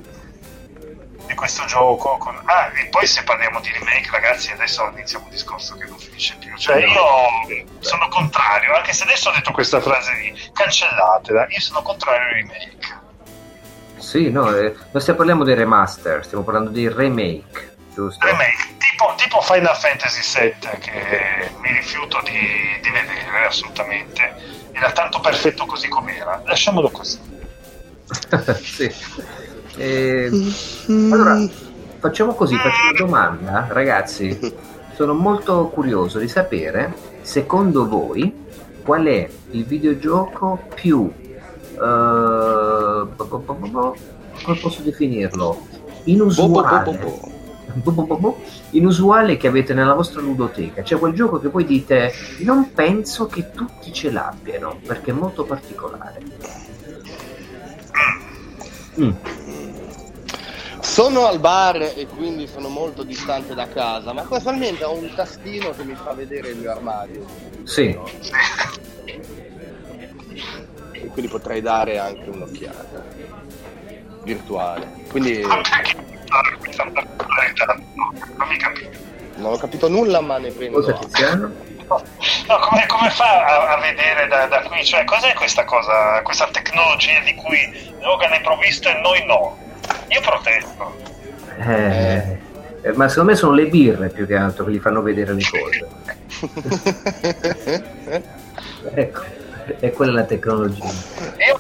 di 1.30 1.36
questo 1.36 1.64
gioco. 1.66 2.18
Con... 2.18 2.36
Ah, 2.46 2.72
e 2.74 2.88
poi 2.88 3.06
se 3.06 3.24
parliamo 3.24 3.60
di 3.62 3.72
remake, 3.72 4.10
ragazzi, 4.12 4.52
adesso 4.52 4.90
iniziamo 4.92 5.26
un 5.26 5.32
discorso 5.32 5.76
che 5.76 5.86
non 5.86 5.98
finisce 5.98 6.36
più. 6.40 6.58
Cioè, 6.58 6.78
io 6.78 7.64
sono 7.80 8.08
contrario, 8.10 8.74
anche 8.76 8.92
se 8.94 9.04
adesso 9.04 9.30
ho 9.30 9.34
detto 9.34 9.52
questa 9.52 9.80
frase 9.80 10.12
lì, 10.16 10.52
cancellatela, 10.52 11.46
io 11.48 11.60
sono 11.60 11.82
contrario 11.84 12.28
ai 12.28 12.34
remake. 12.42 13.08
Sì, 13.98 14.32
no, 14.32 14.54
eh, 14.56 14.76
non 14.92 15.02
stiamo 15.02 15.20
parlando 15.20 15.44
di 15.44 15.54
remaster, 15.54 16.26
stiamo 16.26 16.44
parlando 16.44 16.72
di 16.72 16.90
remake, 16.90 17.76
giusto? 17.94 18.26
Remake, 18.26 18.76
tipo, 18.80 19.14
tipo 19.18 19.42
Final 19.42 19.76
Fantasy 19.76 20.22
VII, 20.42 20.80
che 20.80 21.52
mi 21.60 21.72
rifiuto 21.74 22.20
di, 22.24 22.80
di 22.82 22.90
vedere 22.90 23.46
assolutamente. 23.46 24.58
Era 24.72 24.92
tanto 24.92 25.20
perfetto 25.20 25.66
così 25.66 25.90
com'era. 25.90 26.42
Lasciamolo 26.46 26.90
così. 26.90 27.20
sì. 28.64 28.92
Eh, 29.80 30.30
allora, 30.88 31.48
facciamo 32.00 32.34
così, 32.34 32.56
faccio 32.58 32.90
una 32.90 33.00
domanda, 33.00 33.68
ragazzi. 33.70 34.38
Sono 34.94 35.14
molto 35.14 35.68
curioso 35.68 36.20
di 36.20 36.28
sapere, 36.28 36.94
secondo 37.22 37.88
voi, 37.88 38.34
qual 38.84 39.06
è 39.06 39.30
il 39.52 39.64
videogioco 39.64 40.60
più... 40.76 41.10
Uh, 41.76 43.16
come 43.16 44.60
posso 44.60 44.82
definirlo? 44.82 45.66
Inusuale. 46.04 47.00
Inusuale 48.72 49.38
che 49.38 49.48
avete 49.48 49.74
nella 49.74 49.94
vostra 49.94 50.20
ludoteca. 50.20 50.82
C'è 50.82 50.98
quel 51.00 51.14
gioco 51.14 51.40
che 51.40 51.48
voi 51.48 51.64
dite, 51.64 52.12
non 52.40 52.74
penso 52.74 53.28
che 53.28 53.52
tutti 53.52 53.94
ce 53.94 54.12
l'abbiano, 54.12 54.78
perché 54.86 55.12
è 55.12 55.14
molto 55.14 55.46
particolare. 55.46 56.22
Mm. 59.00 59.12
Sono 61.00 61.28
al 61.28 61.40
bar 61.40 61.94
e 61.96 62.08
quindi 62.14 62.46
sono 62.46 62.68
molto 62.68 63.04
distante 63.04 63.56
da 63.56 63.70
casa, 63.70 64.12
ma 64.12 64.28
casualmente 64.28 64.84
ho 64.84 64.94
un 64.94 65.10
tastino 65.16 65.70
che 65.70 65.86
mi 65.86 65.96
fa 65.96 66.12
vedere 66.12 66.50
il 66.50 66.58
mio 66.58 66.72
armadio. 66.72 67.26
Sì. 67.64 67.98
E 70.92 71.08
quindi 71.08 71.32
potrei 71.32 71.62
dare 71.62 72.00
anche 72.00 72.30
un'occhiata 72.30 73.02
virtuale. 74.24 75.06
Quindi 75.10 75.42
non 79.38 79.54
ho 79.54 79.58
capito 79.58 79.88
nulla, 79.88 80.20
ma 80.20 80.38
ne 80.38 80.52
prendo. 80.52 80.82
Cosa 80.82 80.94
Tiziano? 80.96 81.50
No, 81.88 82.60
come, 82.60 82.86
come, 82.88 83.10
fa 83.12 83.46
a, 83.46 83.78
a 83.78 83.80
vedere 83.80 84.28
da, 84.28 84.48
da, 84.48 84.64
qui? 84.64 84.84
Cioè, 84.84 85.06
cos'è 85.06 85.34
questa 85.34 85.64
cosa, 85.64 86.22
questa 86.24 86.50
tecnologia 86.52 87.22
di 87.22 87.36
cui 87.36 87.94
Logan 88.02 88.34
è 88.34 88.42
provvisto 88.42 88.90
e 88.90 89.00
noi 89.00 89.26
no? 89.26 89.68
Io 90.08 90.22
protesto. 90.22 90.96
Eh, 91.60 92.38
eh, 92.82 92.94
ma 92.94 93.10
secondo 93.10 93.32
me 93.32 93.38
sono 93.38 93.54
le 93.54 93.68
birre 93.68 94.10
più 94.10 94.26
che 94.26 94.36
altro 94.36 94.66
che 94.66 94.72
gli 94.72 94.80
fanno 94.80 95.02
vedere 95.02 95.34
le 95.34 95.44
cose. 95.44 95.88
ecco, 98.94 99.24
è 99.80 99.92
quella 99.92 100.14
la 100.14 100.24
tecnologia. 100.24 100.86
Io 100.86 101.60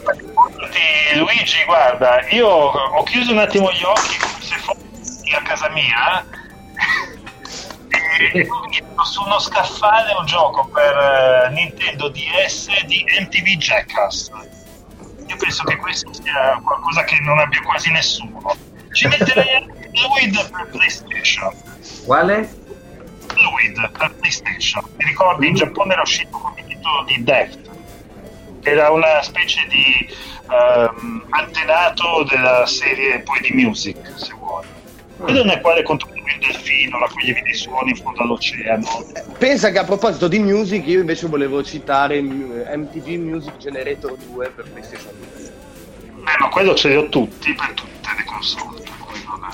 Luigi, 1.15 1.63
guarda, 1.65 2.25
io 2.29 2.47
ho 2.47 3.03
chiuso 3.03 3.31
un 3.31 3.39
attimo 3.39 3.71
gli 3.71 3.83
occhi 3.83 4.17
come 4.17 4.41
se 4.41 4.55
fossi 4.57 5.33
a 5.35 5.41
casa 5.41 5.69
mia 5.69 6.23
e 8.33 8.47
ho 8.47 8.61
visto 8.67 9.03
su 9.03 9.23
uno 9.23 9.39
scaffale 9.39 10.13
un 10.17 10.25
gioco 10.25 10.67
per 10.67 10.95
uh, 10.95 11.51
Nintendo 11.51 12.07
DS 12.09 12.85
di 12.85 13.03
MTV 13.21 13.57
Jackass 13.57 14.29
io 15.29 15.37
penso 15.37 15.63
che 15.63 15.75
questo 15.77 16.11
sia 16.11 16.59
qualcosa 16.63 17.03
che 17.03 17.19
non 17.21 17.37
abbia 17.37 17.61
quasi 17.61 17.91
nessuno. 17.91 18.55
Ci 18.91 19.07
metterei 19.07 19.55
anche 19.55 19.91
Fluid 19.93 20.49
per 20.49 20.69
PlayStation. 20.71 21.53
Quale? 22.03 22.49
Fluid 23.27 23.91
per 23.91 24.15
PlayStation. 24.15 24.83
Ti 24.97 25.05
ricordi 25.05 25.47
in 25.47 25.53
Giappone 25.53 25.93
era 25.93 26.01
uscito 26.01 26.35
con 26.35 26.53
il 26.57 26.65
titolo 26.65 27.03
di 27.03 27.23
Deft. 27.23 27.69
Era 28.63 28.89
una 28.89 29.21
specie 29.21 29.67
di 29.67 30.09
um, 30.47 31.23
antenato 31.29 32.23
della 32.23 32.65
serie 32.65 33.19
poi 33.19 33.39
di 33.41 33.51
Music, 33.53 33.97
se 34.15 34.33
vuoi. 34.33 34.65
Quello 35.19 35.43
nel 35.43 35.59
quale 35.59 35.83
controllavi 35.83 36.31
il 36.31 36.39
delfino, 36.39 36.97
raccoglievi 36.97 37.41
dei 37.41 37.53
suoni 37.53 37.89
in 37.89 37.97
fondo 37.97 38.21
all'oceano. 38.21 39.05
Pensa 39.37 39.69
che 39.69 39.79
a 39.79 39.83
proposito 39.83 40.29
di 40.29 40.39
music, 40.39 40.87
io 40.87 41.01
invece 41.01 41.27
volevo 41.27 41.61
citare 41.61 42.21
MTV 42.21 43.07
Music 43.17 43.57
Generator 43.57 44.15
2 44.15 44.49
per 44.49 44.69
PlayStation 44.71 45.13
2. 45.33 45.47
Eh, 46.19 46.37
ma 46.39 46.47
quello 46.47 46.73
ce 46.73 46.87
li 46.87 46.95
ho 46.95 47.09
tutti 47.09 47.53
per 47.53 47.71
tutte 47.73 48.09
le 48.15 48.23
console. 48.23 48.81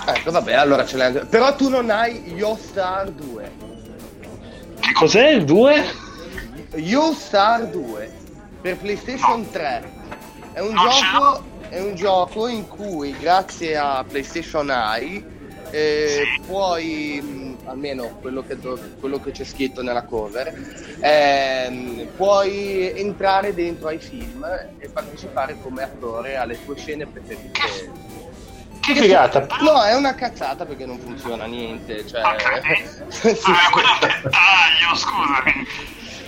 Ecco, 0.07 0.31
vabbè, 0.31 0.53
allora 0.53 0.85
ce 0.85 0.97
l'hai 0.97 1.07
anche. 1.07 1.25
Però 1.25 1.55
tu 1.55 1.69
non 1.69 1.89
hai 1.89 2.33
Yo 2.35 2.55
Star 2.55 3.09
2. 3.09 3.51
Che 4.79 4.91
cos'è 4.93 5.29
il 5.29 5.45
2? 5.45 5.83
Yo 6.75 7.11
Star 7.13 7.65
2 7.67 8.11
per 8.61 8.77
PlayStation 8.77 9.41
no. 9.41 9.47
3. 9.49 9.93
È 10.53 10.59
un, 10.59 10.75
gioco, 10.75 11.43
è 11.69 11.79
un 11.81 11.95
gioco 11.95 12.47
in 12.47 12.67
cui, 12.67 13.15
grazie 13.19 13.75
a 13.75 14.05
PlayStation 14.07 14.69
Eye, 14.69 15.33
eh, 15.71 16.39
puoi, 16.45 17.21
mh, 17.21 17.67
almeno 17.67 18.17
quello 18.21 18.43
che, 18.45 18.57
quello 18.99 19.19
che, 19.19 19.31
c'è 19.31 19.43
scritto 19.43 19.81
nella 19.81 20.03
cover, 20.03 20.53
eh, 20.99 22.09
puoi 22.15 22.91
entrare 22.97 23.53
dentro 23.53 23.87
ai 23.87 23.99
film 23.99 24.45
e 24.77 24.89
partecipare 24.89 25.57
come 25.61 25.83
attore 25.83 26.35
alle 26.35 26.63
tue 26.63 26.77
scene 26.77 27.05
preferite. 27.05 27.59
Che 28.81 28.93
figata! 28.93 29.47
No, 29.61 29.81
è 29.81 29.95
una 29.95 30.13
cazzata 30.13 30.63
perché 30.63 30.85
non 30.85 30.99
funziona 30.99 31.45
niente. 31.45 32.05
Cioè... 32.05 32.21
Okay. 32.21 32.85
sì, 33.09 33.51
ah, 33.51 33.71
quello 33.71 33.87
dettaglio, 33.99 34.95
scusami. 34.95 35.67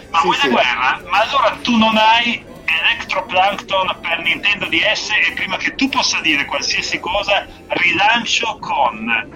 Ma 0.09 0.19
sì, 0.19 0.23
vuoi 0.23 0.37
sì. 0.37 0.49
guerra? 0.49 1.01
Ma 1.05 1.21
allora 1.21 1.57
tu 1.61 1.77
non 1.77 1.95
hai 1.97 2.43
Electroplankton 2.67 3.97
per 4.01 4.19
Nintendo 4.19 4.67
DS 4.67 5.09
e 5.29 5.33
prima 5.33 5.57
che 5.57 5.75
tu 5.75 5.89
possa 5.89 6.19
dire 6.21 6.45
qualsiasi 6.45 6.99
cosa 6.99 7.45
rilancio 7.67 8.57
con 8.59 9.29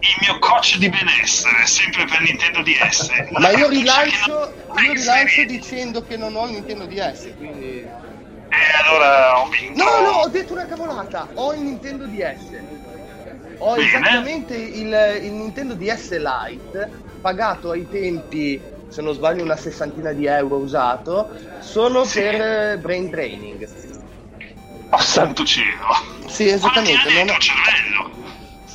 il 0.00 0.16
mio 0.20 0.38
coach 0.40 0.78
di 0.78 0.88
benessere 0.88 1.66
sempre 1.66 2.04
per 2.06 2.20
Nintendo 2.22 2.62
DS 2.62 3.10
ma 3.38 3.50
io 3.50 3.68
rilancio, 3.68 4.54
io 4.84 4.92
rilancio 4.92 5.44
dicendo 5.44 6.02
che 6.02 6.16
non 6.16 6.34
ho 6.34 6.46
il 6.46 6.52
Nintendo 6.52 6.86
DS 6.86 7.34
quindi 7.36 7.78
eh 8.54 8.84
allora 8.84 9.40
ho 9.40 9.48
vinto. 9.48 9.82
No 9.82 10.00
no 10.00 10.10
ho 10.18 10.28
detto 10.28 10.52
una 10.52 10.66
cavolata. 10.66 11.26
Ho 11.34 11.54
il 11.54 11.60
Nintendo 11.60 12.06
DS 12.06 12.60
ho 13.58 13.74
Bene. 13.74 13.86
esattamente 13.86 14.54
il, 14.56 15.20
il 15.22 15.32
Nintendo 15.32 15.74
DS 15.74 16.18
Lite 16.18 16.90
pagato 17.20 17.70
ai 17.70 17.88
tempi 17.88 18.60
se 18.92 19.00
non 19.00 19.14
sbaglio 19.14 19.42
una 19.42 19.56
sessantina 19.56 20.12
di 20.12 20.26
euro 20.26 20.56
usato, 20.56 21.30
solo 21.60 22.04
sì. 22.04 22.20
per 22.20 22.34
eh, 22.40 22.78
brain 22.78 23.10
training. 23.10 23.66
Oh 24.90 25.00
santo 25.00 25.44
cielo! 25.44 25.88
Sì, 26.26 26.48
esattamente. 26.48 27.24
Non 27.24 27.40
cervello! 27.40 28.10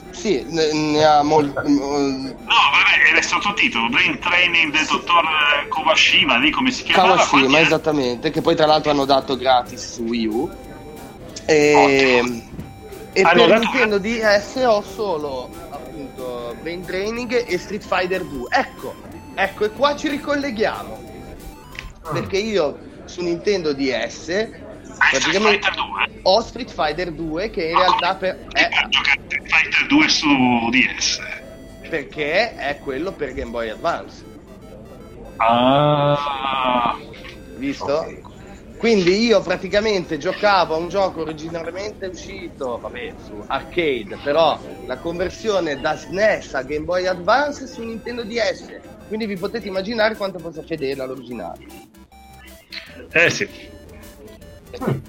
Sì, 0.09 0.43
ne, 0.49 0.73
ne 0.73 1.05
ha 1.05 1.21
molto. 1.21 1.61
no, 1.61 1.69
vabbè, 1.69 3.13
è 3.13 3.17
il 3.17 3.23
sottotitolo 3.23 3.87
Brain 3.89 4.17
Training 4.17 4.71
del 4.71 4.85
dottor 4.87 5.23
Kawashima, 5.69 6.37
lì 6.37 6.49
come 6.49 6.71
si 6.71 6.81
chiama? 6.81 7.13
Kawashima, 7.13 7.59
esattamente, 7.59 8.31
che 8.31 8.41
poi 8.41 8.55
tra 8.55 8.65
l'altro 8.65 8.89
hanno 8.89 9.05
dato 9.05 9.37
gratis 9.37 9.93
su 9.93 10.01
Wii 10.01 10.25
U. 10.25 10.49
E, 11.45 12.43
e 13.13 13.21
per 13.21 13.59
Nintendo 13.59 13.99
DS 13.99 14.63
ho 14.65 14.81
solo 14.81 15.49
appunto 15.69 16.55
Brain 16.61 16.83
Training 16.83 17.45
e 17.47 17.57
Street 17.59 17.85
Fighter 17.85 18.23
2. 18.23 18.47
Ecco, 18.49 18.95
Ecco, 19.39 19.65
e 19.65 19.69
qua 19.69 19.95
ci 19.95 20.09
ricolleghiamo. 20.09 20.99
Ah. 22.01 22.11
Perché 22.11 22.37
io 22.37 22.79
su 23.05 23.21
Nintendo 23.21 23.71
DS 23.71 24.49
praticamente 25.11 25.67
ho 26.23 26.41
Street 26.41 26.71
Fighter 26.71 27.11
2 27.11 27.51
che 27.51 27.65
in 27.65 27.75
ah, 27.75 27.79
realtà 27.79 28.15
per, 28.15 28.47
è 28.51 28.67
giocare 28.89 29.21
Street 29.27 29.47
Fighter 29.47 29.87
2 29.87 30.07
su 30.09 30.69
DS 30.71 31.19
perché 31.87 32.55
è 32.55 32.79
quello 32.79 33.11
per 33.11 33.33
Game 33.33 33.51
Boy 33.51 33.69
Advance. 33.69 34.23
Ah, 35.37 36.97
visto? 37.57 37.99
Okay. 37.99 38.21
Quindi 38.77 39.25
io 39.25 39.41
praticamente 39.41 40.17
giocavo 40.17 40.75
a 40.75 40.77
un 40.77 40.89
gioco 40.89 41.21
originariamente 41.21 42.07
uscito, 42.07 42.79
vabbè, 42.79 43.13
su 43.23 43.43
arcade, 43.47 44.17
però 44.23 44.59
la 44.85 44.97
conversione 44.97 45.79
da 45.79 45.95
SNES 45.95 46.53
a 46.55 46.63
Game 46.63 46.85
Boy 46.85 47.05
Advance 47.05 47.67
su 47.67 47.83
Nintendo 47.83 48.23
DS 48.23 48.86
quindi 49.07 49.25
vi 49.25 49.37
potete 49.37 49.67
immaginare 49.67 50.15
quanto 50.15 50.39
fosse 50.39 50.63
fedele 50.63 51.01
all'originale. 51.01 51.65
Eh 53.11 53.29
sì. 53.29 53.47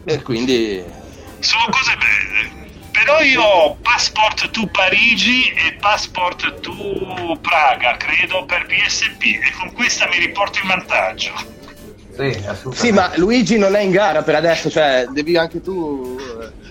E 0.05 0.22
quindi 0.22 0.82
sono 1.40 1.64
cose 1.70 1.96
belle. 1.96 2.66
Però 2.92 3.20
io 3.20 3.42
ho 3.42 3.76
Passport 3.76 4.51
to 4.51 4.66
Parigi 4.72 5.51
e 5.51 5.76
Passport 5.80 6.61
to 6.61 7.38
Praga, 7.40 7.96
credo, 7.96 8.44
per 8.44 8.66
PSP 8.66 9.22
e 9.22 9.53
con 9.57 9.72
questa 9.72 10.09
mi 10.09 10.18
riporto 10.18 10.59
in 10.61 10.68
vantaggio. 10.68 11.32
Sì, 12.16 12.36
sì, 12.72 12.90
ma 12.90 13.12
Luigi 13.14 13.57
non 13.57 13.76
è 13.76 13.80
in 13.80 13.92
gara 13.92 14.22
per 14.22 14.34
adesso, 14.34 14.68
cioè 14.68 15.07
devi 15.12 15.36
anche 15.36 15.61
tu... 15.62 16.16
Eh. 16.18 16.66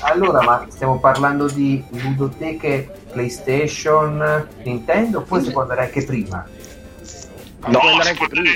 Allora, 0.00 0.40
ma 0.40 0.66
stiamo 0.70 0.98
parlando 0.98 1.48
di 1.48 1.84
ludoteche 1.90 2.88
PlayStation, 3.12 4.48
Nintendo, 4.62 5.20
poi 5.22 5.42
si 5.42 5.50
può 5.50 5.62
andare 5.62 5.82
anche 5.82 6.04
prima. 6.04 6.48
No, 7.66 7.80
andare 7.80 8.10
anche 8.10 8.28
prima. 8.28 8.50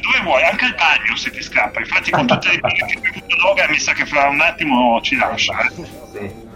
Dove 0.00 0.20
vuoi? 0.24 0.42
Anche 0.42 0.64
al 0.64 0.74
bagno 0.74 1.16
se 1.16 1.30
ti 1.30 1.42
scappa. 1.42 1.80
Infatti 1.80 2.10
con 2.10 2.26
tutte 2.26 2.48
le 2.50 2.60
cose 2.60 2.76
che 2.86 3.08
hai 3.08 3.22
Logan 3.42 3.70
mi 3.70 3.78
sa 3.78 3.92
che 3.92 4.06
fra 4.06 4.28
un 4.28 4.40
attimo 4.40 5.00
ci 5.02 5.16
lascia. 5.16 5.54
Eh. 5.60 5.70
Sì. 6.12 6.50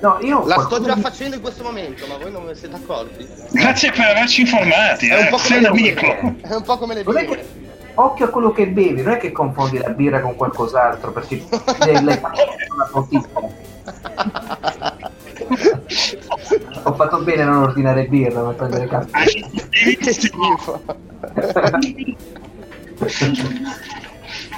No, 0.00 0.18
io 0.20 0.46
La 0.46 0.60
sto 0.60 0.82
già 0.82 0.96
facendo 0.96 1.36
in 1.36 1.42
questo 1.42 1.64
momento, 1.64 2.06
ma 2.06 2.16
voi 2.18 2.30
non 2.30 2.44
ve 2.44 2.52
ne 2.52 2.56
siete 2.56 2.76
accorti? 2.76 3.26
Grazie 3.50 3.90
per 3.90 4.06
averci 4.06 4.42
informati. 4.42 5.08
È 5.08 5.20
un, 5.20 5.28
po 5.28 5.38
come 5.38 5.60
le 5.60 5.94
è 6.40 6.54
un 6.54 6.62
po' 6.62 6.78
come 6.78 6.94
le 6.94 7.02
birre. 7.02 7.66
Occhio 7.94 8.26
a 8.26 8.28
quello 8.28 8.52
che 8.52 8.68
bevi, 8.68 9.02
non 9.02 9.14
è 9.14 9.16
che 9.16 9.32
confondi 9.32 9.78
la 9.78 9.90
birra 9.90 10.20
con 10.20 10.36
qualcos'altro, 10.36 11.10
perché 11.10 11.44
l'hai 11.78 12.20
una 12.72 12.88
bottiglia. 12.92 13.66
Ho 16.82 16.94
fatto 16.94 17.18
bene 17.22 17.42
a 17.42 17.46
non 17.46 17.62
ordinare 17.62 18.06
birra, 18.06 18.42
ma 18.42 18.52
prendere 18.52 18.86
caffè. 18.86 19.24
che 20.00 20.12
schifo. 20.12 20.82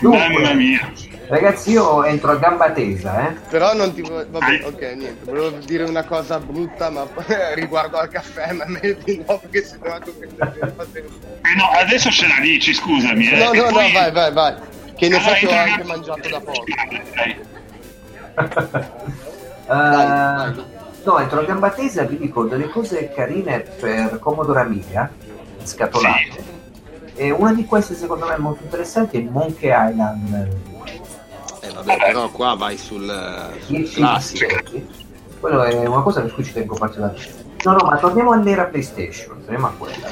Mamma 0.01 0.53
mia. 0.55 0.93
Ragazzi, 1.31 1.71
io 1.71 2.05
entro 2.05 2.33
a 2.33 2.37
gamba 2.37 2.73
tesa, 2.73 3.29
eh. 3.29 3.35
Però 3.49 3.73
non 3.73 3.95
ti 3.95 4.01
volevo. 4.01 4.39
Vabbè, 4.39 4.65
ok, 4.65 4.81
niente. 4.97 5.31
Volevo 5.31 5.51
dire 5.59 5.85
una 5.85 6.03
cosa 6.03 6.41
brutta, 6.41 6.91
ma 6.91 7.07
riguardo 7.55 7.99
al 7.99 8.09
caffè, 8.09 8.53
ma 8.53 8.65
meglio 8.67 8.97
di 9.05 9.23
no, 9.25 9.39
perché 9.39 9.63
se 9.63 9.79
no 9.81 9.97
tu 10.01 10.13
eh 10.21 11.55
No, 11.57 11.69
adesso 11.79 12.11
ce 12.11 12.27
la 12.27 12.41
dici, 12.43 12.75
scusami. 12.75 13.29
Eh, 13.29 13.37
no, 13.37 13.53
no, 13.53 13.63
poi... 13.71 13.93
no, 13.93 13.99
vai, 14.01 14.11
vai, 14.11 14.33
vai. 14.33 14.55
Che 14.97 15.07
in 15.07 15.15
effetti 15.15 15.47
ho 15.47 15.53
anche 15.53 15.85
mangiato 15.85 16.29
da 16.29 16.41
poco. 16.41 16.65
uh, 16.65 17.60
dai, 19.67 20.69
No, 21.03 21.19
entro 21.19 21.41
a 21.41 21.45
gamba 21.45 21.71
tesa 21.71 22.03
vi 22.03 22.19
dico 22.19 22.45
delle 22.45 22.69
cose 22.69 23.11
carine 23.11 23.61
per 23.61 24.19
Commodore 24.19 24.61
Amiga, 24.61 25.11
scatolate. 25.63 26.31
Sì. 26.33 26.59
E 27.15 27.31
una 27.31 27.55
di 27.55 27.65
queste 27.65 27.95
secondo 27.95 28.27
me 28.27 28.37
molto 28.37 28.63
interessante 28.63 29.19
è 29.19 29.23
Monkey 29.23 29.71
Island 29.71 30.69
eh 31.61 31.71
vabbè, 31.73 31.97
però 31.99 32.31
qua 32.31 32.55
vai 32.55 32.77
sul, 32.79 33.07
sul 33.61 33.87
sì, 33.87 33.95
classico. 33.95 34.47
Sì, 34.71 34.87
Quello 35.39 35.63
è 35.63 35.87
una 35.87 36.03
cosa 36.03 36.21
per 36.23 36.33
cui 36.33 36.45
ci 36.45 36.53
tengo 36.53 36.75
particolarmente. 36.75 37.49
No, 37.65 37.73
no, 37.73 37.87
ma 37.87 37.99
torniamo 37.99 38.33
all'era 38.33 38.65
PlayStation, 38.65 39.41
torniamo 39.41 39.67
a 39.67 39.73
quella. 39.77 40.09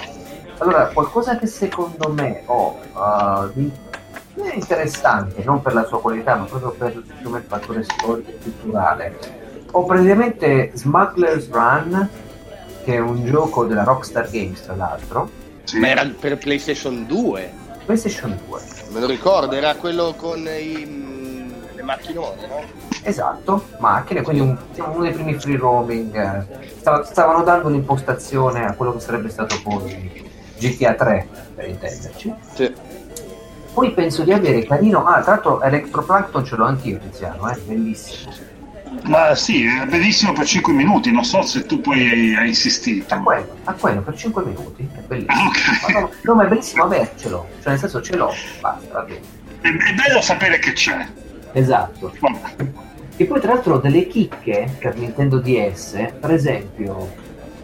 Allora, 0.58 0.88
qualcosa 0.88 1.38
che 1.38 1.46
secondo 1.46 2.12
me 2.12 2.42
ho 2.46 2.78
uh, 2.92 3.50
di 3.52 3.70
è 4.44 4.54
interessante, 4.54 5.42
non 5.44 5.62
per 5.62 5.74
la 5.74 5.84
sua 5.86 6.00
qualità, 6.00 6.36
ma 6.36 6.44
proprio 6.44 6.70
per 6.70 6.92
il 6.94 7.44
fattore 7.46 7.82
storico 7.82 8.30
e 8.30 8.38
culturale. 8.42 9.18
Ho 9.72 9.84
praticamente 9.84 10.70
Smuggler's 10.74 11.50
Run, 11.50 12.08
che 12.84 12.94
è 12.94 12.98
un 12.98 13.24
gioco 13.24 13.64
della 13.64 13.84
Rockstar 13.84 14.30
Games, 14.30 14.62
tra 14.62 14.74
l'altro. 14.74 15.30
Sì. 15.64 15.78
Ma 15.78 15.88
era 15.88 16.10
per 16.18 16.38
PlayStation 16.38 17.06
2. 17.06 17.52
PlayStation 17.84 18.38
2. 18.46 18.60
Me 18.92 19.00
lo 19.00 19.06
ricordo, 19.06 19.54
era 19.54 19.74
quello 19.74 20.14
con 20.16 20.38
i 20.46 21.06
macchinone, 21.88 22.46
no? 22.46 22.62
Esatto, 23.02 23.68
macchine, 23.78 24.22
quindi 24.22 24.42
un, 24.42 24.56
uno 24.76 25.02
dei 25.02 25.12
primi 25.12 25.34
free 25.34 25.56
roaming. 25.56 26.46
stavano 27.04 27.42
dando 27.42 27.68
un'impostazione 27.68 28.66
a 28.66 28.74
quello 28.74 28.92
che 28.94 29.00
sarebbe 29.00 29.28
stato 29.30 29.58
poi 29.62 30.26
GTA 30.58 30.94
3, 30.94 31.28
per 31.54 31.68
intenderci. 31.68 32.34
Sì. 32.54 32.74
Poi 33.72 33.92
penso 33.92 34.24
di 34.24 34.32
avere 34.32 34.64
carino. 34.64 35.04
Ah, 35.04 35.20
tra 35.20 35.32
l'altro 35.32 35.62
Electroplankton 35.62 36.44
ce 36.44 36.56
l'ho 36.56 36.64
anch'io, 36.64 36.98
Tiziano, 36.98 37.50
eh? 37.50 37.56
bellissimo. 37.64 38.32
Ma 39.04 39.34
sì, 39.34 39.64
è 39.64 39.86
bellissimo 39.86 40.32
per 40.32 40.46
5 40.46 40.72
minuti, 40.72 41.12
non 41.12 41.24
so 41.24 41.42
se 41.42 41.64
tu 41.64 41.80
poi 41.80 42.34
hai, 42.34 42.48
insistito. 42.48 43.14
A 43.14 43.20
quello, 43.20 43.56
a 43.64 43.72
quello, 43.72 44.00
per 44.00 44.16
5 44.16 44.44
minuti, 44.44 44.88
è 44.94 45.00
bellissimo. 45.00 45.40
Ah, 45.40 45.46
okay. 45.46 45.92
ma 45.94 46.00
no, 46.00 46.10
no, 46.22 46.34
ma 46.34 46.44
è 46.44 46.48
bellissimo 46.48 46.84
avercelo, 46.84 47.46
cioè 47.60 47.70
nel 47.70 47.78
senso 47.78 48.02
ce 48.02 48.16
l'ho, 48.16 48.32
basta, 48.60 48.92
va 48.92 49.02
bene. 49.02 49.20
È, 49.60 49.68
è 49.68 49.94
bello 49.94 50.20
sapere 50.20 50.58
che 50.58 50.72
c'è. 50.72 51.06
Esatto. 51.52 52.12
E 53.16 53.24
poi 53.24 53.40
tra 53.40 53.54
l'altro 53.54 53.78
delle 53.78 54.06
chicche 54.06 54.76
per 54.78 54.96
Nintendo 54.96 55.38
DS, 55.38 56.12
per 56.20 56.30
esempio, 56.30 57.12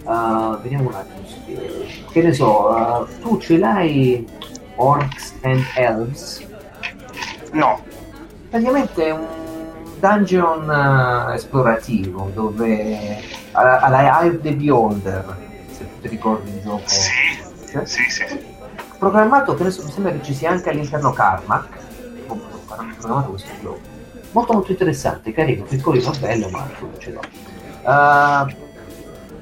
uh, 0.03 0.61
vediamo 0.61 0.89
un 0.89 0.95
attimo, 0.95 2.09
che 2.11 2.23
ne 2.23 2.33
so, 2.33 2.69
uh, 2.69 3.21
tu 3.21 3.39
ce 3.39 3.59
l'hai 3.59 4.27
Orcs 4.77 5.35
and 5.43 5.65
Elves? 5.77 6.47
No. 7.53 7.83
Praticamente 8.51 9.07
è 9.07 9.11
un 9.11 9.27
dungeon 9.99 10.69
uh, 10.69 11.33
esplorativo 11.33 12.31
dove 12.35 13.21
alla, 13.53 13.81
alla 13.81 14.21
Eye 14.21 14.31
of 14.31 14.41
the 14.43 14.53
Beholder, 14.55 15.37
se 15.71 15.79
tu 15.79 16.01
ti 16.03 16.09
ricordi 16.09 16.51
il 16.51 16.63
gioco. 16.63 16.83
Sì, 16.87 17.11
cioè, 17.71 17.87
sì, 17.87 18.03
sì. 18.11 18.53
Programmato, 18.99 19.53
adesso 19.53 19.83
mi 19.85 19.91
sembra 19.91 20.13
che 20.13 20.23
ci 20.23 20.35
sia 20.35 20.51
anche 20.51 20.71
all'interno 20.71 21.13
hanno 22.77 22.95
programmato 22.99 23.31
questo 23.31 23.51
gioco. 23.61 23.81
Molto 24.33 24.53
molto 24.53 24.71
interessante, 24.73 25.33
carino, 25.33 25.65
piccolino, 25.65 26.11
bello, 26.21 26.49
ma 26.51 26.69
ce 26.99 27.11
l'ho. 27.13 27.21
Uh, 27.83 28.55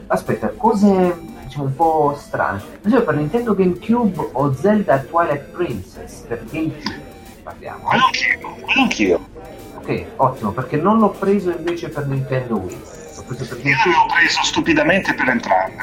aspetta, 0.06 0.48
cose 0.56 1.30
diciamo 1.52 1.64
un 1.64 1.76
po' 1.76 2.16
strane. 2.18 2.58
Per 2.58 2.86
esempio 2.86 3.04
per 3.04 3.14
Nintendo 3.16 3.54
GameCube 3.54 4.30
o 4.32 4.54
Zelda 4.54 4.98
Twilight 4.98 5.50
Princess 5.50 6.20
per 6.26 6.44
GameCube 6.50 7.10
parliamo. 7.42 7.84
Quello 7.84 8.80
anch'io. 8.80 9.28
Ok, 9.74 10.04
ottimo, 10.16 10.52
perché 10.52 10.76
non 10.76 10.98
l'ho 10.98 11.10
preso 11.10 11.50
invece 11.50 11.90
per 11.90 12.06
Nintendo 12.06 12.56
Wii. 12.56 12.80
L'ho 13.16 13.22
preso 13.26 13.56
per 13.56 13.66
Io 13.66 13.76
l'avevo 13.76 14.06
preso 14.14 14.42
stupidamente 14.44 15.12
per 15.12 15.28
entrambe. 15.28 15.82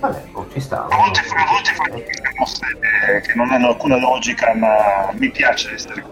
Vabbè, 0.00 0.22
oh, 0.32 0.46
ci 0.52 0.60
sta. 0.60 0.86
A 0.86 0.96
volte, 0.96 1.20
a 1.20 1.50
volte 1.50 1.72
delle 1.90 2.34
mosse 2.38 2.66
eh, 3.06 3.20
che 3.20 3.32
non 3.34 3.50
hanno 3.50 3.68
alcuna 3.68 3.96
logica, 3.96 4.54
ma 4.54 5.10
mi 5.14 5.30
piace 5.30 5.72
essere 5.72 6.04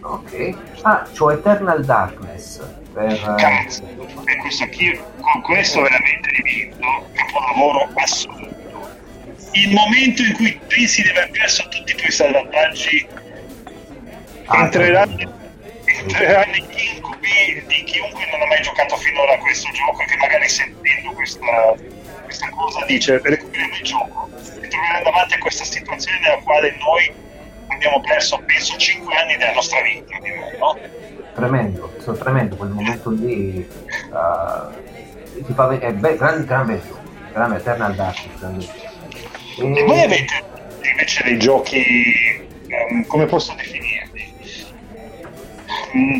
Ok. 0.00 0.54
Ah, 0.82 1.06
c'ho 1.16 1.30
Eternal 1.30 1.84
Darkness. 1.84 2.60
Per... 2.96 3.12
Eh, 3.12 3.34
Cazzo, 3.36 3.82
e 4.24 4.36
questo, 4.38 4.66
qui, 4.68 4.98
con 5.20 5.42
questo 5.42 5.82
veramente 5.82 6.30
divento 6.32 7.10
capolavoro 7.12 7.90
assoluto. 7.94 8.54
Il 9.52 9.74
momento 9.74 10.22
in 10.22 10.32
cui 10.32 10.58
pensi 10.66 11.02
di 11.02 11.10
aver 11.10 11.30
perso 11.30 11.68
tutti 11.68 11.92
i 11.92 11.94
tuoi 11.94 12.10
salvataggi 12.10 13.06
ah, 14.46 14.62
entreranno, 14.62 15.14
entreranno 15.84 16.52
negli 16.52 16.94
incubi 16.94 17.64
di 17.66 17.84
chiunque 17.84 18.26
non 18.30 18.40
ha 18.40 18.46
mai 18.46 18.62
giocato 18.62 18.96
finora 18.96 19.34
a 19.34 19.38
questo 19.38 19.70
gioco 19.72 20.00
e 20.00 20.04
che 20.06 20.16
magari 20.16 20.48
sentendo 20.48 21.12
questa 21.12 21.74
questa 22.24 22.48
cosa 22.50 22.84
dice 22.86 23.20
recuperiamo 23.22 23.74
il 23.74 23.82
gioco 23.82 24.28
e 24.60 24.68
troveranno 24.68 25.04
davanti 25.04 25.34
a 25.34 25.38
questa 25.38 25.64
situazione 25.64 26.18
nella 26.20 26.38
quale 26.38 26.74
noi 26.78 27.12
abbiamo 27.68 28.00
perso 28.00 28.42
penso 28.46 28.76
5 28.76 29.14
anni 29.14 29.36
della 29.36 29.52
nostra 29.52 29.80
vita 29.82 30.18
direi 30.20 30.58
no? 30.58 30.78
Tremendo 31.36 31.92
sono 32.00 32.16
tremendo 32.16 32.56
quel 32.56 32.70
momento 32.70 33.10
lì 33.10 33.68
uh, 34.10 35.44
ti 35.44 35.52
fa 35.52 35.66
vedere 35.66 35.92
be- 35.92 36.16
gran, 36.16 36.44
gran 36.44 36.66
bello 36.66 36.98
gran 37.32 37.52
Eternal 37.52 37.94
Darkness 37.94 38.68
e... 39.58 39.72
e 39.72 39.84
voi 39.84 40.02
avete 40.02 40.42
invece 40.90 41.22
dei 41.24 41.38
giochi 41.38 42.44
um, 42.90 43.06
come 43.06 43.26
posso 43.26 43.54
definirli? 43.54 44.34
Mm, 45.96 46.18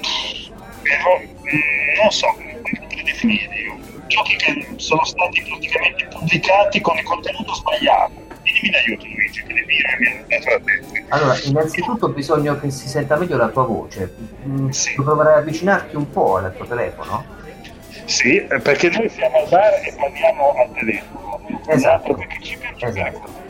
però, 0.83 1.21
mm, 1.21 2.01
non 2.01 2.11
so 2.11 2.27
come 2.29 2.61
potrei 2.63 3.03
definirli 3.05 3.85
giochi 4.07 4.37
che 4.37 4.67
sono 4.77 5.05
stati 5.05 5.43
praticamente 5.43 6.07
pubblicati 6.07 6.81
con 6.81 6.97
il 6.97 7.05
contenuto 7.05 7.55
sbagliato. 7.55 8.26
Mi 8.69 8.77
aiuto 8.77 9.05
Luigi, 9.07 9.43
che 9.43 9.53
mi 9.53 10.09
hanno 10.09 10.25
dato 10.27 10.51
la 10.51 10.61
testa. 10.65 11.17
Allora, 11.17 11.39
innanzitutto 11.43 12.09
bisogna 12.09 12.59
che 12.59 12.71
si 12.71 12.89
senta 12.89 13.17
meglio 13.17 13.37
la 13.37 13.49
tua 13.49 13.65
voce. 13.65 14.15
Mm, 14.47 14.69
sì. 14.69 14.95
Provare 14.95 15.33
ad 15.33 15.39
avvicinarti 15.39 15.97
un 15.97 16.11
po' 16.11 16.37
al 16.37 16.55
tuo 16.57 16.67
telefono? 16.67 17.25
Sì, 18.05 18.41
perché 18.63 18.91
noi 18.91 19.09
siamo 19.09 19.39
al 19.39 19.49
bar 19.49 19.73
e 19.85 19.95
parliamo 19.99 20.55
al 20.55 20.73
telefono. 20.73 21.63
Esatto. 21.67 22.15
Perché 22.15 22.39
ci 22.43 22.59
piace 22.59 22.87
esatto. 22.87 23.45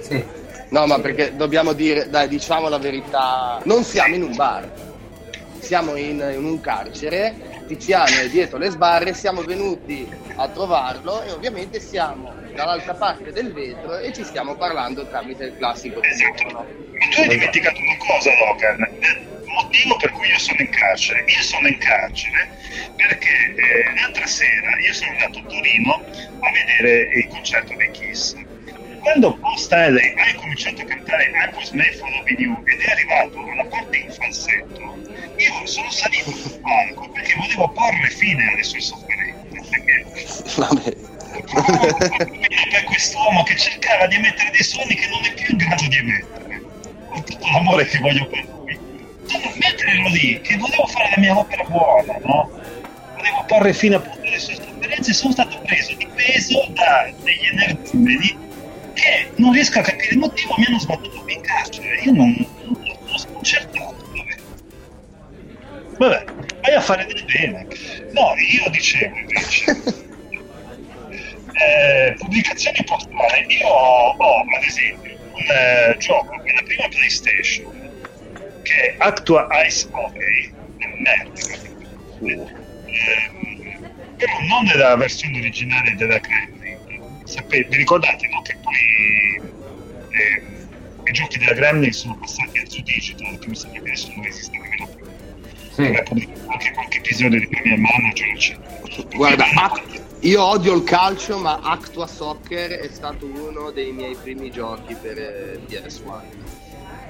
Sì. 0.00 0.24
No, 0.68 0.86
ma 0.86 0.98
perché 1.00 1.36
dobbiamo 1.36 1.72
dire, 1.72 2.08
dai, 2.08 2.28
diciamo 2.28 2.68
la 2.68 2.78
verità, 2.78 3.60
non 3.64 3.84
siamo 3.84 4.14
in 4.14 4.22
un 4.22 4.34
bar, 4.34 4.70
siamo 5.58 5.96
in, 5.96 6.32
in 6.34 6.44
un 6.44 6.60
carcere 6.60 7.50
Tiziano 7.66 8.20
è 8.20 8.28
dietro 8.28 8.58
le 8.58 8.70
sbarre, 8.70 9.14
siamo 9.14 9.42
venuti 9.42 10.06
a 10.36 10.48
trovarlo 10.48 11.22
e 11.22 11.30
ovviamente 11.30 11.80
siamo 11.80 12.32
dall'altra 12.54 12.94
parte 12.94 13.32
del 13.32 13.52
vetro 13.52 13.98
e 13.98 14.12
ci 14.12 14.24
stiamo 14.24 14.56
parlando 14.56 15.06
tramite 15.06 15.44
il 15.44 15.56
classico 15.56 16.02
esatto. 16.02 16.44
Ma 16.52 17.08
tu 17.10 17.20
hai 17.20 17.28
dimenticato 17.28 17.80
una 17.80 17.96
cosa, 17.96 18.30
Logan. 18.38 18.88
motivo 19.52 19.96
per 19.96 20.10
cui 20.12 20.28
io 20.28 20.38
sono 20.38 20.60
in 20.60 20.70
carcere. 20.70 21.24
Io 21.26 21.42
sono 21.42 21.68
in 21.68 21.78
carcere 21.78 22.48
perché 22.96 23.54
eh, 23.56 24.00
l'altra 24.00 24.26
sera 24.26 24.78
io 24.78 24.92
sono 24.92 25.10
andato 25.10 25.38
a 25.38 25.42
Torino 25.42 26.04
a 26.40 26.50
vedere 26.50 27.08
il 27.14 27.28
concerto 27.28 27.74
dei 27.74 27.90
Kiss. 27.90 28.34
Quando 29.00 29.36
Post 29.38 29.72
Alley 29.72 30.14
ha 30.16 30.34
cominciato 30.36 30.82
a 30.82 30.84
cantare 30.84 31.24
I 31.24 31.54
was 31.56 31.70
made 31.72 31.92
for 31.94 32.08
loving 32.10 32.38
you 32.38 32.62
ed 32.66 32.80
è 32.80 32.90
arrivato 32.92 33.38
alla 33.50 33.64
parte 33.64 33.96
in 33.96 34.12
falsetto, 34.12 34.96
io 35.36 35.66
sono 35.66 35.90
salito 35.90 36.30
sul 36.30 36.60
palco 36.60 37.08
perché 37.10 37.34
volevo 37.34 37.68
porre 37.72 38.08
fine 38.10 38.48
alle 38.52 38.62
sue 38.62 38.80
sofferenze. 38.80 39.66
Perché... 39.70 40.04
Vabbè 40.56 41.11
per 41.40 42.84
quest'uomo 42.84 43.42
che 43.44 43.56
cercava 43.56 44.06
di 44.06 44.16
emettere 44.16 44.50
dei 44.50 44.62
suoni 44.62 44.94
che 44.94 45.08
non 45.08 45.24
è 45.24 45.32
più 45.32 45.46
in 45.50 45.56
grado 45.56 45.86
di 45.88 45.96
emettere. 45.96 46.62
Con 47.08 47.24
tutto 47.24 47.46
l'amore 47.50 47.86
che 47.86 47.98
voglio 47.98 48.26
per 48.26 48.44
lui. 48.44 48.78
Cioè, 49.26 49.52
metterlo 49.56 50.08
lì 50.08 50.40
che 50.40 50.56
volevo 50.56 50.86
fare 50.86 51.10
la 51.14 51.20
mia 51.20 51.38
opera 51.38 51.62
buona 51.64 52.18
no? 52.24 52.50
volevo 53.16 53.44
porre 53.46 53.72
fine 53.72 53.94
appunto 53.94 54.26
alle 54.26 54.38
sue 54.38 54.56
sofferenze 54.56 55.12
sono 55.12 55.32
stato 55.32 55.58
preso 55.64 55.94
di 55.94 56.08
peso 56.14 56.66
da 56.70 57.08
degli 57.22 57.46
energumeni 57.52 58.36
che 58.94 59.30
non 59.36 59.52
riesco 59.52 59.78
a 59.78 59.82
capire 59.82 60.10
il 60.10 60.18
motivo 60.18 60.54
mi 60.58 60.66
hanno 60.66 60.78
sbattuto 60.80 61.24
in 61.26 61.40
carcere. 61.40 62.00
Io 62.02 62.12
non, 62.12 62.46
non 62.64 62.76
l'ho 63.06 63.18
sconcertato 63.18 64.02
vabbè 65.98 66.24
vai 66.60 66.74
a 66.74 66.80
fare 66.80 67.06
del 67.06 67.24
bene. 67.24 67.66
No 68.12 68.34
io 68.36 68.70
dicevo 68.70 69.16
invece 69.16 70.10
eh, 71.54 72.14
pubblicazioni 72.18 72.84
portali 72.84 73.56
io 73.56 73.66
ho, 73.66 74.14
ho, 74.16 74.40
ad 74.40 74.64
esempio 74.64 75.18
un 75.32 75.44
eh, 75.50 75.96
gioco 75.98 76.40
per 76.42 76.54
la 76.54 76.62
prima 76.62 76.88
PlayStation 76.88 77.90
che 78.62 78.74
è 78.74 78.94
Actua 78.98 79.48
Ice 79.66 79.86
Hockey 79.90 80.52
merda 80.98 81.40
eh, 82.20 82.50
però 84.16 84.32
non 84.48 84.64
nella 84.64 84.96
versione 84.96 85.38
originale 85.38 85.94
della 85.96 86.18
Gremlin 86.18 86.60
Sapete, 87.24 87.68
vi 87.68 87.76
ricordate 87.76 88.28
no? 88.28 88.42
che 88.42 88.56
poi 88.62 89.40
eh, 90.10 90.42
i 91.04 91.12
giochi 91.12 91.38
della 91.38 91.54
Gremlin 91.54 91.92
sono 91.92 92.16
passati 92.16 92.58
a 92.58 92.62
Zoo 92.68 92.82
Digital 92.82 93.38
che 93.38 93.48
mi 93.48 93.56
sembra 93.56 93.80
che 93.80 93.88
adesso 93.88 94.12
non 94.14 94.24
esiste 94.26 94.58
nemmeno 94.58 94.86
più 94.86 95.06
sì. 95.70 95.82
anche 96.46 96.72
qualche 96.72 96.98
episodio 96.98 97.38
di 97.38 97.48
Premier 97.48 97.78
Manager 97.78 98.28
eccetera 98.28 98.70
guarda 99.14 99.46
io 100.22 100.44
odio 100.44 100.74
il 100.74 100.84
calcio, 100.84 101.38
ma 101.38 101.58
Actua 101.62 102.06
Soccer 102.06 102.70
è 102.70 102.88
stato 102.92 103.26
uno 103.26 103.72
dei 103.72 103.90
miei 103.90 104.14
primi 104.14 104.52
giochi 104.52 104.94
per 104.94 105.18
eh, 105.18 105.60
PS1. 105.68 106.20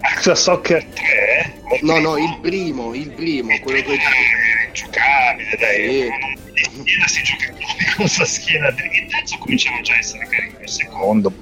Actua 0.01 0.35
Soccer 0.35 0.83
3? 0.83 1.81
No, 1.83 1.99
no, 1.99 2.17
il 2.17 2.39
primo, 2.41 2.95
il 2.95 3.11
primo, 3.11 3.53
il 3.53 3.61
quello 3.61 3.83
che... 3.83 3.97
È 3.97 4.71
giocabile, 4.73 5.57
dai. 5.59 6.11
Sì. 6.55 6.71
Ieri 6.85 7.09
si 7.09 7.23
gioca 7.23 7.53
con 7.97 8.07
la 8.17 8.25
schiena. 8.25 8.69
Il 8.69 9.07
terzo 9.11 9.37
cominciava 9.39 9.81
già 9.83 9.93
a 9.93 9.99
essere 9.99 10.27
carino, 10.29 10.59
il 10.61 10.69
secondo. 10.69 11.35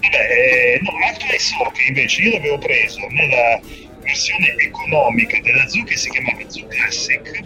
Vabbè, 0.00 0.16
eh, 0.16 0.80
no, 0.82 0.90
Actua 1.06 1.38
Soccer 1.38 1.86
invece 1.86 2.22
io 2.22 2.32
l'avevo 2.32 2.58
preso 2.58 2.98
nella 3.10 3.60
versione 4.00 4.56
economica 4.58 5.38
della 5.40 5.68
Zoo 5.68 5.84
che 5.84 5.96
si 5.96 6.10
chiamava 6.10 6.48
Zoo 6.48 6.66
Classic 6.66 7.44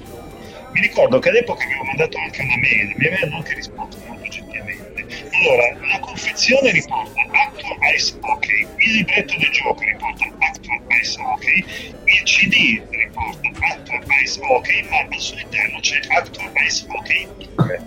mi 0.72 0.80
ricordo 0.80 1.18
che 1.18 1.28
all'epoca 1.28 1.64
avevo 1.64 1.84
mandato 1.84 2.18
anche 2.18 2.42
una 2.42 2.56
mail, 2.56 2.94
mi 2.96 3.06
avevano 3.06 3.36
anche 3.36 3.54
risposto 3.54 3.98
molto 4.06 4.28
gentilmente. 4.28 5.06
Allora, 5.32 5.86
la 5.88 5.98
confezione 6.00 6.70
riporta 6.70 7.20
Actual 7.32 7.94
Ice 7.94 8.14
Hockey, 8.20 8.66
il 8.76 8.92
libretto 8.92 9.34
del 9.38 9.50
gioco 9.50 9.82
riporta 9.82 10.24
Actual 10.38 10.80
Ice 11.00 11.20
Hockey, 11.20 11.64
il 12.04 12.22
CD 12.22 12.82
riporta 12.90 13.48
Actual 13.60 14.04
Ice 14.22 14.40
Hockey, 14.42 14.88
ma 14.88 14.98
al 14.98 15.20
suo 15.20 15.38
interno 15.38 15.80
c'è 15.80 16.00
Actual 16.08 16.52
Ice 16.66 16.84
Hockey 16.88 17.28
2. 17.56 17.80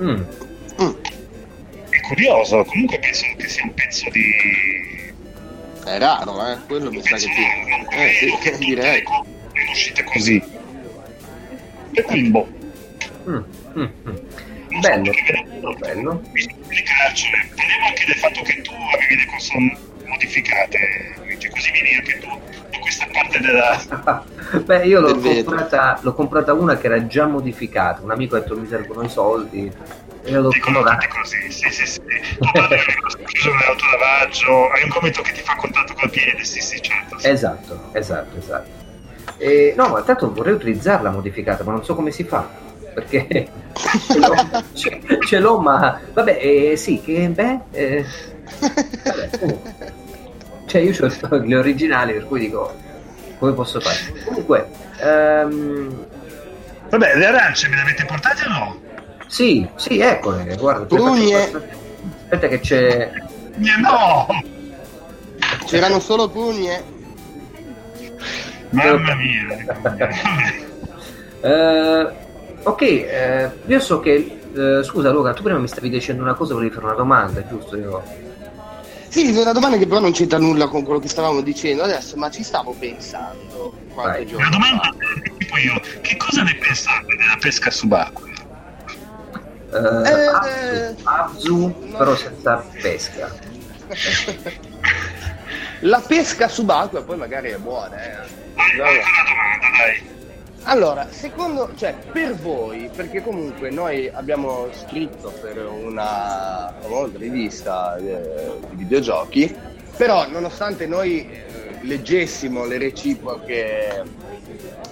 Mm. 0.00 0.22
Mm. 0.80 0.94
È 1.90 2.00
curioso, 2.00 2.64
comunque 2.64 2.98
penso 2.98 3.26
che 3.36 3.48
sia 3.48 3.64
un 3.64 3.74
pezzo 3.74 4.08
di... 4.10 5.10
È 5.84 5.98
raro, 5.98 6.50
eh? 6.50 6.58
Quello 6.66 6.90
mi 6.90 7.02
sa 7.02 7.16
che 7.16 7.26
ti... 7.26 7.96
Eh, 7.96 8.12
sì, 8.18 8.38
che 8.40 8.56
direi. 8.64 9.02
È 9.02 9.70
uscita 9.70 10.02
così 10.04 10.60
e 11.92 12.22
boh. 12.30 12.48
Mm, 13.28 13.42
mm, 13.76 13.88
mm. 14.08 14.80
Bello, 14.80 15.12
bello. 15.78 16.22
Le 16.32 16.82
carcere, 16.82 17.48
parliamo 17.54 17.86
anche 17.86 18.04
del 18.06 18.16
fatto 18.16 18.42
che 18.42 18.60
tu 18.62 18.72
avevi 18.72 19.16
le 19.16 19.26
console 19.26 19.76
modificate, 20.06 20.78
così 21.50 21.70
vieni 21.72 21.94
anche 21.96 22.18
tu 22.18 22.40
da 22.70 22.78
questa 22.78 23.06
parte 23.12 23.38
della... 23.40 24.24
Beh, 24.64 24.86
io 24.86 25.00
l'ho 25.00 25.18
comprata, 25.18 25.98
l'ho 26.02 26.14
comprata, 26.14 26.52
una 26.54 26.76
che 26.78 26.86
era 26.86 27.06
già 27.06 27.26
modificata, 27.26 28.02
un 28.02 28.10
amico 28.10 28.36
ha 28.36 28.40
detto 28.40 28.56
mi 28.58 28.66
servono 28.66 29.02
i 29.02 29.08
soldi 29.08 29.70
e 30.24 30.30
l'ho 30.32 30.52
comprata 30.60 31.08
così, 31.08 31.50
sì 31.50 31.68
sì 31.70 31.86
sì, 31.86 32.00
tu 32.38 32.50
parli 32.52 32.76
l'autolavaggio, 33.66 34.70
hai 34.70 34.82
un 34.84 34.88
commento 34.90 35.22
che 35.22 35.32
ti 35.32 35.40
fa 35.40 35.56
contatto 35.56 35.94
col 35.94 36.10
piede, 36.10 36.44
sì 36.44 36.60
sì 36.60 36.80
certo. 36.80 37.18
Sì. 37.18 37.28
Esatto, 37.28 37.90
esatto, 37.92 38.38
esatto. 38.38 38.81
Eh, 39.36 39.74
no, 39.76 39.88
ma 39.88 40.02
tanto 40.02 40.32
vorrei 40.32 40.54
utilizzarla 40.54 41.10
modificata, 41.10 41.64
ma 41.64 41.72
non 41.72 41.84
so 41.84 41.94
come 41.94 42.10
si 42.10 42.24
fa. 42.24 42.48
Perché 42.94 43.48
ce, 43.74 44.18
l'ho, 44.18 44.34
ce, 44.74 45.00
ce 45.26 45.38
l'ho, 45.38 45.58
ma 45.58 46.00
vabbè, 46.12 46.38
eh, 46.40 46.76
sì, 46.76 47.00
che 47.00 47.28
beh. 47.28 47.58
Eh, 47.70 48.04
vabbè, 49.04 49.30
cioè, 50.66 50.80
io 50.80 50.94
ho 51.00 51.36
le 51.44 51.56
originali, 51.56 52.12
per 52.12 52.26
cui 52.26 52.40
dico 52.40 52.72
come 53.38 53.52
posso 53.52 53.80
fare. 53.80 53.98
Comunque, 54.24 54.68
um... 55.02 56.06
vabbè, 56.88 57.16
le 57.16 57.26
arance 57.26 57.68
me 57.68 57.76
le 57.76 57.82
avete 57.82 58.04
portate 58.04 58.44
o 58.44 58.48
no? 58.48 58.80
Sì, 59.26 59.66
sì, 59.76 59.98
eccole, 59.98 60.56
guarda. 60.56 60.84
Prugne. 60.84 61.50
Aspetta, 62.22 62.48
che 62.48 62.60
c'è. 62.60 63.10
No! 63.56 64.26
C'erano 65.66 66.00
solo 66.00 66.28
pugne. 66.28 67.00
Mamma 68.72 69.14
mia. 69.14 69.46
uh, 71.40 72.10
ok, 72.62 72.80
uh, 72.80 73.70
io 73.70 73.80
so 73.80 74.00
che... 74.00 74.38
Uh, 74.52 74.82
scusa 74.82 75.10
Luca, 75.10 75.32
tu 75.32 75.42
prima 75.42 75.58
mi 75.58 75.68
stavi 75.68 75.88
dicendo 75.88 76.22
una 76.22 76.34
cosa, 76.34 76.54
volevi 76.54 76.74
fare 76.74 76.86
una 76.86 76.94
domanda, 76.94 77.46
giusto? 77.46 77.76
Io... 77.76 78.02
Sì, 79.08 79.30
una 79.36 79.52
domanda 79.52 79.76
che 79.76 79.86
però 79.86 80.00
non 80.00 80.12
c'entra 80.12 80.38
nulla 80.38 80.68
con 80.68 80.84
quello 80.84 80.98
che 80.98 81.08
stavamo 81.08 81.42
dicendo 81.42 81.82
adesso, 81.82 82.16
ma 82.16 82.30
ci 82.30 82.42
stavo 82.42 82.74
pensando 82.78 83.74
qualche 83.92 84.24
giorno 84.24 84.44
La 84.44 84.50
domanda 84.50 84.94
è 85.22 85.36
tipo 85.36 85.56
io, 85.58 85.80
che 86.00 86.16
cosa 86.16 86.42
ne 86.42 86.54
pensate 86.56 87.16
della 87.16 87.36
pesca 87.38 87.70
subacquea? 87.70 88.30
Uh, 89.70 90.04
eh, 90.04 90.94
Abzu, 91.02 91.74
no. 91.78 91.96
però 91.98 92.14
senza 92.14 92.64
pesca. 92.80 93.30
La 95.80 96.00
pesca 96.00 96.48
subacquea 96.48 97.02
poi 97.02 97.16
magari 97.16 97.50
è 97.50 97.58
buona, 97.58 98.02
eh 98.02 98.41
allora, 100.64 101.08
secondo, 101.10 101.72
cioè, 101.76 101.94
per 102.12 102.34
voi, 102.36 102.88
perché 102.94 103.20
comunque 103.20 103.70
noi 103.70 104.08
abbiamo 104.08 104.68
scritto 104.72 105.30
per 105.40 105.66
una 105.66 106.72
famosa 106.80 107.18
rivista 107.18 107.96
eh, 107.96 108.58
di 108.70 108.76
videogiochi, 108.76 109.54
però 109.96 110.28
nonostante 110.28 110.86
noi 110.86 111.28
eh, 111.28 111.78
leggessimo 111.82 112.64
le 112.64 112.78
reciproche, 112.78 114.04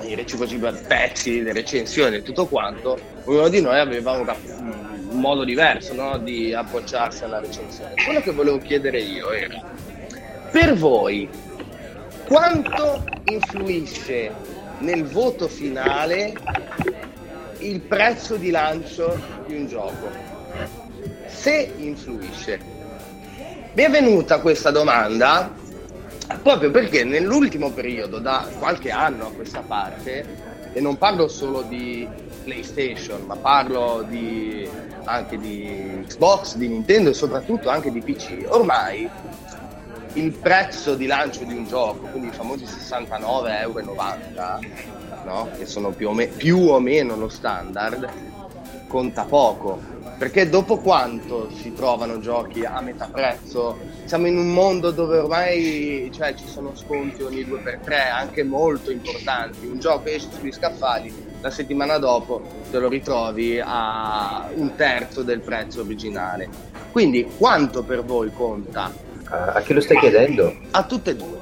i 0.02 0.14
reciproci 0.16 0.58
pezzi, 0.58 1.40
le 1.40 1.52
recensioni 1.52 2.16
e 2.16 2.22
tutto 2.22 2.46
quanto, 2.46 2.98
ognuno 3.24 3.48
di 3.48 3.60
noi 3.60 3.78
aveva 3.78 4.12
un, 4.12 4.34
un 5.10 5.20
modo 5.20 5.44
diverso 5.44 5.94
no? 5.94 6.18
di 6.18 6.52
approcciarsi 6.52 7.22
alla 7.22 7.38
recensione. 7.38 7.94
Quello 8.04 8.20
che 8.20 8.32
volevo 8.32 8.58
chiedere 8.58 8.98
io 8.98 9.30
era, 9.30 9.62
per 10.50 10.74
voi, 10.74 11.28
quanto 12.30 13.02
influisce 13.24 14.32
nel 14.78 15.04
voto 15.04 15.48
finale 15.48 16.32
il 17.58 17.80
prezzo 17.80 18.36
di 18.36 18.52
lancio 18.52 19.20
di 19.48 19.56
un 19.56 19.66
gioco? 19.66 20.08
Se 21.26 21.72
influisce. 21.78 22.60
Mi 23.72 23.82
è 23.82 23.90
venuta 23.90 24.38
questa 24.38 24.70
domanda 24.70 25.52
proprio 26.40 26.70
perché 26.70 27.02
nell'ultimo 27.02 27.72
periodo, 27.72 28.20
da 28.20 28.48
qualche 28.60 28.92
anno 28.92 29.26
a 29.26 29.32
questa 29.32 29.62
parte, 29.66 30.24
e 30.72 30.80
non 30.80 30.98
parlo 30.98 31.26
solo 31.26 31.62
di 31.62 32.06
PlayStation, 32.44 33.22
ma 33.26 33.34
parlo 33.34 34.06
di, 34.08 34.68
anche 35.02 35.36
di 35.36 36.04
Xbox, 36.06 36.54
di 36.54 36.68
Nintendo 36.68 37.10
e 37.10 37.14
soprattutto 37.14 37.68
anche 37.68 37.90
di 37.90 38.00
PC, 38.00 38.44
ormai 38.46 39.10
il 40.14 40.32
prezzo 40.32 40.94
di 40.94 41.06
lancio 41.06 41.44
di 41.44 41.54
un 41.54 41.66
gioco, 41.66 42.06
quindi 42.06 42.28
i 42.28 42.32
famosi 42.32 42.64
69,90 42.64 43.60
euro, 43.60 43.94
no? 45.24 45.48
che 45.56 45.66
sono 45.66 45.90
più 45.90 46.08
o, 46.08 46.12
me- 46.12 46.26
più 46.26 46.58
o, 46.58 46.80
meno 46.80 47.16
lo 47.16 47.28
standard, 47.28 48.08
conta 48.88 49.24
poco. 49.24 49.98
Perché 50.18 50.50
dopo 50.50 50.76
quanto 50.78 51.50
si 51.50 51.72
trovano 51.72 52.20
giochi 52.20 52.62
a 52.62 52.80
metà 52.82 53.06
prezzo? 53.06 53.78
Siamo 54.04 54.26
in 54.26 54.36
un 54.36 54.52
mondo 54.52 54.90
dove 54.90 55.16
ormai 55.16 56.10
cioè, 56.12 56.34
ci 56.34 56.46
sono 56.46 56.76
sconti 56.76 57.22
ogni 57.22 57.40
2x3, 57.40 58.10
anche 58.12 58.42
molto 58.42 58.90
importanti. 58.90 59.64
Un 59.64 59.78
gioco 59.78 60.08
esce 60.08 60.28
sugli 60.30 60.52
scaffali, 60.52 61.10
la 61.40 61.50
settimana 61.50 61.96
dopo 61.96 62.42
te 62.70 62.78
lo 62.78 62.88
ritrovi 62.88 63.62
a 63.64 64.46
un 64.54 64.74
terzo 64.74 65.22
del 65.22 65.40
prezzo 65.40 65.80
originale. 65.80 66.48
Quindi 66.92 67.26
quanto 67.38 67.82
per 67.82 68.04
voi 68.04 68.30
conta? 68.30 69.08
A, 69.30 69.52
a 69.54 69.60
chi 69.62 69.72
lo 69.72 69.80
stai 69.80 69.98
chiedendo? 69.98 70.54
A 70.72 70.82
tutte 70.84 71.10
e 71.10 71.16
due. 71.16 71.38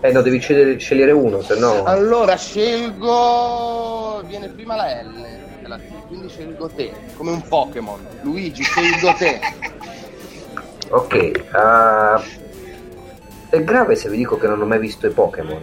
Eh 0.00 0.10
no, 0.10 0.22
devi 0.22 0.40
scegliere, 0.40 0.78
scegliere 0.78 1.12
uno, 1.12 1.42
se 1.42 1.56
no... 1.58 1.84
Allora 1.84 2.36
scelgo... 2.36 4.22
viene 4.26 4.48
prima 4.48 4.74
la 4.74 5.02
L 5.02 5.24
e 5.62 5.68
la 5.68 5.76
T, 5.76 6.06
quindi 6.08 6.28
scelgo 6.28 6.68
te, 6.68 6.92
come 7.16 7.30
un 7.30 7.42
Pokémon. 7.46 8.04
Luigi, 8.22 8.62
scelgo 8.62 9.14
te. 9.18 9.40
Ok, 10.94 11.32
uh, 11.54 12.20
è 13.48 13.64
grave 13.64 13.96
se 13.96 14.10
vi 14.10 14.18
dico 14.18 14.36
che 14.36 14.46
non 14.46 14.60
ho 14.60 14.66
mai 14.66 14.78
visto 14.78 15.06
i 15.06 15.10
Pokémon, 15.10 15.62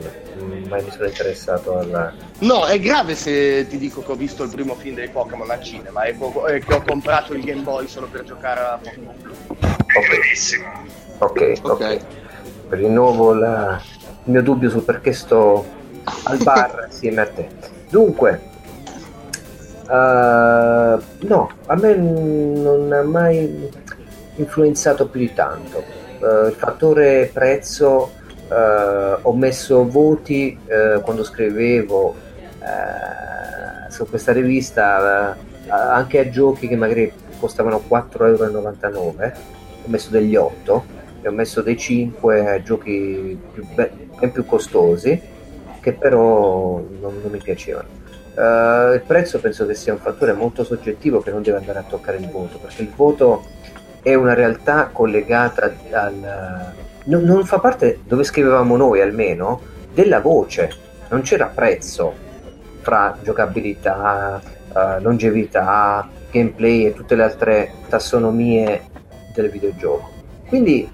mai 0.68 0.84
mi 0.84 0.90
sono 0.90 1.06
interessato 1.06 1.78
alla... 1.78 2.12
No, 2.40 2.66
è 2.66 2.80
grave 2.80 3.14
se 3.14 3.68
ti 3.68 3.78
dico 3.78 4.02
che 4.02 4.12
ho 4.12 4.16
visto 4.16 4.42
il 4.44 4.50
primo 4.50 4.74
film 4.74 4.96
dei 4.96 5.10
Pokémon 5.10 5.52
al 5.52 5.62
cinema 5.62 6.02
e 6.04 6.18
che 6.18 6.74
ho 6.74 6.82
comprato 6.82 7.34
il 7.34 7.44
Game 7.44 7.62
Boy 7.62 7.88
solo 7.88 8.08
per 8.08 8.24
giocare 8.24 8.60
a 8.60 8.80
Pokémon. 8.82 9.16
È 9.60 10.00
gravissimo. 10.00 11.08
Ok, 11.20 11.59
ok. 11.61 11.70
okay. 11.70 11.99
Rinnovo 12.70 13.34
la, 13.34 13.80
il 14.24 14.32
mio 14.32 14.41
dubbio 14.41 14.70
su 14.70 14.86
perché 14.86 15.11
sto 15.11 15.65
al 16.24 16.38
bar 16.38 16.88
assieme 16.88 17.22
a 17.22 17.28
te. 17.28 17.49
Dunque, 17.89 18.41
uh, 19.86 21.01
no, 21.28 21.51
a 21.65 21.76
me 21.76 21.95
non 21.95 22.91
ha 22.93 23.01
mai 23.01 23.70
influenzato 24.36 25.07
più 25.07 25.20
di 25.20 25.34
tanto. 25.34 25.84
Uh, 26.20 26.47
il 26.47 26.55
fattore 26.55 27.30
prezzo, 27.34 28.11
uh, 28.47 29.20
ho 29.22 29.34
messo 29.34 29.89
voti 29.89 30.57
quando 31.03 31.24
scrivevo 31.24 32.28
su 33.89 34.07
questa 34.07 34.32
rivista 34.32 35.36
anche 35.67 36.20
a 36.20 36.30
giochi 36.30 36.67
che 36.67 36.76
magari 36.76 37.11
costavano 37.39 37.82
4,99 37.89 38.24
euro, 38.26 39.13
ho 39.17 39.88
messo 39.88 40.09
degli 40.11 40.36
8 40.36 40.97
e 41.22 41.28
ho 41.28 41.32
messo 41.32 41.61
dei 41.61 41.78
5 41.78 42.49
a 42.49 42.61
giochi 42.61 43.38
più, 43.53 43.65
ben 43.74 44.32
più 44.32 44.45
costosi 44.45 45.38
che 45.80 45.93
però 45.93 46.84
non, 46.99 47.20
non 47.22 47.32
mi 47.32 47.39
piacevano. 47.39 47.88
Uh, 48.36 48.93
il 48.93 49.03
prezzo 49.05 49.39
penso 49.39 49.65
che 49.65 49.74
sia 49.74 49.93
un 49.93 49.99
fattore 49.99 50.34
molto 50.34 50.63
soggettivo 50.63 51.20
che 51.20 51.32
non 51.32 51.41
deve 51.41 51.57
andare 51.57 51.80
a 51.80 51.84
toccare 51.84 52.17
il 52.17 52.30
voto 52.30 52.57
perché 52.57 52.84
il 52.84 52.91
voto 52.95 53.43
è 54.01 54.13
una 54.13 54.34
realtà 54.34 54.89
collegata 54.93 55.74
al... 55.91 56.74
non, 57.05 57.24
non 57.24 57.45
fa 57.45 57.59
parte, 57.59 57.99
dove 58.05 58.24
scrivevamo 58.24 58.78
noi 58.78 59.01
almeno, 59.01 59.59
della 59.93 60.22
voce, 60.22 60.72
non 61.09 61.22
c'era 61.22 61.47
prezzo 61.47 62.13
fra 62.82 63.17
giocabilità, 63.22 64.41
uh, 64.72 65.01
longevità, 65.01 66.07
gameplay 66.32 66.86
e 66.86 66.93
tutte 66.93 67.15
le 67.15 67.24
altre 67.24 67.74
tassonomie 67.89 68.84
del 69.34 69.49
videogioco. 69.49 70.09
Quindi 70.47 70.89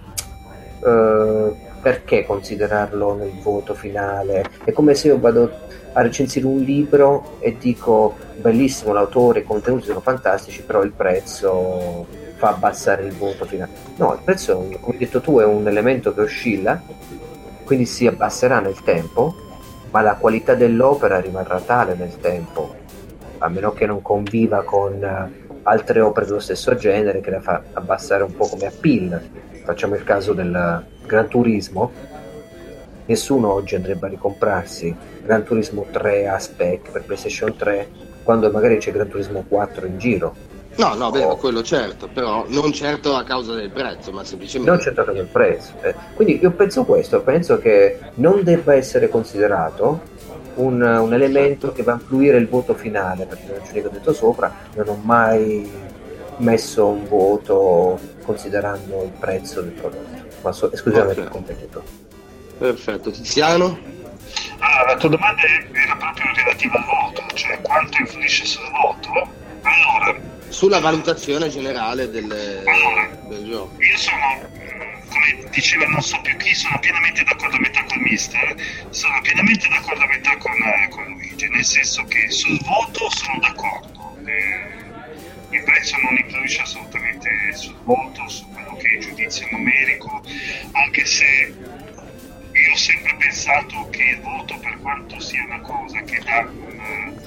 uh, 0.85 1.55
perché 1.81 2.25
considerarlo 2.25 3.15
nel 3.15 3.33
voto 3.41 3.73
finale? 3.73 4.45
È 4.63 4.71
come 4.71 4.95
se 4.95 5.07
io 5.07 5.19
vado 5.19 5.51
a 5.93 6.01
recensire 6.01 6.45
un 6.45 6.59
libro 6.59 7.37
e 7.39 7.57
dico 7.57 8.15
bellissimo 8.35 8.93
l'autore, 8.93 9.39
i 9.39 9.43
contenuti 9.43 9.85
sono 9.85 10.01
fantastici, 10.01 10.61
però 10.61 10.83
il 10.83 10.91
prezzo 10.91 12.05
fa 12.35 12.49
abbassare 12.49 13.05
il 13.05 13.13
voto 13.13 13.45
finale. 13.45 13.71
No, 13.97 14.13
il 14.13 14.19
prezzo, 14.23 14.67
come 14.81 14.93
hai 14.93 14.97
detto 14.97 15.21
tu, 15.21 15.39
è 15.39 15.45
un 15.45 15.67
elemento 15.67 16.13
che 16.13 16.21
oscilla, 16.21 16.81
quindi 17.63 17.85
si 17.85 18.07
abbasserà 18.07 18.59
nel 18.59 18.81
tempo, 18.83 19.35
ma 19.91 20.01
la 20.01 20.15
qualità 20.15 20.53
dell'opera 20.53 21.19
rimarrà 21.19 21.59
tale 21.61 21.95
nel 21.95 22.17
tempo, 22.17 22.75
a 23.37 23.47
meno 23.47 23.71
che 23.71 23.85
non 23.85 24.01
conviva 24.01 24.63
con 24.63 25.33
altre 25.63 26.01
opere 26.01 26.25
dello 26.25 26.39
stesso 26.39 26.75
genere 26.75 27.21
che 27.21 27.31
la 27.31 27.41
fa 27.41 27.61
abbassare 27.73 28.23
un 28.23 28.35
po' 28.35 28.47
come 28.47 28.67
appeal. 28.67 29.21
Facciamo 29.65 29.95
il 29.95 30.03
caso 30.03 30.33
del 30.33 30.85
Gran 31.07 31.27
Turismo, 31.27 31.91
nessuno 33.07 33.51
oggi 33.51 33.73
andrebbe 33.73 34.05
a 34.05 34.09
ricomprarsi 34.09 34.95
Gran 35.23 35.43
Turismo 35.43 35.87
3 35.91 36.27
a 36.27 36.37
spec 36.37 36.91
per 36.91 37.03
PlayStation 37.03 37.55
3 37.55 37.89
quando 38.21 38.51
magari 38.51 38.77
c'è 38.77 38.91
Gran 38.91 39.07
Turismo 39.07 39.43
4 39.47 39.87
in 39.87 39.97
giro. 39.97 40.35
No, 40.75 40.93
no, 40.93 41.09
vero, 41.09 41.29
oh. 41.29 41.37
quello 41.37 41.63
certo, 41.63 42.07
però 42.13 42.45
non 42.49 42.73
certo 42.73 43.15
a 43.15 43.23
causa 43.23 43.55
del 43.55 43.71
prezzo, 43.71 44.11
ma 44.11 44.23
semplicemente... 44.23 44.71
Non 44.71 44.79
certo 44.79 45.01
a 45.01 45.03
causa 45.05 45.21
del 45.21 45.31
prezzo. 45.31 45.71
Eh. 45.81 45.95
Quindi 46.13 46.39
io 46.39 46.51
penso 46.51 46.83
questo, 46.83 47.21
penso 47.21 47.57
che 47.57 47.97
non 48.15 48.43
debba 48.43 48.75
essere 48.75 49.09
considerato 49.09 50.01
un, 50.55 50.79
un 50.79 51.13
elemento 51.13 51.71
che 51.71 51.81
va 51.81 51.93
a 51.93 51.95
influire 51.95 52.37
il 52.37 52.47
voto 52.47 52.75
finale, 52.75 53.25
perché 53.25 53.45
non 53.47 53.57
ragioni 53.57 53.81
che 53.81 53.87
ho 53.87 53.91
detto 53.91 54.13
sopra, 54.13 54.53
non 54.75 54.87
ho 54.89 54.99
mai 55.01 55.71
messo 56.37 56.87
un 56.87 57.07
voto 57.07 57.97
considerando 58.25 59.03
il 59.03 59.11
prezzo 59.11 59.61
del 59.61 59.71
prodotto 59.71 60.25
ma 60.41 60.51
so, 60.51 60.71
esclusivamente 60.71 61.21
okay. 61.21 61.31
competitor. 61.31 61.83
Perfetto, 62.57 63.11
Tiziano? 63.11 63.77
Ah, 64.59 64.85
la 64.85 64.95
tua 64.95 65.09
domanda 65.09 65.41
era 65.43 65.95
proprio 65.95 66.31
relativa 66.33 66.77
al 66.77 66.85
voto, 66.85 67.35
cioè 67.35 67.59
quanto 67.61 67.99
influisce 67.99 68.45
sul 68.45 68.69
voto. 68.69 69.27
Allora, 69.61 70.19
sulla 70.49 70.79
valutazione 70.79 71.49
generale 71.49 72.09
del, 72.09 72.31
allora, 72.65 73.09
del 73.27 73.45
gioco. 73.45 73.81
Io 73.81 73.97
sono, 73.97 74.49
come 75.09 75.49
diceva 75.49 75.85
non 75.87 76.01
so 76.01 76.19
più 76.21 76.35
chi, 76.37 76.53
sono 76.53 76.77
pienamente 76.79 77.23
d'accordo 77.23 77.55
a 77.55 77.59
metà 77.59 77.83
con 77.85 78.01
Mister, 78.01 78.55
sono 78.89 79.19
pienamente 79.21 79.67
d'accordo 79.67 80.03
a 80.03 80.07
metà 80.07 80.37
con, 80.37 80.53
eh, 80.53 80.87
con 80.89 81.03
Luigi, 81.05 81.49
nel 81.49 81.65
senso 81.65 82.03
che 82.05 82.29
sul 82.29 82.59
voto 82.63 83.09
sono 83.09 83.39
d'accordo. 83.41 84.15
Eh, 84.25 84.83
il 85.49 85.63
prezzo 85.63 85.95
non 86.03 86.13
influisce 86.45 86.61
assolutamente 86.61 87.29
sul 87.53 87.75
voto, 87.83 88.27
su 88.29 88.47
quello 88.51 88.75
che 88.75 88.87
è 88.87 88.93
il 88.93 88.99
giudizio 89.01 89.47
numerico, 89.51 90.21
anche 90.71 91.05
se 91.05 91.25
io 91.25 92.71
ho 92.71 92.77
sempre 92.77 93.15
pensato 93.17 93.89
che 93.89 94.03
il 94.03 94.21
voto, 94.21 94.57
per 94.59 94.77
quanto 94.79 95.19
sia 95.19 95.43
una 95.43 95.59
cosa 95.59 96.01
che 96.01 96.21
dà 96.23 96.47
un, 96.47 97.17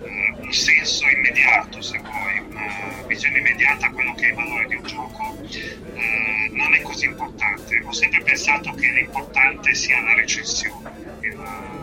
uh, 0.00 0.44
un 0.44 0.52
senso 0.52 1.08
immediato, 1.08 1.82
se 1.82 1.98
vuoi, 1.98 2.38
una 2.48 3.04
visione 3.06 3.38
immediata 3.38 3.86
a 3.86 3.90
quello 3.90 4.14
che 4.14 4.26
è 4.26 4.28
il 4.28 4.34
valore 4.34 4.66
di 4.66 4.74
un 4.76 4.86
gioco, 4.86 5.36
uh, 5.40 6.54
non 6.54 6.74
è 6.74 6.80
così 6.82 7.06
importante. 7.06 7.82
Ho 7.84 7.92
sempre 7.92 8.22
pensato 8.22 8.72
che 8.72 8.86
l'importante 8.88 9.74
sia 9.74 10.00
la 10.00 10.14
recensione. 10.14 10.90
Il, 11.20 11.80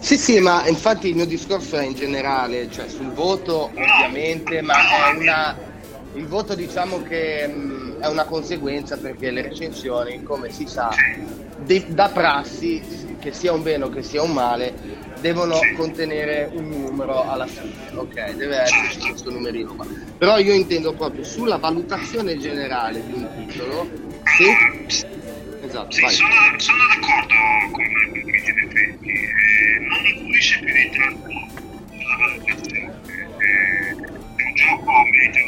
sì, 0.00 0.16
sì, 0.16 0.40
ma 0.40 0.66
infatti 0.66 1.08
il 1.08 1.14
mio 1.14 1.26
discorso 1.26 1.78
è 1.78 1.84
in 1.84 1.94
generale, 1.94 2.70
cioè 2.70 2.88
sul 2.88 3.12
voto 3.12 3.66
ovviamente, 3.66 4.60
ma 4.62 4.74
è 4.74 5.16
una, 5.16 5.69
il 6.14 6.26
voto 6.26 6.54
diciamo 6.54 7.02
che 7.02 7.46
mh, 7.46 7.60
mm, 7.60 8.00
è 8.00 8.06
una 8.08 8.24
conseguenza 8.24 8.96
perché 8.96 9.30
le 9.30 9.42
recensioni, 9.42 10.22
come 10.22 10.50
si 10.50 10.66
sa, 10.66 10.90
de- 11.58 11.86
da 11.88 12.08
prassi, 12.08 13.16
che 13.18 13.32
sia 13.32 13.52
un 13.52 13.62
bene 13.62 13.84
o 13.84 13.90
che 13.90 14.02
sia 14.02 14.22
un 14.22 14.32
male, 14.32 14.74
devono 15.20 15.58
contenere 15.76 16.50
un 16.52 16.68
numero 16.68 17.28
alla 17.28 17.46
fine, 17.46 17.74
ok? 17.94 18.34
Deve 18.34 18.62
esserci 18.62 18.98
questo 19.00 19.30
numerino 19.30 19.74
qua. 19.74 19.86
Però 20.18 20.38
io 20.38 20.54
intendo 20.54 20.94
proprio 20.94 21.22
sulla 21.22 21.58
valutazione 21.58 22.38
generale 22.38 23.04
di 23.04 23.12
un 23.12 23.28
titolo, 23.46 23.88
se... 24.36 25.08
Esatto, 25.62 25.90
sì, 25.92 26.00
sono, 26.08 26.30
sono, 26.56 26.78
d'accordo 26.88 27.34
con 27.70 27.84
De 28.24 28.66
Freddi, 28.70 29.12
eh, 29.12 29.78
non 29.80 30.06
influisce 30.06 30.58
più 30.58 30.72
di 30.72 30.90
tanto 30.96 31.28
sulla 31.90 32.16
valutazione. 32.16 33.00
Eh, 33.38 34.19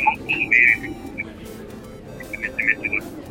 molto 0.05 0.25
merito, 0.25 1.01
evidentemente 2.19 2.89
d'accordo. 2.89 3.31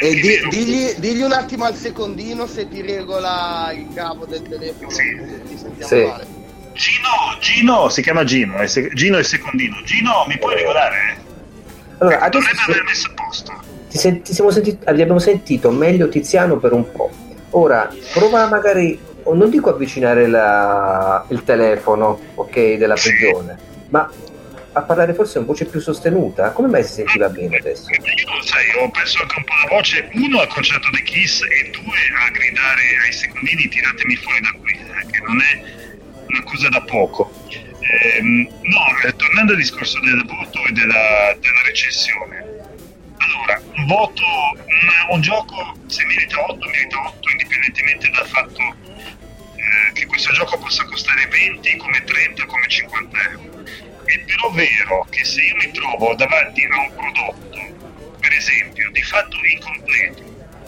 E 0.00 0.14
di, 0.14 0.48
digli, 0.50 0.94
digli, 0.98 1.22
un 1.22 1.32
attimo 1.32 1.64
al 1.64 1.74
secondino 1.74 2.46
se 2.46 2.68
ti 2.68 2.82
regola 2.82 3.72
il 3.74 3.88
cavo 3.94 4.26
del 4.26 4.42
telefono. 4.42 4.90
Sì. 4.90 5.02
Ti 5.48 5.58
sentiamo 5.58 5.86
sì. 5.86 6.06
male. 6.06 6.26
Gino, 6.74 7.08
Gino, 7.40 7.88
si 7.88 8.02
chiama 8.02 8.22
Gino, 8.22 8.56
è 8.58 8.66
se, 8.68 8.90
Gino 8.94 9.16
è 9.16 9.20
il 9.20 9.26
secondino. 9.26 9.82
Gino, 9.84 10.24
mi 10.28 10.38
puoi 10.38 10.54
regolare? 10.54 11.26
Allora, 11.98 12.20
adesso 12.20 12.46
Dovremmo 12.46 12.72
aver 12.72 12.84
messo 12.84 13.08
a 13.08 13.14
posto 13.14 13.76
ti, 13.88 13.98
sen- 13.98 14.22
ti 14.22 14.32
sentito, 14.32 14.88
abbiamo 14.88 15.18
sentito 15.18 15.70
meglio 15.70 16.08
Tiziano 16.08 16.58
per 16.58 16.72
un 16.72 16.90
po'. 16.92 17.10
Ora, 17.50 17.90
prova 18.12 18.46
magari, 18.46 18.98
non 19.32 19.48
dico 19.50 19.70
avvicinare 19.70 20.26
la, 20.26 21.24
il 21.28 21.42
telefono, 21.44 22.18
ok, 22.34 22.74
della 22.74 22.94
prigione, 22.94 23.58
ma 23.88 24.08
a 24.78 24.82
parlare 24.82 25.14
forse 25.14 25.38
in 25.38 25.44
voce 25.44 25.66
più 25.66 25.80
sostenuta. 25.80 26.52
Come 26.52 26.68
mai 26.68 26.84
si 26.84 26.94
sentiva 26.94 27.28
bene 27.28 27.56
adesso? 27.56 27.90
Io 27.90 28.42
sai, 28.42 28.64
ho 28.80 28.90
perso 28.90 29.22
anche 29.22 29.34
un 29.36 29.44
po' 29.44 29.54
la 29.54 29.76
voce, 29.76 30.08
uno 30.12 30.40
al 30.40 30.48
concerto 30.48 30.88
dei 30.90 31.02
Kiss 31.02 31.42
e 31.42 31.70
due 31.70 31.98
a 32.26 32.30
gridare 32.30 32.82
ai 33.04 33.12
secondini 33.12 33.68
tiratemi 33.68 34.16
fuori 34.16 34.40
da 34.40 34.52
qui, 34.58 34.72
eh, 34.72 35.10
che 35.10 35.20
non 35.26 35.40
è 35.40 35.62
una 36.26 36.42
cosa 36.44 36.68
da 36.68 36.80
poco. 36.82 37.32
Eh, 37.80 38.20
no, 38.22 38.98
eh, 39.04 39.16
tornando 39.16 39.52
al 39.52 39.58
discorso 39.58 39.98
del 40.00 40.24
voto 40.26 40.64
e 40.66 40.72
della, 40.72 41.36
della 41.40 41.62
recensione, 41.64 42.46
allora, 43.18 43.60
un 43.76 43.86
voto, 43.86 44.22
un, 44.22 45.14
un, 45.14 45.20
gioco 45.20 45.74
se 45.86 46.04
merita 46.04 46.40
8, 46.40 46.66
merita 46.68 46.98
8, 46.98 47.30
indipendentemente 47.30 48.10
dal 48.10 48.26
fatto 48.26 48.62
eh, 49.56 49.92
che 49.92 50.06
questo 50.06 50.32
gioco 50.32 50.58
possa 50.58 50.84
costare 50.84 51.26
20, 51.26 51.76
come 51.78 52.04
30, 52.04 52.46
come 52.46 52.68
50 52.68 53.30
euro. 53.30 53.58
È 54.08 54.18
però 54.20 54.50
vero 54.52 55.06
che 55.10 55.22
se 55.22 55.42
io 55.42 55.54
mi 55.56 55.70
trovo 55.70 56.14
davanti 56.14 56.64
a 56.64 56.80
un 56.80 56.94
prodotto, 56.94 58.16
per 58.18 58.32
esempio, 58.32 58.90
di 58.90 59.02
fatto 59.02 59.36
incompleto, 59.44 60.22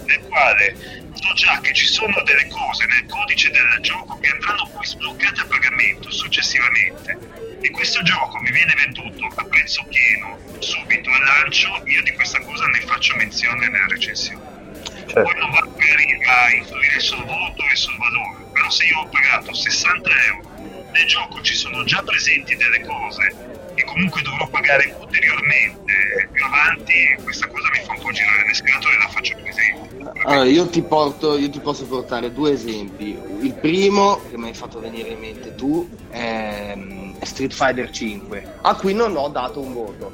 nel 0.04 0.20
quale 0.28 0.76
so 1.14 1.32
già 1.32 1.58
che 1.60 1.72
ci 1.72 1.86
sono 1.86 2.22
delle 2.24 2.46
cose 2.48 2.84
nel 2.84 3.06
codice 3.06 3.50
del 3.50 3.78
gioco 3.80 4.18
che 4.18 4.28
andranno 4.28 4.68
poi 4.74 4.84
sbloccate 4.84 5.40
a 5.40 5.46
pagamento 5.46 6.10
successivamente 6.10 7.16
e 7.62 7.70
questo 7.70 8.02
gioco 8.02 8.38
mi 8.40 8.50
viene 8.50 8.74
venduto 8.76 9.26
a 9.34 9.44
prezzo 9.44 9.84
pieno 9.88 10.38
subito 10.58 11.08
al 11.10 11.24
lancio, 11.24 11.82
io 11.86 12.02
di 12.02 12.12
questa 12.12 12.40
cosa 12.40 12.66
ne 12.66 12.80
faccio 12.80 13.16
menzione 13.16 13.70
nella 13.70 13.86
recensione. 13.88 14.58
Certo. 15.06 15.22
Poi 15.22 15.34
non 15.36 15.50
va 15.50 15.64
magari 15.64 16.20
a 16.26 16.52
influire 16.52 17.00
sul 17.00 17.24
voto 17.24 17.64
e 17.72 17.76
sul 17.76 17.96
valore, 17.96 18.44
però 18.52 18.68
se 18.68 18.84
io 18.84 18.98
ho 18.98 19.08
pagato 19.08 19.54
60 19.54 20.10
euro 20.26 20.69
nel 20.92 21.06
gioco 21.06 21.40
ci 21.42 21.54
sono 21.54 21.84
già 21.84 22.02
presenti 22.02 22.56
delle 22.56 22.80
cose 22.84 23.60
che 23.74 23.84
comunque 23.84 24.20
dovrò 24.22 24.46
pagare 24.48 24.94
ulteriormente 24.98 26.28
più 26.32 26.44
avanti, 26.44 27.16
questa 27.22 27.46
cosa 27.46 27.68
mi 27.72 27.80
fa 27.84 27.92
un 27.92 28.00
po' 28.00 28.10
girare 28.10 28.46
le 28.46 28.54
scatole 28.54 28.94
e 28.94 28.98
la 28.98 29.08
faccio 29.08 29.36
presente. 29.36 30.20
Allora, 30.24 30.44
io 30.44 30.66
ti, 30.68 30.82
porto, 30.82 31.38
io 31.38 31.50
ti 31.50 31.60
posso 31.60 31.86
portare 31.86 32.32
due 32.32 32.52
esempi. 32.52 33.18
Il 33.40 33.54
primo, 33.54 34.20
che 34.28 34.36
mi 34.36 34.48
hai 34.48 34.54
fatto 34.54 34.80
venire 34.80 35.10
in 35.10 35.18
mente 35.18 35.54
tu, 35.54 35.88
è 36.10 36.76
Street 37.22 37.52
Fighter 37.52 37.90
5, 37.90 38.54
a 38.62 38.74
cui 38.74 38.92
non 38.92 39.16
ho 39.16 39.28
dato 39.28 39.60
un 39.60 39.72
voto. 39.72 40.12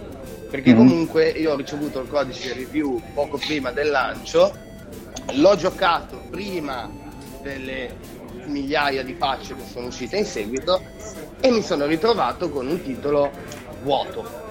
Perché 0.50 0.72
mm-hmm. 0.72 0.88
comunque 0.88 1.28
io 1.30 1.52
ho 1.52 1.56
ricevuto 1.56 2.00
il 2.00 2.08
codice 2.08 2.52
review 2.52 3.02
poco 3.14 3.36
prima 3.36 3.72
del 3.72 3.90
lancio, 3.90 4.56
l'ho 5.32 5.56
giocato 5.56 6.22
prima 6.30 6.88
delle 7.42 8.14
migliaia 8.46 9.02
di 9.02 9.12
patch 9.14 9.48
che 9.48 9.62
sono 9.70 9.86
uscite 9.86 10.16
in 10.16 10.24
seguito 10.24 10.82
e 11.40 11.50
mi 11.50 11.62
sono 11.62 11.86
ritrovato 11.86 12.50
con 12.50 12.66
un 12.66 12.82
titolo 12.82 13.30
vuoto. 13.82 14.44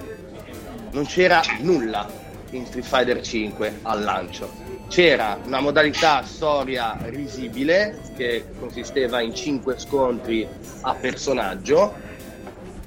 Non 0.92 1.04
c'era 1.06 1.42
nulla 1.60 2.08
in 2.50 2.64
Street 2.66 2.84
Fighter 2.86 3.20
5 3.20 3.80
al 3.82 4.02
lancio. 4.02 4.50
C'era 4.88 5.38
una 5.44 5.60
modalità 5.60 6.22
storia 6.22 6.96
risibile 7.02 7.98
che 8.16 8.44
consisteva 8.58 9.20
in 9.20 9.34
5 9.34 9.78
scontri 9.78 10.46
a 10.82 10.94
personaggio, 10.94 11.94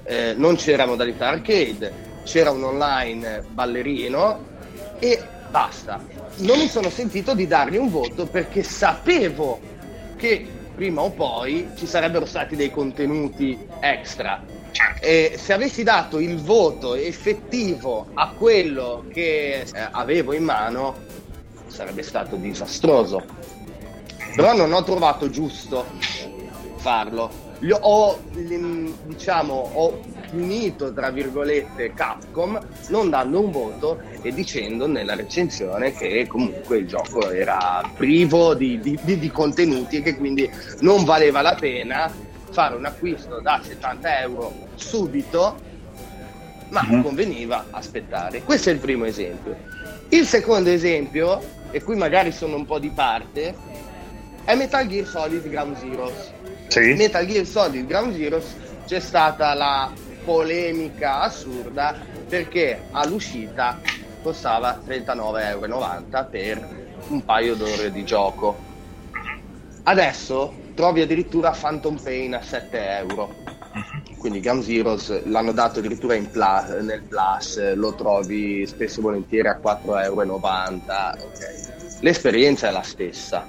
eh, 0.04 0.34
non 0.36 0.56
c'era 0.56 0.86
modalità 0.86 1.28
arcade, 1.28 2.08
c'era 2.24 2.52
un 2.52 2.64
online 2.64 3.44
ballerino 3.50 4.48
e 5.00 5.22
basta. 5.50 6.02
Non 6.38 6.58
mi 6.58 6.68
sono 6.68 6.90
sentito 6.90 7.36
di 7.36 7.48
dargli 7.48 7.76
un 7.76 7.90
voto 7.90 8.26
perché 8.26 8.64
sapevo 8.64 9.60
che 10.16 10.48
prima 10.80 11.02
o 11.02 11.10
poi 11.10 11.72
ci 11.76 11.86
sarebbero 11.86 12.26
stati 12.26 12.56
dei 12.56 12.72
contenuti 12.72 13.68
extra. 13.82 14.42
E 15.02 15.34
se 15.36 15.52
avessi 15.52 15.84
dato 15.84 16.20
il 16.20 16.38
voto 16.42 16.96
effettivo 16.96 18.08
a 18.14 18.30
quello 18.30 19.04
che 19.12 19.60
eh, 19.60 19.88
avevo 19.92 20.32
in 20.32 20.46
mano, 20.46 20.96
sarebbe 21.68 22.02
stato 22.02 22.38
disastroso. 22.38 23.22
Però 24.34 24.56
non 24.56 24.72
ho 24.72 24.82
trovato 24.86 25.30
giusto 25.30 25.86
farlo. 26.78 27.30
Ho, 27.82 28.18
diciamo, 28.32 29.72
ho 29.74 30.00
punito, 30.30 30.94
tra 30.94 31.10
virgolette, 31.10 31.94
Capcom 31.94 32.60
non 32.90 33.10
dando 33.10 33.42
un 33.42 33.52
voto 33.52 34.02
e 34.22 34.34
dicendo 34.34 34.88
nella 34.88 35.16
recensione 35.16 35.94
che 35.94 36.26
comunque 36.28 36.78
il 36.78 36.88
gioco 36.88 37.30
era 37.30 37.82
privo 37.96 38.54
di, 38.54 38.80
di, 38.80 38.98
di, 39.02 39.20
di 39.20 39.32
contenuti 39.32 39.98
e 39.98 40.02
che 40.02 40.16
quindi 40.16 40.50
non 40.82 41.04
valeva 41.04 41.42
la 41.42 41.56
pena 41.56 42.12
fare 42.52 42.76
un 42.76 42.86
acquisto 42.86 43.40
da 43.40 43.62
70 43.64 44.20
euro 44.22 44.54
subito, 44.76 45.58
ma 46.70 46.84
mm-hmm. 46.84 47.02
conveniva 47.02 47.66
aspettare. 47.72 48.42
Questo 48.44 48.70
è 48.70 48.74
il 48.74 48.80
primo 48.80 49.06
esempio. 49.06 49.56
Il 50.10 50.26
secondo 50.26 50.70
esempio, 50.70 51.42
e 51.72 51.84
qui 51.84 51.96
magari 51.96 52.32
sono 52.32 52.56
un 52.56 52.66
po' 52.66 52.80
di 52.80 52.90
parte, 52.90 53.56
è 54.44 54.56
Metal 54.56 54.88
Gear 54.88 55.06
Solid 55.06 55.48
Ground 55.48 55.78
Zeroes. 55.78 56.34
Sì. 56.68 56.94
Metal 56.94 57.26
Gear 57.26 57.46
Solid 57.46 57.86
Ground 57.86 58.16
Zeroes 58.16 58.56
c'è 58.86 59.00
stata 59.00 59.54
la 59.54 59.92
polemica 60.24 61.22
assurda 61.22 61.96
perché 62.28 62.82
all'uscita 62.92 63.80
costava 64.22 64.80
39,90 64.86 65.42
euro 65.42 66.28
per 66.30 66.88
un 67.08 67.24
paio 67.24 67.56
d'ore 67.56 67.92
di 67.92 68.04
gioco. 68.04 68.68
Adesso 69.84 70.54
trovi 70.76 71.02
addirittura 71.02 71.56
Phantom 71.60 71.98
Pain 71.98 72.36
a 72.36 72.42
7 72.42 72.98
euro. 72.98 73.36
Quindi 74.18 74.42
Gun 74.42 74.62
Zeroes 74.62 75.26
l'hanno 75.26 75.54
dato 75.54 75.80
addirittura 75.80 76.16
plus, 76.18 76.70
nel 76.82 77.04
Plus, 77.04 77.74
lo 77.76 77.96
trovi 77.96 78.68
spesso 78.68 79.00
e 79.00 79.04
volentieri 79.04 79.48
a 79.48 79.60
4,90 79.64 80.04
euro. 80.04 80.36
Okay. 80.36 81.70
L'esperienza 82.02 82.68
è 82.68 82.72
la 82.72 82.82
stessa, 82.82 83.46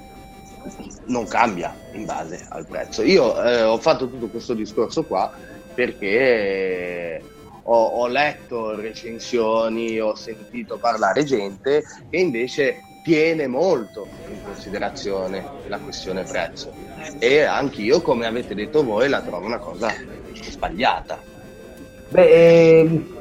non 1.06 1.26
cambia 1.26 1.74
in 1.92 2.04
base 2.04 2.46
al 2.48 2.66
prezzo. 2.66 3.02
Io 3.02 3.42
eh, 3.42 3.62
ho 3.62 3.78
fatto 3.78 4.08
tutto 4.08 4.28
questo 4.28 4.54
discorso 4.54 5.04
qua 5.04 5.32
perché 5.74 7.22
ho, 7.62 7.84
ho, 7.84 8.06
letto 8.06 8.74
recensioni, 8.74 10.00
ho 10.00 10.14
sentito 10.14 10.78
parlare 10.78 11.24
gente 11.24 11.84
che 12.10 12.16
invece 12.16 12.82
tiene 13.02 13.46
molto 13.46 14.06
in 14.28 14.42
considerazione 14.44 15.44
la 15.66 15.78
questione 15.78 16.24
prezzo. 16.24 16.72
E 17.18 17.42
anch'io 17.42 18.02
come 18.02 18.26
avete 18.26 18.54
detto 18.54 18.84
voi 18.84 19.08
la 19.08 19.20
trovo 19.20 19.46
una 19.46 19.58
cosa 19.58 19.92
sbagliata. 20.34 21.18
Beh 22.08 22.78
ehm, 22.80 23.18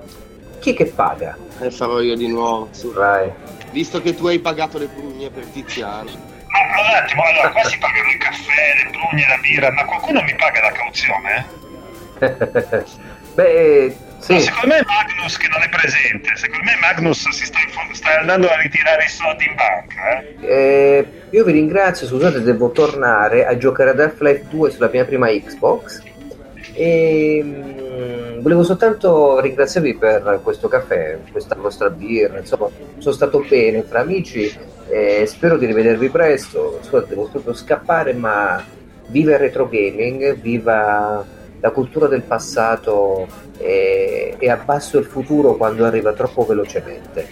chi 0.60 0.72
è 0.72 0.76
che 0.76 0.86
paga? 0.88 1.38
e 1.60 1.72
farò 1.72 2.00
io 2.00 2.16
di 2.16 2.28
nuovo. 2.28 2.70
Su 2.72 2.92
Rai 2.92 3.32
visto 3.72 4.02
che 4.02 4.16
tu 4.16 4.28
hai 4.28 4.40
pagato 4.40 4.78
le 4.78 4.88
prugne 4.88 5.30
per 5.30 5.46
Tiziano 5.46 6.10
ma 6.50 6.82
un 6.82 6.96
attimo 6.96 7.24
allora 7.24 7.52
qua 7.52 7.64
si 7.66 7.78
pagano 7.78 8.10
il 8.10 8.18
caffè 8.18 8.84
le 8.84 8.90
prugne 8.90 9.28
la 9.28 9.38
birra 9.38 9.72
ma 9.72 9.86
qualcuno 9.86 10.22
mi 10.24 10.36
paga 10.36 10.62
la 10.62 10.72
cauzione? 10.72 11.48
beh 13.36 13.96
sì. 14.20 14.34
No, 14.34 14.40
secondo 14.40 14.68
me 14.68 14.78
è 14.80 14.84
Magnus 14.86 15.38
che 15.38 15.48
non 15.48 15.62
è 15.62 15.70
presente, 15.70 16.36
secondo 16.36 16.66
me 16.66 16.76
Magnus 16.82 17.30
si 17.30 17.46
sta, 17.46 17.58
sta 17.94 18.20
andando 18.20 18.50
a 18.50 18.58
ritirare 18.58 19.06
i 19.06 19.08
soldi 19.08 19.46
in 19.46 19.56
banca. 19.56 20.20
Eh? 20.20 20.36
Eh, 20.42 21.06
io 21.30 21.44
vi 21.46 21.54
ringrazio, 21.54 22.06
scusate, 22.06 22.42
devo 22.42 22.72
tornare 22.72 23.46
a 23.46 23.58
giocare 23.58 23.92
ad 23.92 24.00
Half-Life 24.00 24.46
2 24.50 24.72
sulla 24.72 24.90
mia 24.92 25.06
prima 25.06 25.28
Xbox. 25.30 26.04
E 26.74 27.42
mh, 27.44 28.42
volevo 28.42 28.64
soltanto 28.64 29.40
ringraziarvi 29.40 29.96
per 29.96 30.42
questo 30.44 30.68
caffè, 30.68 31.18
questa 31.32 31.56
vostra 31.56 31.90
birra, 31.90 32.40
insomma, 32.40 32.68
sono 32.98 33.16
stato 33.16 33.44
bene 33.48 33.88
tra 33.88 34.02
amici 34.02 34.54
e 34.90 35.26
spero 35.28 35.58
di 35.58 35.66
rivedervi 35.66 36.10
presto. 36.10 36.80
Scusate, 36.82 37.08
devo 37.08 37.30
proprio 37.30 37.54
scappare, 37.54 38.12
ma 38.14 38.62
viva 39.08 39.32
il 39.32 39.40
retro 39.40 39.68
gaming, 39.70 40.36
viva 40.42 41.26
la 41.60 41.72
cultura 41.72 42.08
del 42.08 42.22
passato 42.22 43.28
e, 43.58 44.36
e 44.38 44.50
abbasso 44.50 44.98
il 44.98 45.06
futuro 45.06 45.56
quando 45.56 45.86
arriva 45.86 46.14
troppo 46.14 46.46
velocemente. 46.46 47.28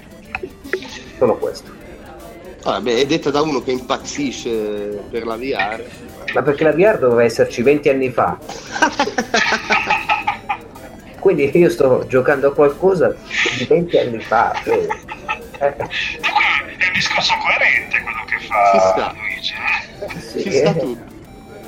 Solo 1.17 1.37
questo. 1.37 1.71
Ah, 2.63 2.81
beh, 2.81 2.97
è 2.97 3.05
detta 3.05 3.29
da 3.29 3.41
uno 3.41 3.61
che 3.63 3.71
impazzisce 3.71 4.99
per 5.09 5.25
la 5.25 5.37
VR. 5.37 5.81
Ma 6.33 6.41
perché 6.41 6.65
la 6.65 6.73
VR 6.73 6.99
doveva 6.99 7.23
esserci 7.23 7.61
20 7.61 7.89
anni 7.89 8.11
fa. 8.11 8.37
Quindi 11.19 11.49
io 11.57 11.69
sto 11.69 12.05
giocando 12.07 12.49
a 12.49 12.53
qualcosa 12.53 13.15
di 13.57 13.65
20 13.65 13.97
anni 13.97 14.19
fa. 14.19 14.53
Cioè, 14.63 14.87
eh. 15.59 15.75
È 15.75 15.81
un 15.81 16.93
discorso 16.93 17.33
coerente 17.41 18.01
quello 18.03 18.23
che 18.27 18.39
fa 18.45 18.71
Ci 18.71 18.79
sta. 18.79 19.13
Luigi. 19.15 19.53
Sì, 20.19 20.41
Ci 20.41 20.51
sta 20.51 20.69
eh. 20.69 20.77
tutto. 20.77 21.16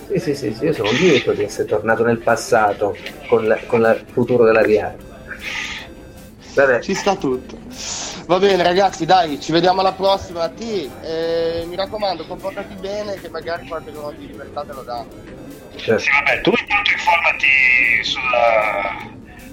Sì, 0.10 0.18
sì, 0.18 0.34
sì, 0.34 0.54
sì, 0.56 0.66
io 0.66 0.74
sono 0.74 0.90
lieto 0.90 1.34
di 1.34 1.44
essere 1.44 1.68
tornato 1.68 2.04
nel 2.04 2.18
passato 2.18 2.98
con, 3.28 3.46
la, 3.46 3.60
con 3.68 3.82
il 3.82 4.06
futuro 4.12 4.44
della 4.44 4.62
VR. 4.62 4.96
Vabbè. 6.56 6.80
Ci 6.82 6.96
sta 6.96 7.16
tutto. 7.16 7.58
Va 8.26 8.40
bene 8.40 8.64
ragazzi, 8.64 9.06
dai, 9.06 9.40
ci 9.40 9.52
vediamo 9.52 9.82
alla 9.82 9.94
prossima. 9.94 10.50
Ti, 10.50 10.90
eh, 11.04 11.64
mi 11.68 11.76
raccomando, 11.76 12.26
comportati 12.26 12.74
bene 12.76 13.22
che 13.22 13.30
magari 13.30 13.68
qualche 13.68 13.92
giorno 13.92 14.18
di 14.18 14.26
libertà 14.26 14.64
te 14.64 14.74
lo 14.74 14.82
dà. 14.82 15.06
Certo. 15.76 16.00
Sì, 16.00 16.10
vabbè, 16.10 16.42
tu 16.42 16.54
intanto 16.58 16.92
informati 16.92 17.48
sulla, 18.02 18.98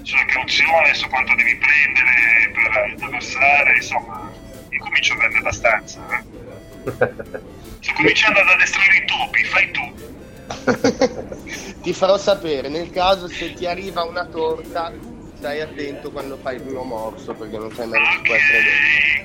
sulla 0.01 0.25
cauzione, 0.25 0.93
su 0.95 1.07
quanto 1.07 1.35
devi 1.35 1.55
prendere 1.57 2.51
per 2.53 2.93
attraversare, 2.93 3.75
insomma, 3.75 4.31
io 4.69 4.79
comincio 4.79 5.13
a 5.13 5.15
averne 5.17 5.37
abbastanza. 5.37 5.99
Eh. 6.09 6.35
Sto 7.79 7.93
cominciando 7.93 8.39
ad 8.39 8.47
addestrare 8.49 8.97
i 8.97 9.05
topi, 9.05 9.43
fai 9.43 9.71
tu. 9.71 10.06
ti 11.81 11.93
farò 11.93 12.17
sapere. 12.17 12.69
Nel 12.69 12.89
caso 12.89 13.27
se 13.27 13.53
ti 13.53 13.65
arriva 13.65 14.03
una 14.03 14.25
torta, 14.25 14.93
stai 15.35 15.61
attento 15.61 16.11
quando 16.11 16.37
fai 16.37 16.55
il 16.55 16.63
primo 16.63 16.83
morso 16.83 17.33
perché 17.33 17.57
non 17.57 17.71
sai 17.71 17.87
mai 17.87 18.01
che 18.01 18.21
può 18.23 18.35
essere 18.35 18.63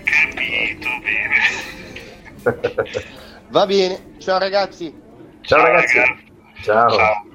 capito 0.05 0.89
bene. 1.03 1.35
Va 3.49 3.67
bene, 3.67 4.15
ciao 4.19 4.39
ragazzi. 4.39 4.95
Ciao, 5.43 5.59
ciao 5.59 5.67
ragazzi. 5.67 5.99
Ciao. 6.63 6.91
ciao. 6.91 7.31